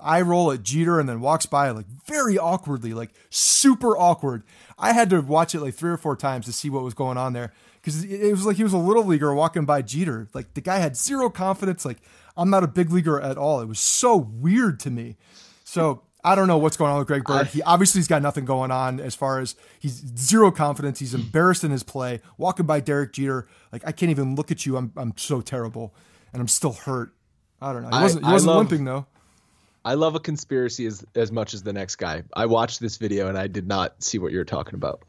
eye 0.00 0.22
roll 0.22 0.50
at 0.50 0.62
Jeter, 0.62 0.98
and 0.98 1.06
then 1.06 1.20
walks 1.20 1.44
by 1.44 1.70
like 1.70 1.86
very 2.06 2.38
awkwardly, 2.38 2.94
like 2.94 3.10
super 3.28 3.98
awkward. 3.98 4.44
I 4.78 4.94
had 4.94 5.10
to 5.10 5.20
watch 5.20 5.54
it 5.54 5.60
like 5.60 5.74
three 5.74 5.90
or 5.90 5.98
four 5.98 6.16
times 6.16 6.46
to 6.46 6.52
see 6.54 6.70
what 6.70 6.82
was 6.82 6.94
going 6.94 7.18
on 7.18 7.34
there 7.34 7.52
because 7.82 8.04
it 8.04 8.30
was 8.30 8.46
like 8.46 8.56
he 8.56 8.62
was 8.62 8.72
a 8.72 8.78
little 8.78 9.04
leaguer 9.04 9.34
walking 9.34 9.64
by 9.64 9.82
Jeter. 9.82 10.28
Like 10.32 10.54
the 10.54 10.60
guy 10.60 10.78
had 10.78 10.96
zero 10.96 11.28
confidence. 11.28 11.84
Like 11.84 11.98
I'm 12.36 12.50
not 12.50 12.64
a 12.64 12.68
big 12.68 12.90
leaguer 12.90 13.20
at 13.20 13.36
all. 13.36 13.60
It 13.60 13.66
was 13.66 13.80
so 13.80 14.16
weird 14.16 14.80
to 14.80 14.90
me. 14.90 15.16
So 15.64 16.02
I 16.24 16.34
don't 16.34 16.46
know 16.46 16.58
what's 16.58 16.76
going 16.76 16.92
on 16.92 16.98
with 16.98 17.08
Greg 17.08 17.24
Bird. 17.24 17.48
He 17.48 17.62
obviously 17.62 17.98
has 17.98 18.08
got 18.08 18.22
nothing 18.22 18.44
going 18.44 18.70
on 18.70 19.00
as 19.00 19.14
far 19.14 19.40
as 19.40 19.56
he's 19.80 20.02
zero 20.16 20.52
confidence. 20.52 20.98
He's 20.98 21.14
embarrassed 21.14 21.64
in 21.64 21.70
his 21.70 21.82
play. 21.82 22.20
Walking 22.38 22.66
by 22.66 22.80
Derek 22.80 23.12
Jeter, 23.12 23.48
like 23.72 23.82
I 23.86 23.92
can't 23.92 24.10
even 24.10 24.36
look 24.36 24.50
at 24.50 24.64
you. 24.64 24.76
I'm 24.76 24.92
I'm 24.96 25.14
so 25.16 25.40
terrible, 25.40 25.94
and 26.32 26.40
I'm 26.40 26.48
still 26.48 26.72
hurt. 26.72 27.12
I 27.60 27.72
don't 27.72 27.82
know. 27.82 27.96
He 27.96 28.02
wasn't, 28.02 28.24
he 28.24 28.32
wasn't 28.32 28.48
love, 28.48 28.58
limping 28.58 28.84
though. 28.84 29.06
I 29.84 29.94
love 29.94 30.14
a 30.14 30.20
conspiracy 30.20 30.86
as 30.86 31.04
as 31.14 31.32
much 31.32 31.54
as 31.54 31.62
the 31.62 31.72
next 31.72 31.96
guy. 31.96 32.22
I 32.34 32.46
watched 32.46 32.80
this 32.80 32.96
video 32.96 33.28
and 33.28 33.36
I 33.36 33.48
did 33.48 33.66
not 33.66 34.02
see 34.02 34.18
what 34.18 34.32
you 34.32 34.38
were 34.38 34.44
talking 34.44 34.74
about. 34.74 35.02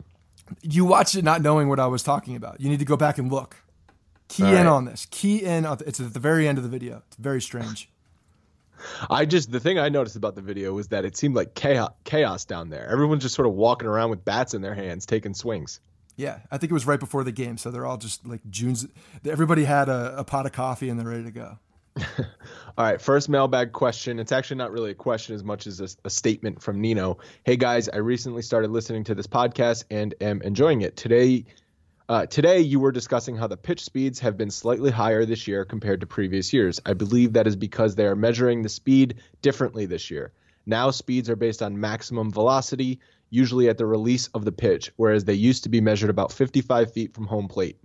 You 0.62 0.86
watched 0.86 1.16
it 1.16 1.24
not 1.24 1.42
knowing 1.42 1.70
what 1.70 1.80
I 1.80 1.88
was 1.88 2.04
talking 2.04 2.36
about. 2.36 2.60
You 2.60 2.70
need 2.70 2.80
to 2.80 2.86
go 2.86 2.98
back 2.98 3.18
and 3.18 3.32
look. 3.32 3.56
Key 4.28 4.44
All 4.44 4.50
in 4.50 4.56
right. 4.56 4.68
on 4.68 4.86
this. 4.86 5.08
Key 5.12 5.44
in. 5.44 5.66
On 5.66 5.78
it's 5.86 6.00
at 6.00 6.14
the 6.14 6.20
very 6.20 6.48
end 6.48 6.58
of 6.58 6.64
the 6.64 6.70
video. 6.70 7.04
It's 7.08 7.18
very 7.18 7.42
strange. 7.42 7.90
I 9.10 9.26
just 9.26 9.52
the 9.52 9.60
thing 9.60 9.80
I 9.80 9.90
noticed 9.90 10.16
about 10.16 10.36
the 10.36 10.42
video 10.42 10.74
was 10.74 10.90
that 10.90 11.06
it 11.06 11.16
seemed 11.16 11.36
like 11.36 11.54
chaos, 11.54 11.92
chaos 12.04 12.46
down 12.46 12.70
there. 12.70 12.88
Everyone's 12.90 13.24
just 13.24 13.36
sort 13.36 13.48
of 13.48 13.54
walking 13.54 13.88
around 13.88 14.10
with 14.10 14.26
bats 14.26 14.54
in 14.54 14.62
their 14.62 14.76
hands, 14.76 15.06
taking 15.06 15.34
swings. 15.34 15.80
Yeah, 16.16 16.40
I 16.52 16.58
think 16.58 16.72
it 16.72 16.74
was 16.74 16.86
right 16.86 17.00
before 17.00 17.24
the 17.24 17.32
game, 17.32 17.58
so 17.58 17.72
they're 17.72 17.86
all 17.86 17.98
just 17.98 18.26
like 18.26 18.42
June's. 18.50 18.88
Everybody 19.26 19.64
had 19.64 19.90
a, 19.90 20.20
a 20.20 20.24
pot 20.24 20.46
of 20.46 20.52
coffee 20.52 20.90
and 20.90 21.00
they're 21.00 21.08
ready 21.08 21.24
to 21.24 21.32
go. 21.32 21.58
all 21.98 22.86
right, 22.86 23.02
first 23.02 23.30
mailbag 23.30 23.72
question. 23.72 24.20
It's 24.20 24.32
actually 24.32 24.58
not 24.58 24.72
really 24.72 24.92
a 24.92 24.96
question 24.96 25.36
as 25.36 25.44
much 25.44 25.68
as 25.68 25.80
a, 25.80 25.88
a, 26.06 26.10
statement 26.10 26.62
from 26.62 26.82
Nino. 26.82 27.20
Hey 27.44 27.56
guys, 27.56 27.88
I 27.88 27.98
recently 27.98 28.42
started 28.42 28.72
listening 28.72 29.04
to 29.06 29.16
this 29.16 29.28
podcast 29.28 29.86
and 29.92 30.16
am 30.20 30.42
enjoying 30.42 30.82
it. 30.82 30.98
Today, 30.98 31.46
uh, 32.14 32.28
today, 32.28 32.60
you 32.60 32.80
were 32.80 32.92
discussing 32.92 33.36
how 33.36 33.48
the 33.48 33.58
pitch 33.58 33.84
speeds 33.84 34.20
have 34.20 34.38
been 34.38 34.52
slightly 34.52 34.92
higher 34.92 35.26
this 35.26 35.48
year 35.48 35.66
compared 35.66 36.00
to 36.00 36.06
previous 36.06 36.54
years. 36.54 36.80
I 36.86 36.94
believe 36.94 37.34
that 37.34 37.48
is 37.48 37.56
because 37.56 37.96
they 37.96 38.06
are 38.06 38.16
measuring 38.16 38.62
the 38.62 38.70
speed 38.70 39.16
differently 39.42 39.88
this 39.88 40.12
year. 40.12 40.32
Now, 40.68 40.92
speeds 40.92 41.28
are 41.28 41.36
based 41.36 41.64
on 41.64 41.80
maximum 41.80 42.32
velocity, 42.32 43.00
usually 43.32 43.68
at 43.68 43.80
the 43.80 43.88
release 43.88 44.28
of 44.36 44.46
the 44.46 44.52
pitch, 44.52 44.92
whereas 44.96 45.26
they 45.26 45.34
used 45.34 45.64
to 45.64 45.70
be 45.70 45.82
measured 45.82 46.12
about 46.12 46.32
55 46.32 46.94
feet 46.94 47.16
from 47.16 47.26
home 47.26 47.48
plate. 47.48 47.80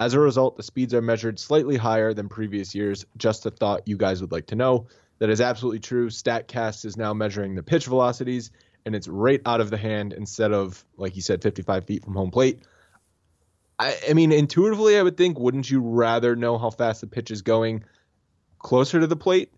As 0.00 0.14
a 0.14 0.20
result, 0.20 0.56
the 0.56 0.62
speeds 0.62 0.94
are 0.94 1.02
measured 1.02 1.38
slightly 1.38 1.76
higher 1.76 2.14
than 2.14 2.30
previous 2.30 2.74
years. 2.74 3.04
Just 3.18 3.44
a 3.44 3.50
thought 3.50 3.86
you 3.86 3.98
guys 3.98 4.22
would 4.22 4.32
like 4.32 4.46
to 4.46 4.54
know. 4.54 4.86
That 5.18 5.28
is 5.28 5.42
absolutely 5.42 5.80
true. 5.80 6.08
StatCast 6.08 6.86
is 6.86 6.96
now 6.96 7.12
measuring 7.12 7.54
the 7.54 7.62
pitch 7.62 7.84
velocities, 7.84 8.52
and 8.86 8.96
it's 8.96 9.06
right 9.06 9.42
out 9.44 9.60
of 9.60 9.68
the 9.68 9.76
hand 9.76 10.14
instead 10.14 10.54
of, 10.54 10.82
like 10.96 11.14
you 11.14 11.20
said, 11.20 11.42
55 11.42 11.84
feet 11.84 12.02
from 12.02 12.14
home 12.14 12.30
plate. 12.30 12.62
I, 13.78 13.96
I 14.08 14.12
mean, 14.14 14.32
intuitively, 14.32 14.98
I 14.98 15.02
would 15.02 15.16
think, 15.16 15.38
wouldn't 15.38 15.70
you 15.70 15.80
rather 15.80 16.34
know 16.34 16.58
how 16.58 16.70
fast 16.70 17.02
the 17.02 17.06
pitch 17.06 17.30
is 17.30 17.42
going 17.42 17.84
closer 18.58 19.00
to 19.00 19.06
the 19.06 19.16
plate? 19.16 19.52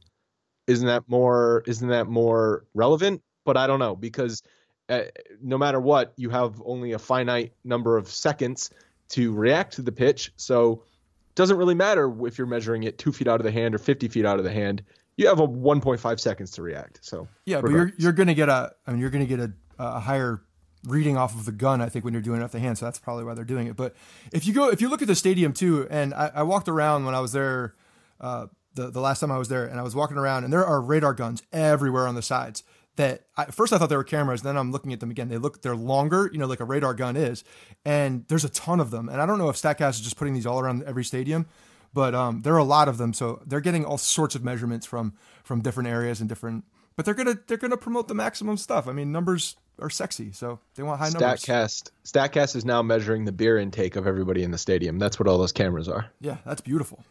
Isn't 0.66 0.86
that 0.86 1.08
more? 1.08 1.62
Isn't 1.66 1.88
that 1.88 2.08
more 2.08 2.64
relevant? 2.74 3.22
But 3.44 3.56
I 3.56 3.66
don't 3.66 3.78
know 3.78 3.96
because 3.96 4.42
uh, 4.88 5.02
no 5.42 5.56
matter 5.56 5.80
what, 5.80 6.12
you 6.16 6.30
have 6.30 6.60
only 6.64 6.92
a 6.92 6.98
finite 6.98 7.52
number 7.64 7.96
of 7.96 8.08
seconds 8.08 8.70
to 9.10 9.32
react 9.32 9.74
to 9.74 9.82
the 9.82 9.92
pitch. 9.92 10.32
So 10.36 10.72
it 10.72 11.34
doesn't 11.34 11.56
really 11.56 11.74
matter 11.74 12.12
if 12.26 12.36
you're 12.36 12.46
measuring 12.46 12.82
it 12.82 12.98
two 12.98 13.12
feet 13.12 13.28
out 13.28 13.40
of 13.40 13.44
the 13.44 13.52
hand 13.52 13.74
or 13.74 13.78
50 13.78 14.08
feet 14.08 14.26
out 14.26 14.38
of 14.38 14.44
the 14.44 14.52
hand. 14.52 14.82
You 15.16 15.26
have 15.28 15.40
a 15.40 15.48
1.5 15.48 16.20
seconds 16.20 16.50
to 16.52 16.62
react. 16.62 17.00
So 17.02 17.26
yeah, 17.44 17.60
but 17.60 17.70
you're 17.70 17.92
you're 17.98 18.12
gonna 18.12 18.34
get 18.34 18.48
a 18.48 18.72
I 18.86 18.92
mean 18.92 19.00
you're 19.00 19.10
gonna 19.10 19.26
get 19.26 19.40
a, 19.40 19.52
a 19.78 19.98
higher 19.98 20.42
reading 20.84 21.16
off 21.16 21.34
of 21.34 21.44
the 21.44 21.52
gun. 21.52 21.80
I 21.80 21.88
think 21.88 22.04
when 22.04 22.14
you're 22.14 22.22
doing 22.22 22.40
it 22.40 22.44
off 22.44 22.52
the 22.52 22.60
hand, 22.60 22.78
so 22.78 22.84
that's 22.86 22.98
probably 22.98 23.24
why 23.24 23.34
they're 23.34 23.44
doing 23.44 23.66
it. 23.66 23.76
But 23.76 23.94
if 24.32 24.46
you 24.46 24.52
go 24.52 24.68
if 24.68 24.80
you 24.80 24.88
look 24.88 25.02
at 25.02 25.08
the 25.08 25.14
stadium 25.14 25.52
too, 25.52 25.86
and 25.90 26.14
I, 26.14 26.30
I 26.36 26.42
walked 26.42 26.68
around 26.68 27.04
when 27.04 27.14
I 27.14 27.20
was 27.20 27.32
there. 27.32 27.74
Uh, 28.20 28.46
the, 28.78 28.90
the 28.90 29.00
last 29.00 29.20
time 29.20 29.30
I 29.30 29.38
was 29.38 29.48
there, 29.48 29.64
and 29.66 29.78
I 29.78 29.82
was 29.82 29.94
walking 29.94 30.16
around, 30.16 30.44
and 30.44 30.52
there 30.52 30.64
are 30.64 30.80
radar 30.80 31.12
guns 31.12 31.42
everywhere 31.52 32.06
on 32.06 32.14
the 32.14 32.22
sides. 32.22 32.62
That 32.96 33.24
I, 33.36 33.46
first 33.46 33.72
I 33.72 33.78
thought 33.78 33.90
they 33.90 33.96
were 33.96 34.04
cameras, 34.04 34.42
then 34.42 34.56
I'm 34.56 34.72
looking 34.72 34.92
at 34.92 35.00
them 35.00 35.10
again. 35.10 35.28
They 35.28 35.38
look 35.38 35.62
they're 35.62 35.76
longer, 35.76 36.30
you 36.32 36.38
know, 36.38 36.46
like 36.46 36.60
a 36.60 36.64
radar 36.64 36.94
gun 36.94 37.16
is, 37.16 37.44
and 37.84 38.24
there's 38.28 38.44
a 38.44 38.48
ton 38.48 38.80
of 38.80 38.90
them. 38.90 39.08
And 39.08 39.20
I 39.20 39.26
don't 39.26 39.38
know 39.38 39.48
if 39.48 39.56
Statcast 39.56 39.90
is 39.90 40.00
just 40.00 40.16
putting 40.16 40.34
these 40.34 40.46
all 40.46 40.58
around 40.58 40.82
every 40.84 41.04
stadium, 41.04 41.46
but 41.92 42.14
um, 42.14 42.42
there 42.42 42.54
are 42.54 42.58
a 42.58 42.64
lot 42.64 42.88
of 42.88 42.98
them. 42.98 43.12
So 43.12 43.40
they're 43.46 43.60
getting 43.60 43.84
all 43.84 43.98
sorts 43.98 44.34
of 44.34 44.42
measurements 44.42 44.86
from 44.86 45.14
from 45.44 45.60
different 45.60 45.88
areas 45.88 46.20
and 46.20 46.28
different. 46.28 46.64
But 46.96 47.04
they're 47.04 47.14
gonna 47.14 47.38
they're 47.46 47.56
gonna 47.56 47.76
promote 47.76 48.08
the 48.08 48.14
maximum 48.14 48.56
stuff. 48.56 48.88
I 48.88 48.92
mean, 48.92 49.12
numbers 49.12 49.56
are 49.80 49.90
sexy, 49.90 50.32
so 50.32 50.58
they 50.74 50.82
want 50.82 51.00
high 51.00 51.10
numbers. 51.10 51.42
Statcast 51.42 51.90
Statcast 52.04 52.56
is 52.56 52.64
now 52.64 52.82
measuring 52.82 53.24
the 53.24 53.32
beer 53.32 53.58
intake 53.58 53.96
of 53.96 54.06
everybody 54.06 54.42
in 54.42 54.50
the 54.50 54.58
stadium. 54.58 54.98
That's 54.98 55.18
what 55.18 55.28
all 55.28 55.38
those 55.38 55.52
cameras 55.52 55.88
are. 55.88 56.06
Yeah, 56.20 56.38
that's 56.44 56.60
beautiful. 56.60 57.04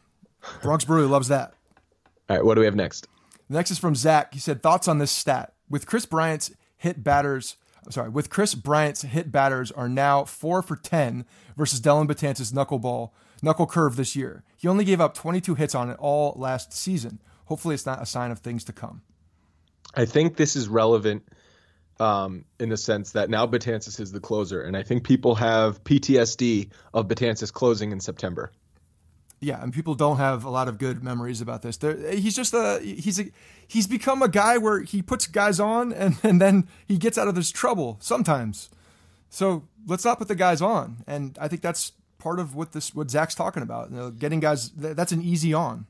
Bronx 0.62 0.86
Brewery 0.86 1.08
loves 1.08 1.28
that. 1.30 1.54
All 2.30 2.38
right, 2.38 2.46
what 2.46 2.56
do 2.56 2.62
we 2.62 2.66
have 2.66 2.76
next? 2.76 3.08
Next 3.50 3.72
is 3.72 3.80
from 3.80 3.96
Zach. 3.96 4.34
He 4.34 4.40
said 4.40 4.62
thoughts 4.62 4.88
on 4.88 4.98
this 4.98 5.12
stat 5.12 5.54
with 5.70 5.86
Kris 5.86 6.06
Bryant's 6.06 6.52
hit 6.76 7.04
batters. 7.04 7.58
I'm 7.86 7.92
sorry, 7.92 8.10
with 8.10 8.30
Kris 8.30 8.54
Bryant's 8.54 9.04
hit 9.04 9.32
batters 9.32 9.72
are 9.72 9.88
now 9.88 10.26
four 10.26 10.62
for 10.62 10.76
ten 10.76 11.26
versus 11.56 11.80
Dellin 11.80 12.08
Betances' 12.08 12.52
knuckleball 12.52 13.12
knuckle 13.42 13.68
curve 13.68 13.96
this 13.96 14.16
year. 14.16 14.44
He 14.58 14.68
only 14.68 14.84
gave 14.84 15.00
up 15.00 15.14
22 15.14 15.56
hits 15.56 15.76
on 15.76 15.90
it 15.90 15.98
all 16.00 16.34
last 16.36 16.74
season. 16.74 17.22
Hopefully, 17.46 17.76
it's 17.76 17.86
not 17.86 18.02
a 18.02 18.06
sign 18.06 18.32
of 18.32 18.40
things 18.40 18.64
to 18.66 18.74
come. 18.74 19.02
I 19.96 20.06
think 20.06 20.36
this 20.36 20.56
is 20.56 20.68
relevant 20.68 21.24
um, 22.00 22.46
in 22.60 22.70
the 22.70 22.78
sense 22.78 23.12
that 23.12 23.30
now 23.30 23.46
Betances 23.46 24.00
is 24.00 24.12
the 24.12 24.20
closer, 24.20 24.62
and 24.62 24.78
I 24.78 24.84
think 24.84 25.04
people 25.04 25.36
have 25.36 25.84
PTSD 25.84 26.70
of 26.94 27.08
Betances 27.08 27.52
closing 27.52 27.92
in 27.92 28.00
September. 28.00 28.52
Yeah, 29.40 29.62
and 29.62 29.72
people 29.72 29.94
don't 29.94 30.18
have 30.18 30.46
a 30.46 30.50
lot 30.50 30.68
of 30.68 30.80
good 30.80 31.04
memories 31.04 31.42
about 31.42 31.62
this. 31.62 31.78
They're, 31.78 32.12
he's 32.12 32.36
just 32.36 32.54
a 32.54 32.80
he's 32.80 33.20
a 33.20 33.26
he's 33.68 33.86
become 33.86 34.24
a 34.24 34.28
guy 34.28 34.58
where 34.58 34.82
he 34.82 35.02
puts 35.02 35.28
guys 35.28 35.60
on 35.60 35.94
and, 35.94 36.18
and 36.24 36.42
then 36.42 36.68
he 36.88 36.98
gets 36.98 37.18
out 37.18 37.28
of 37.28 37.36
this 37.36 37.52
trouble 37.52 37.98
sometimes. 38.00 38.70
So 39.30 39.68
let's 39.86 40.06
not 40.06 40.18
put 40.18 40.28
the 40.28 40.36
guys 40.36 40.62
on, 40.62 41.04
and 41.06 41.38
I 41.40 41.48
think 41.48 41.62
that's 41.62 41.92
part 42.18 42.40
of 42.40 42.56
what 42.56 42.72
this 42.72 42.96
what 42.96 43.12
Zach's 43.12 43.36
talking 43.36 43.62
about. 43.62 43.92
You 43.92 43.98
know, 43.98 44.12
getting 44.12 44.40
guys 44.40 44.72
that's 44.72 45.12
an 45.12 45.22
easy 45.22 45.54
on. 45.54 45.86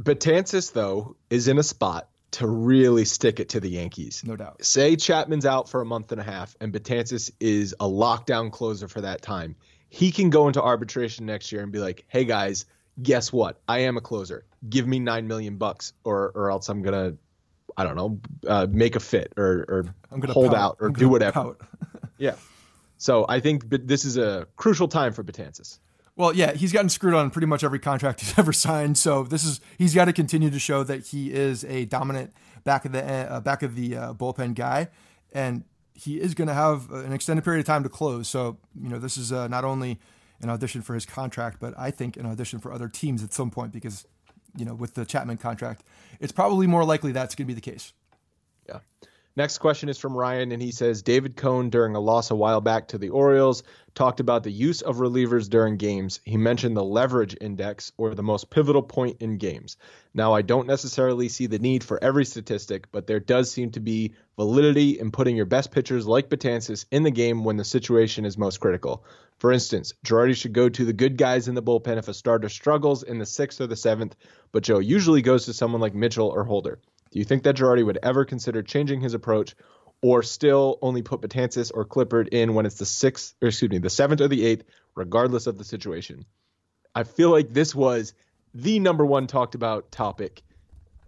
Betances 0.00 0.72
though 0.72 1.16
is 1.30 1.48
in 1.48 1.58
a 1.58 1.62
spot 1.64 2.07
to 2.32 2.46
really 2.46 3.04
stick 3.04 3.40
it 3.40 3.50
to 3.50 3.60
the 3.60 3.70
Yankees. 3.70 4.22
No 4.24 4.36
doubt. 4.36 4.64
Say 4.64 4.96
Chapman's 4.96 5.46
out 5.46 5.68
for 5.68 5.80
a 5.80 5.86
month 5.86 6.12
and 6.12 6.20
a 6.20 6.24
half, 6.24 6.54
and 6.60 6.72
Betances 6.72 7.30
is 7.40 7.74
a 7.80 7.86
lockdown 7.86 8.52
closer 8.52 8.88
for 8.88 9.00
that 9.00 9.22
time 9.22 9.56
he 9.88 10.12
can 10.12 10.30
go 10.30 10.46
into 10.48 10.62
arbitration 10.62 11.26
next 11.26 11.50
year 11.52 11.62
and 11.62 11.72
be 11.72 11.78
like, 11.78 12.04
"Hey 12.08 12.24
guys, 12.24 12.66
guess 13.02 13.32
what? 13.32 13.60
I 13.66 13.80
am 13.80 13.96
a 13.96 14.00
closer. 14.00 14.44
Give 14.68 14.86
me 14.86 14.98
nine 14.98 15.26
million 15.26 15.56
bucks, 15.56 15.92
or 16.04 16.30
or 16.34 16.50
else 16.50 16.68
I'm 16.68 16.82
gonna, 16.82 17.14
I 17.76 17.84
don't 17.84 17.96
know, 17.96 18.20
uh, 18.46 18.66
make 18.70 18.96
a 18.96 19.00
fit 19.00 19.32
or 19.36 19.64
or 19.68 19.94
I'm 20.10 20.20
gonna 20.20 20.32
hold 20.34 20.50
pout. 20.50 20.56
out 20.56 20.76
or 20.80 20.90
do 20.90 21.08
whatever." 21.08 21.56
yeah. 22.18 22.36
So 22.98 23.24
I 23.28 23.40
think 23.40 23.64
this 23.68 24.04
is 24.04 24.16
a 24.16 24.46
crucial 24.56 24.88
time 24.88 25.12
for 25.12 25.22
Betances. 25.22 25.78
Well, 26.18 26.34
yeah, 26.34 26.52
he's 26.52 26.72
gotten 26.72 26.88
screwed 26.88 27.14
on 27.14 27.30
pretty 27.30 27.46
much 27.46 27.62
every 27.62 27.78
contract 27.78 28.20
he's 28.22 28.36
ever 28.38 28.52
signed. 28.52 28.98
So 28.98 29.22
this 29.22 29.44
is 29.44 29.60
he's 29.78 29.94
got 29.94 30.06
to 30.06 30.12
continue 30.12 30.50
to 30.50 30.58
show 30.58 30.82
that 30.82 31.06
he 31.06 31.32
is 31.32 31.64
a 31.64 31.84
dominant 31.86 32.34
back 32.64 32.84
of 32.84 32.92
the 32.92 33.02
uh, 33.02 33.40
back 33.40 33.62
of 33.62 33.76
the 33.76 33.96
uh, 33.96 34.14
bullpen 34.14 34.54
guy, 34.54 34.88
and 35.32 35.64
he 35.94 36.20
is 36.20 36.34
going 36.34 36.48
to 36.48 36.54
have 36.54 36.90
an 36.90 37.12
extended 37.12 37.44
period 37.44 37.60
of 37.60 37.66
time 37.66 37.84
to 37.84 37.88
close. 37.88 38.28
So, 38.28 38.58
you 38.80 38.88
know, 38.88 38.98
this 38.98 39.16
is 39.16 39.32
uh, 39.32 39.46
not 39.48 39.64
only 39.64 39.98
an 40.40 40.50
audition 40.50 40.82
for 40.82 40.94
his 40.94 41.06
contract, 41.06 41.58
but 41.60 41.72
I 41.78 41.90
think 41.90 42.16
an 42.16 42.26
audition 42.26 42.58
for 42.58 42.72
other 42.72 42.88
teams 42.88 43.22
at 43.22 43.32
some 43.32 43.50
point 43.50 43.72
because, 43.72 44.06
you 44.56 44.64
know, 44.64 44.74
with 44.74 44.94
the 44.94 45.04
Chapman 45.04 45.38
contract, 45.38 45.82
it's 46.20 46.32
probably 46.32 46.66
more 46.66 46.84
likely 46.84 47.12
that's 47.12 47.34
going 47.34 47.46
to 47.46 47.48
be 47.48 47.54
the 47.54 47.60
case. 47.60 47.92
Yeah. 48.68 48.78
Next 49.36 49.58
question 49.58 49.88
is 49.88 49.98
from 49.98 50.16
Ryan, 50.16 50.50
and 50.50 50.60
he 50.60 50.72
says 50.72 51.02
David 51.02 51.36
Cone, 51.36 51.70
during 51.70 51.94
a 51.94 52.00
loss 52.00 52.32
a 52.32 52.34
while 52.34 52.60
back 52.60 52.88
to 52.88 52.98
the 52.98 53.10
Orioles, 53.10 53.62
talked 53.94 54.18
about 54.18 54.42
the 54.42 54.50
use 54.50 54.82
of 54.82 54.96
relievers 54.96 55.48
during 55.48 55.76
games. 55.76 56.18
He 56.24 56.36
mentioned 56.36 56.76
the 56.76 56.82
leverage 56.82 57.36
index, 57.40 57.92
or 57.96 58.14
the 58.14 58.22
most 58.24 58.50
pivotal 58.50 58.82
point 58.82 59.18
in 59.20 59.38
games. 59.38 59.76
Now, 60.12 60.34
I 60.34 60.42
don't 60.42 60.66
necessarily 60.66 61.28
see 61.28 61.46
the 61.46 61.60
need 61.60 61.84
for 61.84 62.02
every 62.02 62.24
statistic, 62.24 62.90
but 62.90 63.06
there 63.06 63.20
does 63.20 63.48
seem 63.48 63.70
to 63.72 63.80
be 63.80 64.14
validity 64.36 64.98
in 64.98 65.12
putting 65.12 65.36
your 65.36 65.46
best 65.46 65.70
pitchers 65.70 66.06
like 66.06 66.30
Betances 66.30 66.86
in 66.90 67.04
the 67.04 67.10
game 67.12 67.44
when 67.44 67.56
the 67.56 67.64
situation 67.64 68.24
is 68.24 68.36
most 68.36 68.58
critical. 68.58 69.04
For 69.38 69.52
instance, 69.52 69.92
Girardi 70.04 70.34
should 70.34 70.52
go 70.52 70.68
to 70.68 70.84
the 70.84 70.92
good 70.92 71.16
guys 71.16 71.46
in 71.46 71.54
the 71.54 71.62
bullpen 71.62 71.98
if 71.98 72.08
a 72.08 72.14
starter 72.14 72.48
struggles 72.48 73.04
in 73.04 73.18
the 73.18 73.26
sixth 73.26 73.60
or 73.60 73.68
the 73.68 73.76
seventh, 73.76 74.16
but 74.50 74.64
Joe 74.64 74.80
usually 74.80 75.22
goes 75.22 75.44
to 75.44 75.52
someone 75.52 75.80
like 75.80 75.94
Mitchell 75.94 76.28
or 76.28 76.42
Holder. 76.42 76.80
Do 77.10 77.18
you 77.18 77.24
think 77.24 77.42
that 77.44 77.56
Girardi 77.56 77.84
would 77.84 77.98
ever 78.02 78.24
consider 78.24 78.62
changing 78.62 79.00
his 79.00 79.14
approach 79.14 79.54
or 80.02 80.22
still 80.22 80.78
only 80.82 81.02
put 81.02 81.20
Betances 81.20 81.72
or 81.74 81.84
Clippard 81.84 82.28
in 82.28 82.54
when 82.54 82.66
it's 82.66 82.76
the 82.76 82.86
sixth, 82.86 83.34
or 83.42 83.48
excuse 83.48 83.70
me, 83.70 83.78
the 83.78 83.90
seventh 83.90 84.20
or 84.20 84.28
the 84.28 84.44
eighth, 84.44 84.64
regardless 84.94 85.46
of 85.46 85.58
the 85.58 85.64
situation? 85.64 86.24
I 86.94 87.04
feel 87.04 87.30
like 87.30 87.52
this 87.52 87.74
was 87.74 88.14
the 88.54 88.78
number 88.78 89.04
one 89.04 89.26
talked 89.26 89.54
about 89.54 89.90
topic 89.90 90.42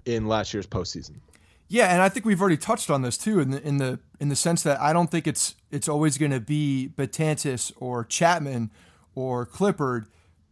in 0.05 0.27
last 0.27 0.55
year's 0.55 0.67
postseason. 0.67 1.17
Yeah, 1.69 1.87
and 1.93 2.03
I 2.03 2.09
think 2.09 2.27
we've 2.27 2.41
already 2.41 2.57
touched 2.57 2.91
on 2.91 3.03
this 3.03 3.17
too, 3.17 3.39
in 3.39 3.51
the 3.51 3.63
in 3.67 3.77
the 3.77 4.01
in 4.19 4.29
the 4.29 4.35
sense 4.35 4.65
that 4.65 4.81
I 4.81 4.93
don't 4.93 5.09
think 5.09 5.29
it's 5.29 5.55
it's 5.71 5.89
always 5.89 6.19
going 6.19 6.33
to 6.33 6.41
be 6.41 6.93
Betances 6.97 7.73
or 7.79 8.05
Chapman 8.05 8.73
or 9.15 9.47
Clippard, 9.47 10.07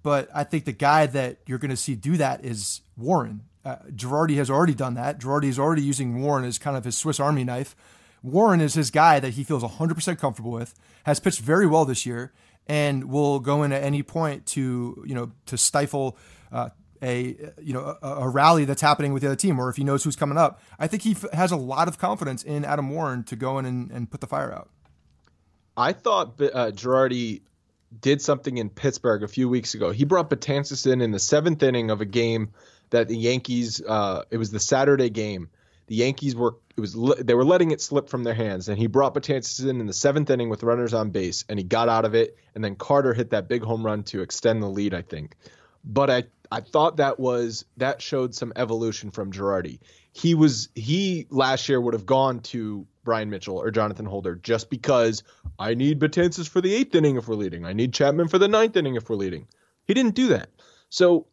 but 0.05 0.29
I 0.33 0.45
think 0.45 0.65
the 0.65 0.73
guy 0.73 1.07
that 1.07 1.39
you're 1.47 1.59
going 1.59 1.71
to 1.71 1.77
see 1.77 1.97
do 1.97 2.17
that 2.19 2.45
is 2.45 2.83
Warren. 2.97 3.43
Uh, 3.69 3.77
Girardi 3.95 4.37
has 4.37 4.49
already 4.49 4.73
done 4.73 4.95
that. 4.95 5.21
Girardi 5.21 5.45
is 5.45 5.59
already 5.59 5.83
using 5.83 6.23
Warren 6.23 6.47
as 6.47 6.57
kind 6.57 6.75
of 6.75 6.85
his 6.85 6.97
Swiss 6.97 7.21
Army 7.21 7.45
knife. 7.45 7.77
Warren 8.23 8.63
is 8.63 8.73
his 8.73 8.91
guy 8.91 9.21
that 9.21 9.35
he 9.35 9.45
feels 9.45 9.63
100% 9.63 10.19
comfortable 10.19 10.51
with, 10.51 10.75
has 11.05 11.21
pitched 11.21 11.41
very 11.41 11.67
well 11.67 11.85
this 11.85 12.07
year, 12.07 12.33
and 12.67 13.11
will 13.11 13.41
go 13.41 13.63
in 13.63 13.73
at 13.73 13.83
any 13.83 14.03
point 14.03 14.47
to, 14.47 15.05
you 15.07 15.15
know, 15.15 15.33
to 15.45 15.59
stifle 15.59 16.17
uh, 16.51 16.71
a, 17.03 17.37
you 17.61 17.75
know, 17.75 17.99
a, 18.01 18.07
a, 18.07 18.29
rally 18.29 18.65
that's 18.65 18.81
happening 18.81 19.13
with 19.13 19.21
the 19.23 19.29
other 19.29 19.37
team, 19.37 19.61
or 19.61 19.69
if 19.69 19.77
he 19.77 19.85
knows 19.85 20.03
who's 20.03 20.17
coming 20.17 20.39
up. 20.39 20.63
I 20.79 20.87
think 20.87 21.03
he 21.03 21.13
f- 21.13 21.31
has 21.35 21.53
a 21.53 21.57
lot 21.57 21.89
of 21.89 21.99
confidence 21.99 22.43
in 22.43 22.65
Adam 22.65 22.89
Warren 22.89 23.23
to 23.25 23.37
go 23.37 23.59
in 23.59 23.67
and, 23.67 23.91
and 23.91 24.11
put 24.11 24.23
the 24.23 24.27
fire 24.27 24.51
out. 24.51 24.71
I 25.77 25.93
thought 25.93 26.41
uh, 26.41 26.71
Girardi 26.71 27.43
did 28.01 28.23
something 28.23 28.57
in 28.57 28.71
Pittsburgh 28.71 29.23
a 29.23 29.29
few 29.29 29.47
weeks 29.47 29.75
ago. 29.75 29.91
He 29.91 30.07
brought 30.07 30.31
Betances 30.31 30.91
in 30.91 31.03
in 31.03 31.11
the 31.11 31.19
seventh 31.19 31.63
inning 31.63 31.91
of 31.91 32.01
a 32.01 32.07
game– 32.07 32.53
that 32.91 33.09
the 33.09 33.17
Yankees. 33.17 33.83
Uh, 33.87 34.23
it 34.31 34.37
was 34.37 34.51
the 34.51 34.61
Saturday 34.61 35.11
game. 35.11 35.51
The 35.87 35.97
Yankees 35.97 36.37
were 36.37 36.57
it 36.77 36.81
was 36.81 36.97
they 37.21 37.35
were 37.35 37.45
letting 37.45 37.71
it 37.71 37.81
slip 37.81 38.09
from 38.09 38.25
their 38.25 38.35
hands, 38.35 38.69
and 38.69 38.79
he 38.79 38.87
brought 38.87 39.15
Betances 39.15 39.69
in 39.69 39.81
in 39.81 39.87
the 39.87 39.93
seventh 39.93 40.31
inning 40.31 40.49
with 40.49 40.63
runners 40.63 40.95
on 40.95 41.11
base, 41.11 41.45
and 41.49 41.59
he 41.59 41.65
got 41.65 41.89
out 41.89 42.05
of 42.05 42.15
it. 42.15 42.37
And 42.55 42.63
then 42.63 42.77
Carter 42.77 43.15
hit 43.15 43.31
that 43.31 43.49
big 43.49 43.63
home 43.63 43.85
run 43.85 44.03
to 44.05 44.21
extend 44.23 44.63
the 44.63 44.69
lead, 44.69 44.95
I 44.95 45.03
think. 45.03 45.35
But 45.85 46.11
I 46.11 46.25
I 46.51 46.61
thought 46.61 46.97
that 46.99 47.19
was 47.19 47.65
that 47.77 48.01
showed 48.01 48.35
some 48.35 48.53
evolution 48.57 49.11
from 49.11 49.33
Girardi. 49.33 49.81
He 50.13 50.35
was 50.35 50.69
he 50.75 51.27
last 51.31 51.69
year 51.69 51.81
would 51.81 51.95
have 51.95 52.07
gone 52.07 52.41
to 52.41 52.87
Bryan 53.05 53.31
Mitchell 53.31 53.57
or 53.57 53.71
Jonathan 53.71 54.07
Holder 54.07 54.35
just 54.35 54.71
because 54.71 55.23
I 55.59 55.75
need 55.75 55.99
Betances 55.99 56.49
for 56.49 56.61
the 56.61 56.75
eighth 56.75 56.95
inning 56.95 57.17
if 57.17 57.29
we're 57.29 57.35
leading. 57.35 57.65
I 57.65 57.73
need 57.73 57.93
Chapman 57.93 58.29
for 58.29 58.39
the 58.39 58.49
ninth 58.49 58.77
inning 58.77 58.97
if 58.97 59.09
we're 59.09 59.17
leading. 59.17 59.47
He 59.85 59.95
didn't 59.95 60.15
do 60.15 60.29
that. 60.29 60.51
So 60.91 61.27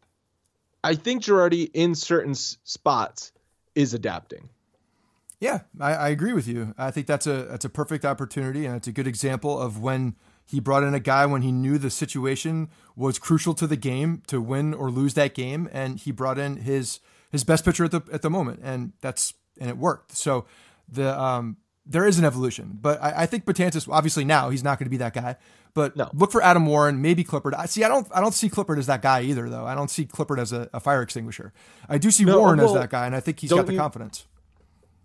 I 0.84 0.94
think 0.94 1.22
Girardi 1.22 1.70
in 1.74 1.94
certain 1.94 2.34
spots 2.34 3.32
is 3.74 3.94
adapting. 3.94 4.48
Yeah, 5.40 5.60
I, 5.80 5.94
I, 5.94 6.08
agree 6.08 6.32
with 6.32 6.48
you. 6.48 6.74
I 6.78 6.90
think 6.90 7.06
that's 7.06 7.26
a 7.26 7.44
that's 7.44 7.64
a 7.64 7.68
perfect 7.68 8.06
opportunity, 8.06 8.64
and 8.64 8.74
it's 8.74 8.88
a 8.88 8.92
good 8.92 9.06
example 9.06 9.60
of 9.60 9.78
when 9.78 10.16
he 10.46 10.60
brought 10.60 10.82
in 10.82 10.94
a 10.94 11.00
guy 11.00 11.26
when 11.26 11.42
he 11.42 11.52
knew 11.52 11.76
the 11.76 11.90
situation 11.90 12.70
was 12.94 13.18
crucial 13.18 13.52
to 13.54 13.66
the 13.66 13.76
game 13.76 14.22
to 14.28 14.40
win 14.40 14.72
or 14.72 14.90
lose 14.90 15.12
that 15.14 15.34
game, 15.34 15.68
and 15.72 15.98
he 15.98 16.10
brought 16.10 16.38
in 16.38 16.58
his 16.58 17.00
his 17.30 17.44
best 17.44 17.66
pitcher 17.66 17.84
at 17.84 17.90
the 17.90 18.02
at 18.10 18.22
the 18.22 18.30
moment, 18.30 18.60
and 18.62 18.92
that's 19.02 19.34
and 19.60 19.68
it 19.68 19.76
worked. 19.76 20.12
So 20.12 20.46
the 20.88 21.20
um, 21.20 21.58
there 21.86 22.06
is 22.06 22.18
an 22.18 22.24
evolution, 22.24 22.78
but 22.80 23.00
I, 23.02 23.22
I 23.22 23.26
think 23.26 23.44
Betances 23.44 23.88
obviously 23.88 24.24
now 24.24 24.50
he's 24.50 24.64
not 24.64 24.78
going 24.78 24.86
to 24.86 24.90
be 24.90 24.96
that 24.98 25.14
guy. 25.14 25.36
But 25.76 25.94
no. 25.94 26.10
look 26.14 26.32
for 26.32 26.42
Adam 26.42 26.64
Warren, 26.64 27.02
maybe 27.02 27.22
Clippard. 27.22 27.52
I 27.54 27.66
see. 27.66 27.84
I 27.84 27.88
don't. 27.88 28.08
I 28.14 28.22
don't 28.22 28.32
see 28.32 28.48
Clippard 28.48 28.78
as 28.78 28.86
that 28.86 29.02
guy 29.02 29.20
either, 29.20 29.50
though. 29.50 29.66
I 29.66 29.74
don't 29.74 29.90
see 29.90 30.06
Clippard 30.06 30.40
as 30.40 30.50
a, 30.50 30.70
a 30.72 30.80
fire 30.80 31.02
extinguisher. 31.02 31.52
I 31.86 31.98
do 31.98 32.10
see 32.10 32.24
no, 32.24 32.38
Warren 32.38 32.58
well, 32.58 32.68
as 32.68 32.80
that 32.80 32.88
guy, 32.88 33.04
and 33.04 33.14
I 33.14 33.20
think 33.20 33.40
he's 33.40 33.52
got 33.52 33.66
the 33.66 33.74
you, 33.74 33.78
confidence. 33.78 34.24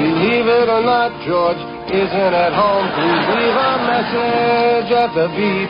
Believe 0.00 0.46
it 0.48 0.68
or 0.70 0.80
not, 0.80 1.12
George 1.28 1.60
isn't 1.92 2.32
at 2.32 2.56
home. 2.56 2.88
Please 2.96 3.28
leave 3.36 3.52
a 3.52 3.84
message 3.84 4.88
at 4.96 5.12
the 5.12 5.28
beep. 5.36 5.68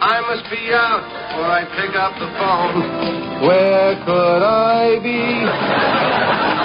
I 0.00 0.20
must 0.24 0.48
be 0.48 0.72
out 0.72 1.04
or 1.36 1.44
I 1.44 1.64
pick 1.76 1.94
up 1.96 2.16
the 2.16 2.32
phone. 2.40 3.44
Where 3.46 4.00
could 4.06 4.42
I 4.42 4.96
be? 5.04 5.44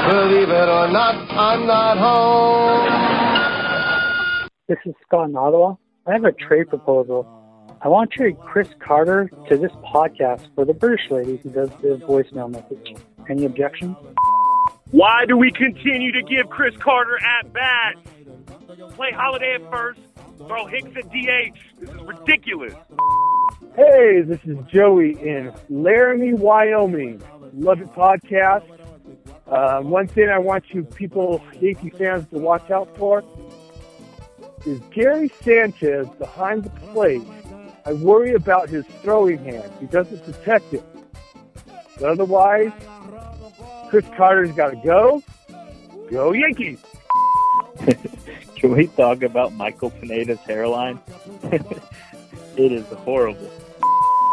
Believe 0.08 0.50
it 0.50 0.70
or 0.70 0.88
not, 0.88 1.16
I'm 1.32 1.68
not 1.68 1.98
home. 1.98 2.88
This 4.70 4.78
is 4.86 4.94
Scott 5.06 5.30
in 5.30 5.36
Ottawa. 5.36 5.76
I 6.10 6.14
have 6.14 6.26
a 6.26 6.32
trade 6.32 6.70
proposal. 6.70 7.28
I 7.84 7.88
want 7.88 8.10
to 8.12 8.18
trade 8.18 8.40
Chris 8.40 8.68
Carter 8.80 9.30
to 9.48 9.58
this 9.58 9.72
podcast 9.74 10.48
for 10.56 10.66
the 10.66 10.74
British 10.74 11.12
lady 11.12 11.38
who 11.38 11.52
does 11.52 11.70
the 11.82 12.04
voicemail 12.04 12.50
message. 12.50 12.96
Any 13.30 13.46
objections? 13.46 13.96
Why 14.90 15.26
do 15.28 15.38
we 15.38 15.52
continue 15.52 16.12
to 16.12 16.24
give 16.24 16.50
Chris 16.50 16.76
Carter 16.78 17.20
at 17.24 17.54
bat? 17.54 17.94
Play 18.96 19.12
Holliday 19.12 19.54
at 19.54 19.70
first, 19.70 20.00
throw 20.48 20.66
Hicks 20.66 20.90
at 20.98 21.12
DH. 21.12 21.60
This 21.80 21.90
is 21.92 22.02
ridiculous. 22.02 22.74
Hey, 23.76 24.22
this 24.22 24.40
is 24.46 24.58
Joey 24.68 25.12
in 25.22 25.54
Laramie, 25.70 26.34
Wyoming. 26.34 27.22
Love 27.54 27.82
it 27.82 27.94
podcast. 27.94 28.66
Uh, 29.48 29.82
one 29.82 30.08
thing 30.08 30.28
I 30.28 30.40
want 30.40 30.66
you 30.72 30.84
people, 30.84 31.44
Yankee 31.62 31.92
fans, 31.92 32.28
to 32.30 32.40
watch 32.40 32.72
out 32.72 32.98
for 32.98 33.24
is 34.66 34.80
Gary 34.92 35.32
Sanchez 35.42 36.08
behind 36.18 36.64
the 36.64 36.70
plate. 36.70 37.24
I 37.86 37.94
worry 37.94 38.34
about 38.34 38.70
his 38.70 38.86
throwing 39.02 39.38
hand. 39.40 39.72
He 39.80 39.86
doesn't 39.88 40.24
protect 40.26 40.74
it. 40.74 40.84
But 42.00 42.12
otherwise, 42.12 42.72
Chris 43.90 44.06
Carter's 44.16 44.52
got 44.52 44.70
to 44.70 44.76
go. 44.78 45.24
Go 46.10 46.32
Yankees! 46.34 46.80
Can 48.56 48.72
we 48.72 48.88
talk 48.88 49.24
about 49.24 49.54
Michael 49.54 49.90
Pineda's 49.90 50.40
hairline? 50.40 51.00
it 51.44 52.72
is 52.72 52.86
horrible. 52.88 53.50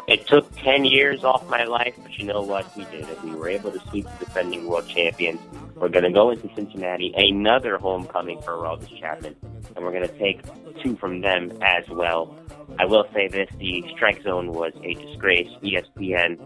It 0.08 0.26
took 0.26 0.54
10 0.56 0.84
years 0.84 1.24
off 1.24 1.48
my 1.48 1.64
life, 1.64 1.94
but 2.02 2.16
you 2.18 2.24
know 2.24 2.42
what? 2.42 2.76
We 2.76 2.84
did 2.86 3.08
it. 3.08 3.22
We 3.24 3.34
were 3.34 3.48
able 3.48 3.72
to 3.72 3.80
sweep 3.88 4.04
the 4.04 4.24
defending 4.24 4.66
world 4.66 4.88
champions. 4.88 5.40
We're 5.76 5.90
going 5.90 6.04
to 6.04 6.10
go 6.10 6.30
into 6.30 6.48
Cincinnati, 6.54 7.12
another 7.14 7.76
homecoming 7.76 8.40
for 8.40 8.52
Aroldis 8.52 8.98
Chapman, 8.98 9.36
and 9.74 9.84
we're 9.84 9.92
going 9.92 10.08
to 10.08 10.18
take 10.18 10.40
two 10.82 10.96
from 10.96 11.20
them 11.20 11.52
as 11.60 11.84
well. 11.90 12.34
I 12.78 12.86
will 12.86 13.04
say 13.12 13.28
this, 13.28 13.50
the 13.58 13.84
strike 13.94 14.22
zone 14.22 14.52
was 14.52 14.72
a 14.82 14.94
disgrace. 14.94 15.48
ESPN 15.62 16.38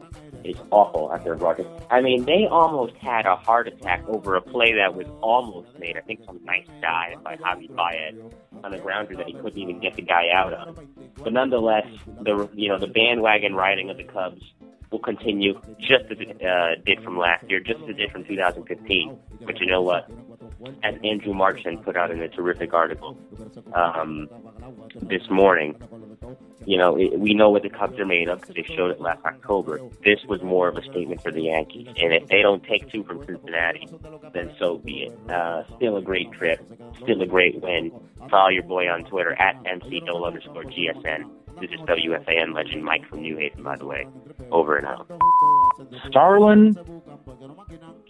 is 0.44 0.56
awful 0.72 1.12
at 1.12 1.22
their 1.22 1.36
broadcast. 1.36 1.68
I 1.90 2.00
mean, 2.00 2.24
they 2.24 2.46
almost 2.50 2.94
had 2.96 3.24
a 3.24 3.36
heart 3.36 3.68
attack 3.68 4.02
over 4.08 4.34
a 4.34 4.42
play 4.42 4.72
that 4.74 4.96
was 4.96 5.06
almost 5.22 5.78
made. 5.78 5.96
I 5.96 6.00
think 6.00 6.20
some 6.26 6.40
nice 6.44 6.66
dive 6.80 7.22
by 7.22 7.36
Javi 7.36 7.72
Baez 7.72 8.14
on 8.64 8.72
the 8.72 8.78
grounder 8.78 9.14
that 9.16 9.28
he 9.28 9.34
couldn't 9.34 9.58
even 9.58 9.78
get 9.80 9.94
the 9.94 10.02
guy 10.02 10.24
out 10.34 10.52
on. 10.52 10.88
But 11.22 11.32
nonetheless, 11.32 11.86
the 12.22 12.48
you 12.54 12.68
know 12.68 12.78
the 12.78 12.88
bandwagon 12.88 13.54
riding 13.54 13.90
of 13.90 13.96
the 13.96 14.04
Cubs 14.04 14.42
will 14.90 14.98
continue 14.98 15.60
just 15.78 16.04
as 16.10 16.18
it 16.20 16.42
uh, 16.44 16.80
did 16.84 17.02
from 17.02 17.18
last 17.18 17.48
year, 17.48 17.60
just 17.60 17.80
as 17.82 17.90
it 17.90 17.96
did 17.96 18.10
from 18.10 18.24
2015. 18.24 19.18
But 19.46 19.60
you 19.60 19.66
know 19.66 19.82
what? 19.82 20.10
As 20.82 20.94
Andrew 21.04 21.32
Marchand 21.32 21.82
put 21.82 21.96
out 21.96 22.10
in 22.10 22.20
a 22.20 22.28
terrific 22.28 22.74
article 22.74 23.16
um, 23.74 24.28
this 25.00 25.22
morning, 25.30 25.74
you 26.66 26.76
know, 26.76 26.96
it, 26.96 27.18
we 27.18 27.34
know 27.34 27.50
what 27.50 27.62
the 27.62 27.70
Cubs 27.70 27.98
are 27.98 28.06
made 28.06 28.28
of 28.28 28.40
because 28.40 28.54
they 28.54 28.74
showed 28.74 28.90
it 28.90 29.00
last 29.00 29.24
October. 29.24 29.80
This 30.04 30.18
was 30.28 30.42
more 30.42 30.68
of 30.68 30.76
a 30.76 30.82
statement 30.82 31.22
for 31.22 31.32
the 31.32 31.42
Yankees. 31.42 31.88
And 31.96 32.12
if 32.12 32.28
they 32.28 32.42
don't 32.42 32.62
take 32.62 32.90
two 32.90 33.04
from 33.04 33.24
Cincinnati, 33.24 33.88
then 34.34 34.54
so 34.58 34.78
be 34.78 35.04
it. 35.04 35.30
Uh, 35.30 35.64
still 35.76 35.96
a 35.96 36.02
great 36.02 36.30
trip. 36.32 36.60
Still 37.02 37.22
a 37.22 37.26
great 37.26 37.60
win. 37.60 37.92
Follow 38.30 38.50
your 38.50 38.64
boy 38.64 38.88
on 38.88 39.04
Twitter 39.04 39.32
at 39.40 39.62
MCDole 39.64 40.26
underscore 40.26 40.64
GSN. 40.64 41.30
This 41.60 41.70
is 41.70 41.80
WFAN 41.80 42.54
legend 42.54 42.84
Mike 42.84 43.06
from 43.08 43.22
New 43.22 43.36
Haven, 43.36 43.62
by 43.62 43.76
the 43.76 43.86
way. 43.86 44.06
Over 44.50 44.76
and 44.76 44.86
out. 44.86 45.10
Starlin, 46.08 46.74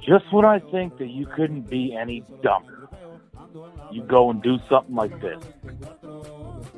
just 0.07 0.33
when 0.33 0.45
I 0.45 0.59
think 0.59 0.99
that 0.99 1.09
you 1.09 1.27
couldn't 1.27 1.69
be 1.69 1.97
any 1.99 2.25
dumber, 2.43 2.89
you 3.93 4.03
go 4.03 4.31
and 4.31 4.43
do 4.43 4.59
something 4.69 4.95
like 4.95 5.21
this 5.21 5.43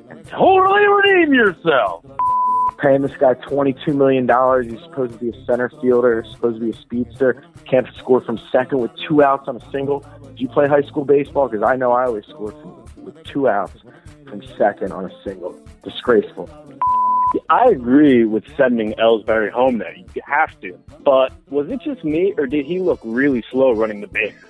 And 0.08 0.26
totally 0.26 0.86
redeem 0.86 1.34
yourself. 1.34 2.04
Paying 2.78 3.02
this 3.02 3.16
guy 3.16 3.34
$22 3.34 3.94
million. 3.94 4.26
He's 4.68 4.82
supposed 4.82 5.12
to 5.12 5.18
be 5.18 5.28
a 5.28 5.44
center 5.44 5.70
fielder, 5.80 6.24
supposed 6.30 6.60
to 6.60 6.64
be 6.64 6.70
a 6.70 6.80
speedster. 6.80 7.44
Can't 7.64 7.86
score 7.98 8.20
from 8.20 8.38
second 8.50 8.78
with 8.78 8.90
two 8.96 9.22
outs 9.22 9.46
on 9.46 9.56
a 9.56 9.70
single. 9.70 10.04
Did 10.22 10.40
you 10.40 10.48
play 10.48 10.66
high 10.66 10.82
school 10.82 11.04
baseball? 11.04 11.48
Because 11.48 11.64
I 11.64 11.76
know 11.76 11.92
I 11.92 12.06
always 12.06 12.24
scored 12.26 12.54
from, 12.54 13.04
with 13.04 13.22
two 13.24 13.48
outs 13.48 13.76
from 14.28 14.42
second 14.56 14.92
on 14.92 15.04
a 15.04 15.22
single. 15.22 15.56
Disgraceful. 15.84 16.48
I 17.48 17.66
agree 17.70 18.24
with 18.24 18.44
sending 18.56 18.92
Ellsbury 18.94 19.50
home 19.50 19.78
there. 19.78 19.94
You 19.94 20.22
have 20.26 20.58
to. 20.60 20.78
But 21.04 21.32
was 21.50 21.68
it 21.70 21.80
just 21.82 22.04
me, 22.04 22.34
or 22.36 22.46
did 22.46 22.66
he 22.66 22.78
look 22.80 23.00
really 23.04 23.44
slow 23.50 23.72
running 23.72 24.00
the 24.00 24.06
bases? 24.06 24.42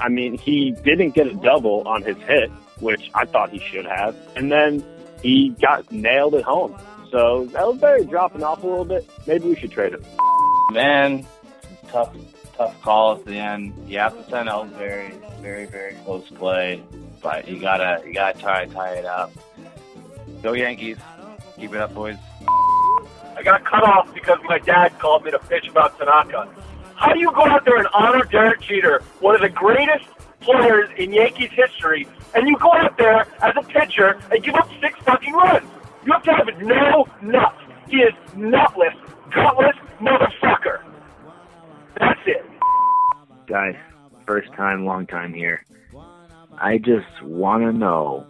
I 0.00 0.08
mean, 0.08 0.36
he 0.36 0.72
didn't 0.72 1.10
get 1.10 1.26
a 1.26 1.34
double 1.34 1.86
on 1.86 2.02
his 2.02 2.16
hit, 2.18 2.50
which 2.80 3.10
I 3.14 3.24
thought 3.24 3.50
he 3.50 3.58
should 3.58 3.86
have. 3.86 4.14
And 4.36 4.52
then 4.52 4.84
he 5.22 5.50
got 5.60 5.90
nailed 5.90 6.34
at 6.34 6.44
home. 6.44 6.76
So 7.10 7.46
Ellsbury 7.52 8.08
dropping 8.08 8.42
off 8.42 8.62
a 8.62 8.66
little 8.66 8.84
bit. 8.84 9.08
Maybe 9.26 9.48
we 9.48 9.56
should 9.56 9.70
trade 9.70 9.94
him. 9.94 10.04
Man, 10.72 11.26
tough, 11.88 12.14
tough 12.56 12.80
call 12.82 13.16
at 13.16 13.24
the 13.24 13.36
end. 13.36 13.72
You 13.88 13.98
have 13.98 14.16
to 14.16 14.30
send 14.30 14.48
Ellsbury. 14.48 15.14
Very, 15.40 15.66
very 15.66 15.94
close 16.04 16.28
play, 16.30 16.82
but 17.22 17.48
you 17.48 17.60
gotta, 17.60 18.02
you 18.06 18.12
gotta 18.12 18.38
try 18.38 18.62
and 18.62 18.72
tie 18.72 18.94
it 18.94 19.04
up. 19.04 19.32
Go 20.42 20.52
Yankees! 20.52 20.98
Keep 21.56 21.74
it 21.74 21.80
up, 21.80 21.94
boys. 21.94 22.16
I 23.36 23.42
got 23.42 23.64
cut 23.64 23.82
off 23.82 24.12
because 24.14 24.38
my 24.44 24.58
dad 24.58 24.98
called 24.98 25.24
me 25.24 25.30
to 25.30 25.38
pitch 25.38 25.68
about 25.68 25.98
Tanaka. 25.98 26.48
How 26.96 27.12
do 27.12 27.20
you 27.20 27.32
go 27.32 27.46
out 27.46 27.64
there 27.64 27.76
and 27.76 27.88
honor 27.94 28.24
Derek 28.24 28.60
Jeter, 28.60 29.02
one 29.20 29.34
of 29.34 29.40
the 29.40 29.48
greatest 29.48 30.06
players 30.40 30.88
in 30.96 31.12
Yankees 31.12 31.50
history, 31.52 32.06
and 32.34 32.48
you 32.48 32.58
go 32.58 32.72
out 32.72 32.96
there 32.98 33.26
as 33.42 33.54
a 33.56 33.62
pitcher 33.62 34.18
and 34.30 34.42
give 34.42 34.54
up 34.54 34.68
six 34.80 34.98
fucking 35.00 35.32
runs. 35.32 35.68
You 36.04 36.12
have 36.12 36.22
to 36.24 36.32
have 36.32 36.62
no 36.62 37.06
nuts. 37.22 37.56
He 37.88 37.98
is 37.98 38.14
nutless, 38.36 38.94
gutless 39.34 39.76
motherfucker. 40.00 40.82
That's 41.98 42.20
it. 42.26 42.44
Guys, 43.46 43.76
first 44.26 44.52
time, 44.52 44.84
long 44.84 45.06
time 45.06 45.32
here. 45.32 45.64
I 46.58 46.78
just 46.78 47.22
want 47.22 47.62
to 47.64 47.72
know 47.72 48.26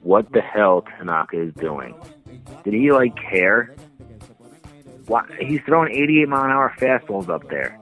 what 0.00 0.32
the 0.32 0.40
hell 0.40 0.84
Tanaka 0.96 1.40
is 1.40 1.54
doing. 1.54 1.94
Did 2.64 2.74
he 2.74 2.92
like 2.92 3.14
care? 3.16 3.74
What? 5.06 5.26
He's 5.40 5.60
throwing 5.62 5.92
88 5.92 6.28
mile 6.28 6.44
an 6.44 6.50
hour 6.50 6.74
fastballs 6.78 7.28
up 7.28 7.48
there. 7.48 7.78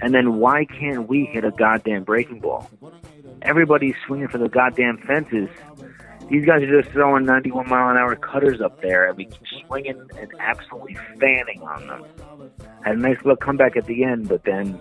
And 0.00 0.14
then 0.14 0.38
why 0.38 0.64
can't 0.64 1.08
we 1.08 1.24
hit 1.24 1.44
a 1.44 1.50
goddamn 1.50 2.04
breaking 2.04 2.40
ball? 2.40 2.68
Everybody's 3.42 3.94
swinging 4.06 4.28
for 4.28 4.38
the 4.38 4.48
goddamn 4.48 4.98
fences. 4.98 5.48
These 6.28 6.44
guys 6.44 6.62
are 6.62 6.82
just 6.82 6.92
throwing 6.92 7.24
91 7.24 7.68
mile 7.68 7.90
an 7.90 7.96
hour 7.96 8.16
cutters 8.16 8.60
up 8.60 8.82
there, 8.82 9.06
and 9.06 9.16
we 9.16 9.26
keep 9.26 9.46
swinging 9.66 10.08
and 10.18 10.32
absolutely 10.40 10.96
fanning 11.20 11.62
on 11.62 11.86
them. 11.86 12.04
Had 12.82 12.96
a 12.96 12.98
nice 12.98 13.18
little 13.18 13.36
comeback 13.36 13.76
at 13.76 13.86
the 13.86 14.02
end, 14.02 14.28
but 14.28 14.42
then, 14.44 14.80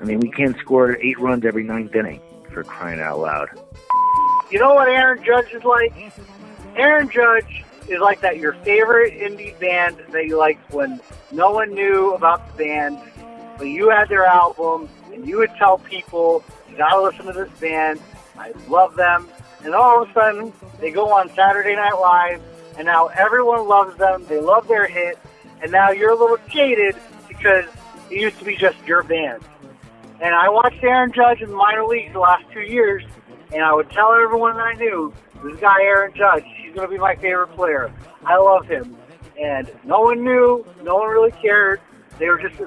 I 0.00 0.04
mean, 0.04 0.18
we 0.18 0.30
can't 0.30 0.56
score 0.58 0.96
eight 0.96 1.18
runs 1.20 1.44
every 1.44 1.62
ninth 1.62 1.94
inning 1.94 2.20
for 2.52 2.64
crying 2.64 3.00
out 3.00 3.20
loud. 3.20 3.48
You 4.50 4.58
know 4.58 4.74
what 4.74 4.88
Aaron 4.88 5.22
Judge 5.24 5.52
is 5.52 5.64
like? 5.64 5.94
Aaron 6.74 7.08
Judge 7.08 7.64
is 7.88 8.00
like 8.00 8.20
that 8.20 8.38
your 8.38 8.52
favorite 8.64 9.14
indie 9.14 9.58
band 9.58 9.98
that 10.10 10.26
you 10.26 10.36
liked 10.36 10.72
when 10.72 11.00
no 11.30 11.50
one 11.50 11.74
knew 11.74 12.14
about 12.14 12.46
the 12.52 12.64
band, 12.64 12.98
but 13.58 13.64
you 13.64 13.90
had 13.90 14.08
their 14.08 14.24
album 14.24 14.88
and 15.12 15.26
you 15.26 15.38
would 15.38 15.50
tell 15.56 15.78
people, 15.78 16.44
you 16.70 16.76
gotta 16.76 17.00
listen 17.00 17.26
to 17.26 17.32
this 17.32 17.50
band, 17.60 18.00
I 18.38 18.52
love 18.68 18.96
them, 18.96 19.28
and 19.64 19.74
all 19.74 20.02
of 20.02 20.08
a 20.08 20.12
sudden 20.12 20.52
they 20.80 20.90
go 20.90 21.12
on 21.12 21.28
Saturday 21.34 21.76
Night 21.76 21.94
Live 21.94 22.42
and 22.76 22.86
now 22.86 23.08
everyone 23.08 23.68
loves 23.68 23.96
them, 23.98 24.24
they 24.28 24.40
love 24.40 24.66
their 24.68 24.86
hit, 24.86 25.18
and 25.62 25.70
now 25.70 25.90
you're 25.90 26.12
a 26.12 26.16
little 26.16 26.38
jaded 26.48 26.96
because 27.28 27.66
it 28.10 28.20
used 28.20 28.38
to 28.38 28.44
be 28.44 28.56
just 28.56 28.78
your 28.86 29.02
band. 29.02 29.42
And 30.20 30.34
I 30.34 30.48
watched 30.48 30.82
Aaron 30.82 31.12
Judge 31.12 31.42
in 31.42 31.50
the 31.50 31.56
minor 31.56 31.84
leagues 31.84 32.12
the 32.12 32.20
last 32.20 32.44
two 32.52 32.60
years, 32.60 33.02
and 33.52 33.62
I 33.62 33.74
would 33.74 33.90
tell 33.90 34.12
everyone 34.12 34.56
that 34.56 34.62
I 34.62 34.74
knew, 34.74 35.12
this 35.44 35.58
guy 35.60 35.82
Aaron 35.82 36.14
Judge, 36.14 36.44
he's 36.72 36.78
going 36.78 36.88
to 36.88 36.94
be 36.94 36.98
my 36.98 37.14
favorite 37.16 37.48
player. 37.48 37.92
I 38.24 38.38
love 38.38 38.66
him. 38.66 38.96
And 39.40 39.70
no 39.84 40.00
one 40.00 40.24
knew, 40.24 40.64
no 40.82 40.96
one 40.96 41.08
really 41.08 41.32
cared. 41.32 41.80
They 42.18 42.28
were 42.28 42.38
just, 42.38 42.58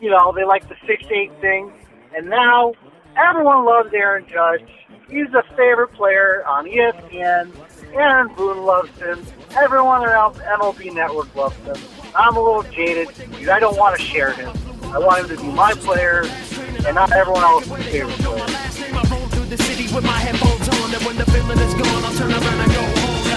you 0.00 0.10
know, 0.10 0.32
they 0.32 0.44
liked 0.44 0.68
the 0.68 0.74
6-8 0.74 1.40
thing. 1.40 1.72
And 2.14 2.28
now 2.28 2.74
everyone 3.16 3.64
loves 3.64 3.92
Aaron 3.94 4.26
Judge. 4.28 4.68
He's 5.08 5.32
a 5.34 5.42
favorite 5.56 5.92
player 5.92 6.44
on 6.46 6.66
ESPN. 6.66 7.52
Aaron 7.94 8.34
Boone 8.34 8.64
loves 8.64 8.90
him. 8.98 9.24
Everyone 9.56 10.04
around 10.04 10.34
MLB 10.34 10.92
Network 10.92 11.34
loves 11.34 11.56
him. 11.56 11.76
I'm 12.14 12.36
a 12.36 12.42
little 12.42 12.64
jaded 12.64 13.08
because 13.08 13.48
I 13.48 13.60
don't 13.60 13.78
want 13.78 13.96
to 13.98 14.02
share 14.02 14.32
him. 14.32 14.52
I 14.84 14.98
want 14.98 15.20
him 15.20 15.36
to 15.36 15.42
be 15.42 15.50
my 15.52 15.72
player 15.74 16.24
and 16.86 16.94
not 16.94 17.12
everyone 17.12 17.42
else's 17.44 17.84
favorite 17.86 18.18
player. 18.18 18.46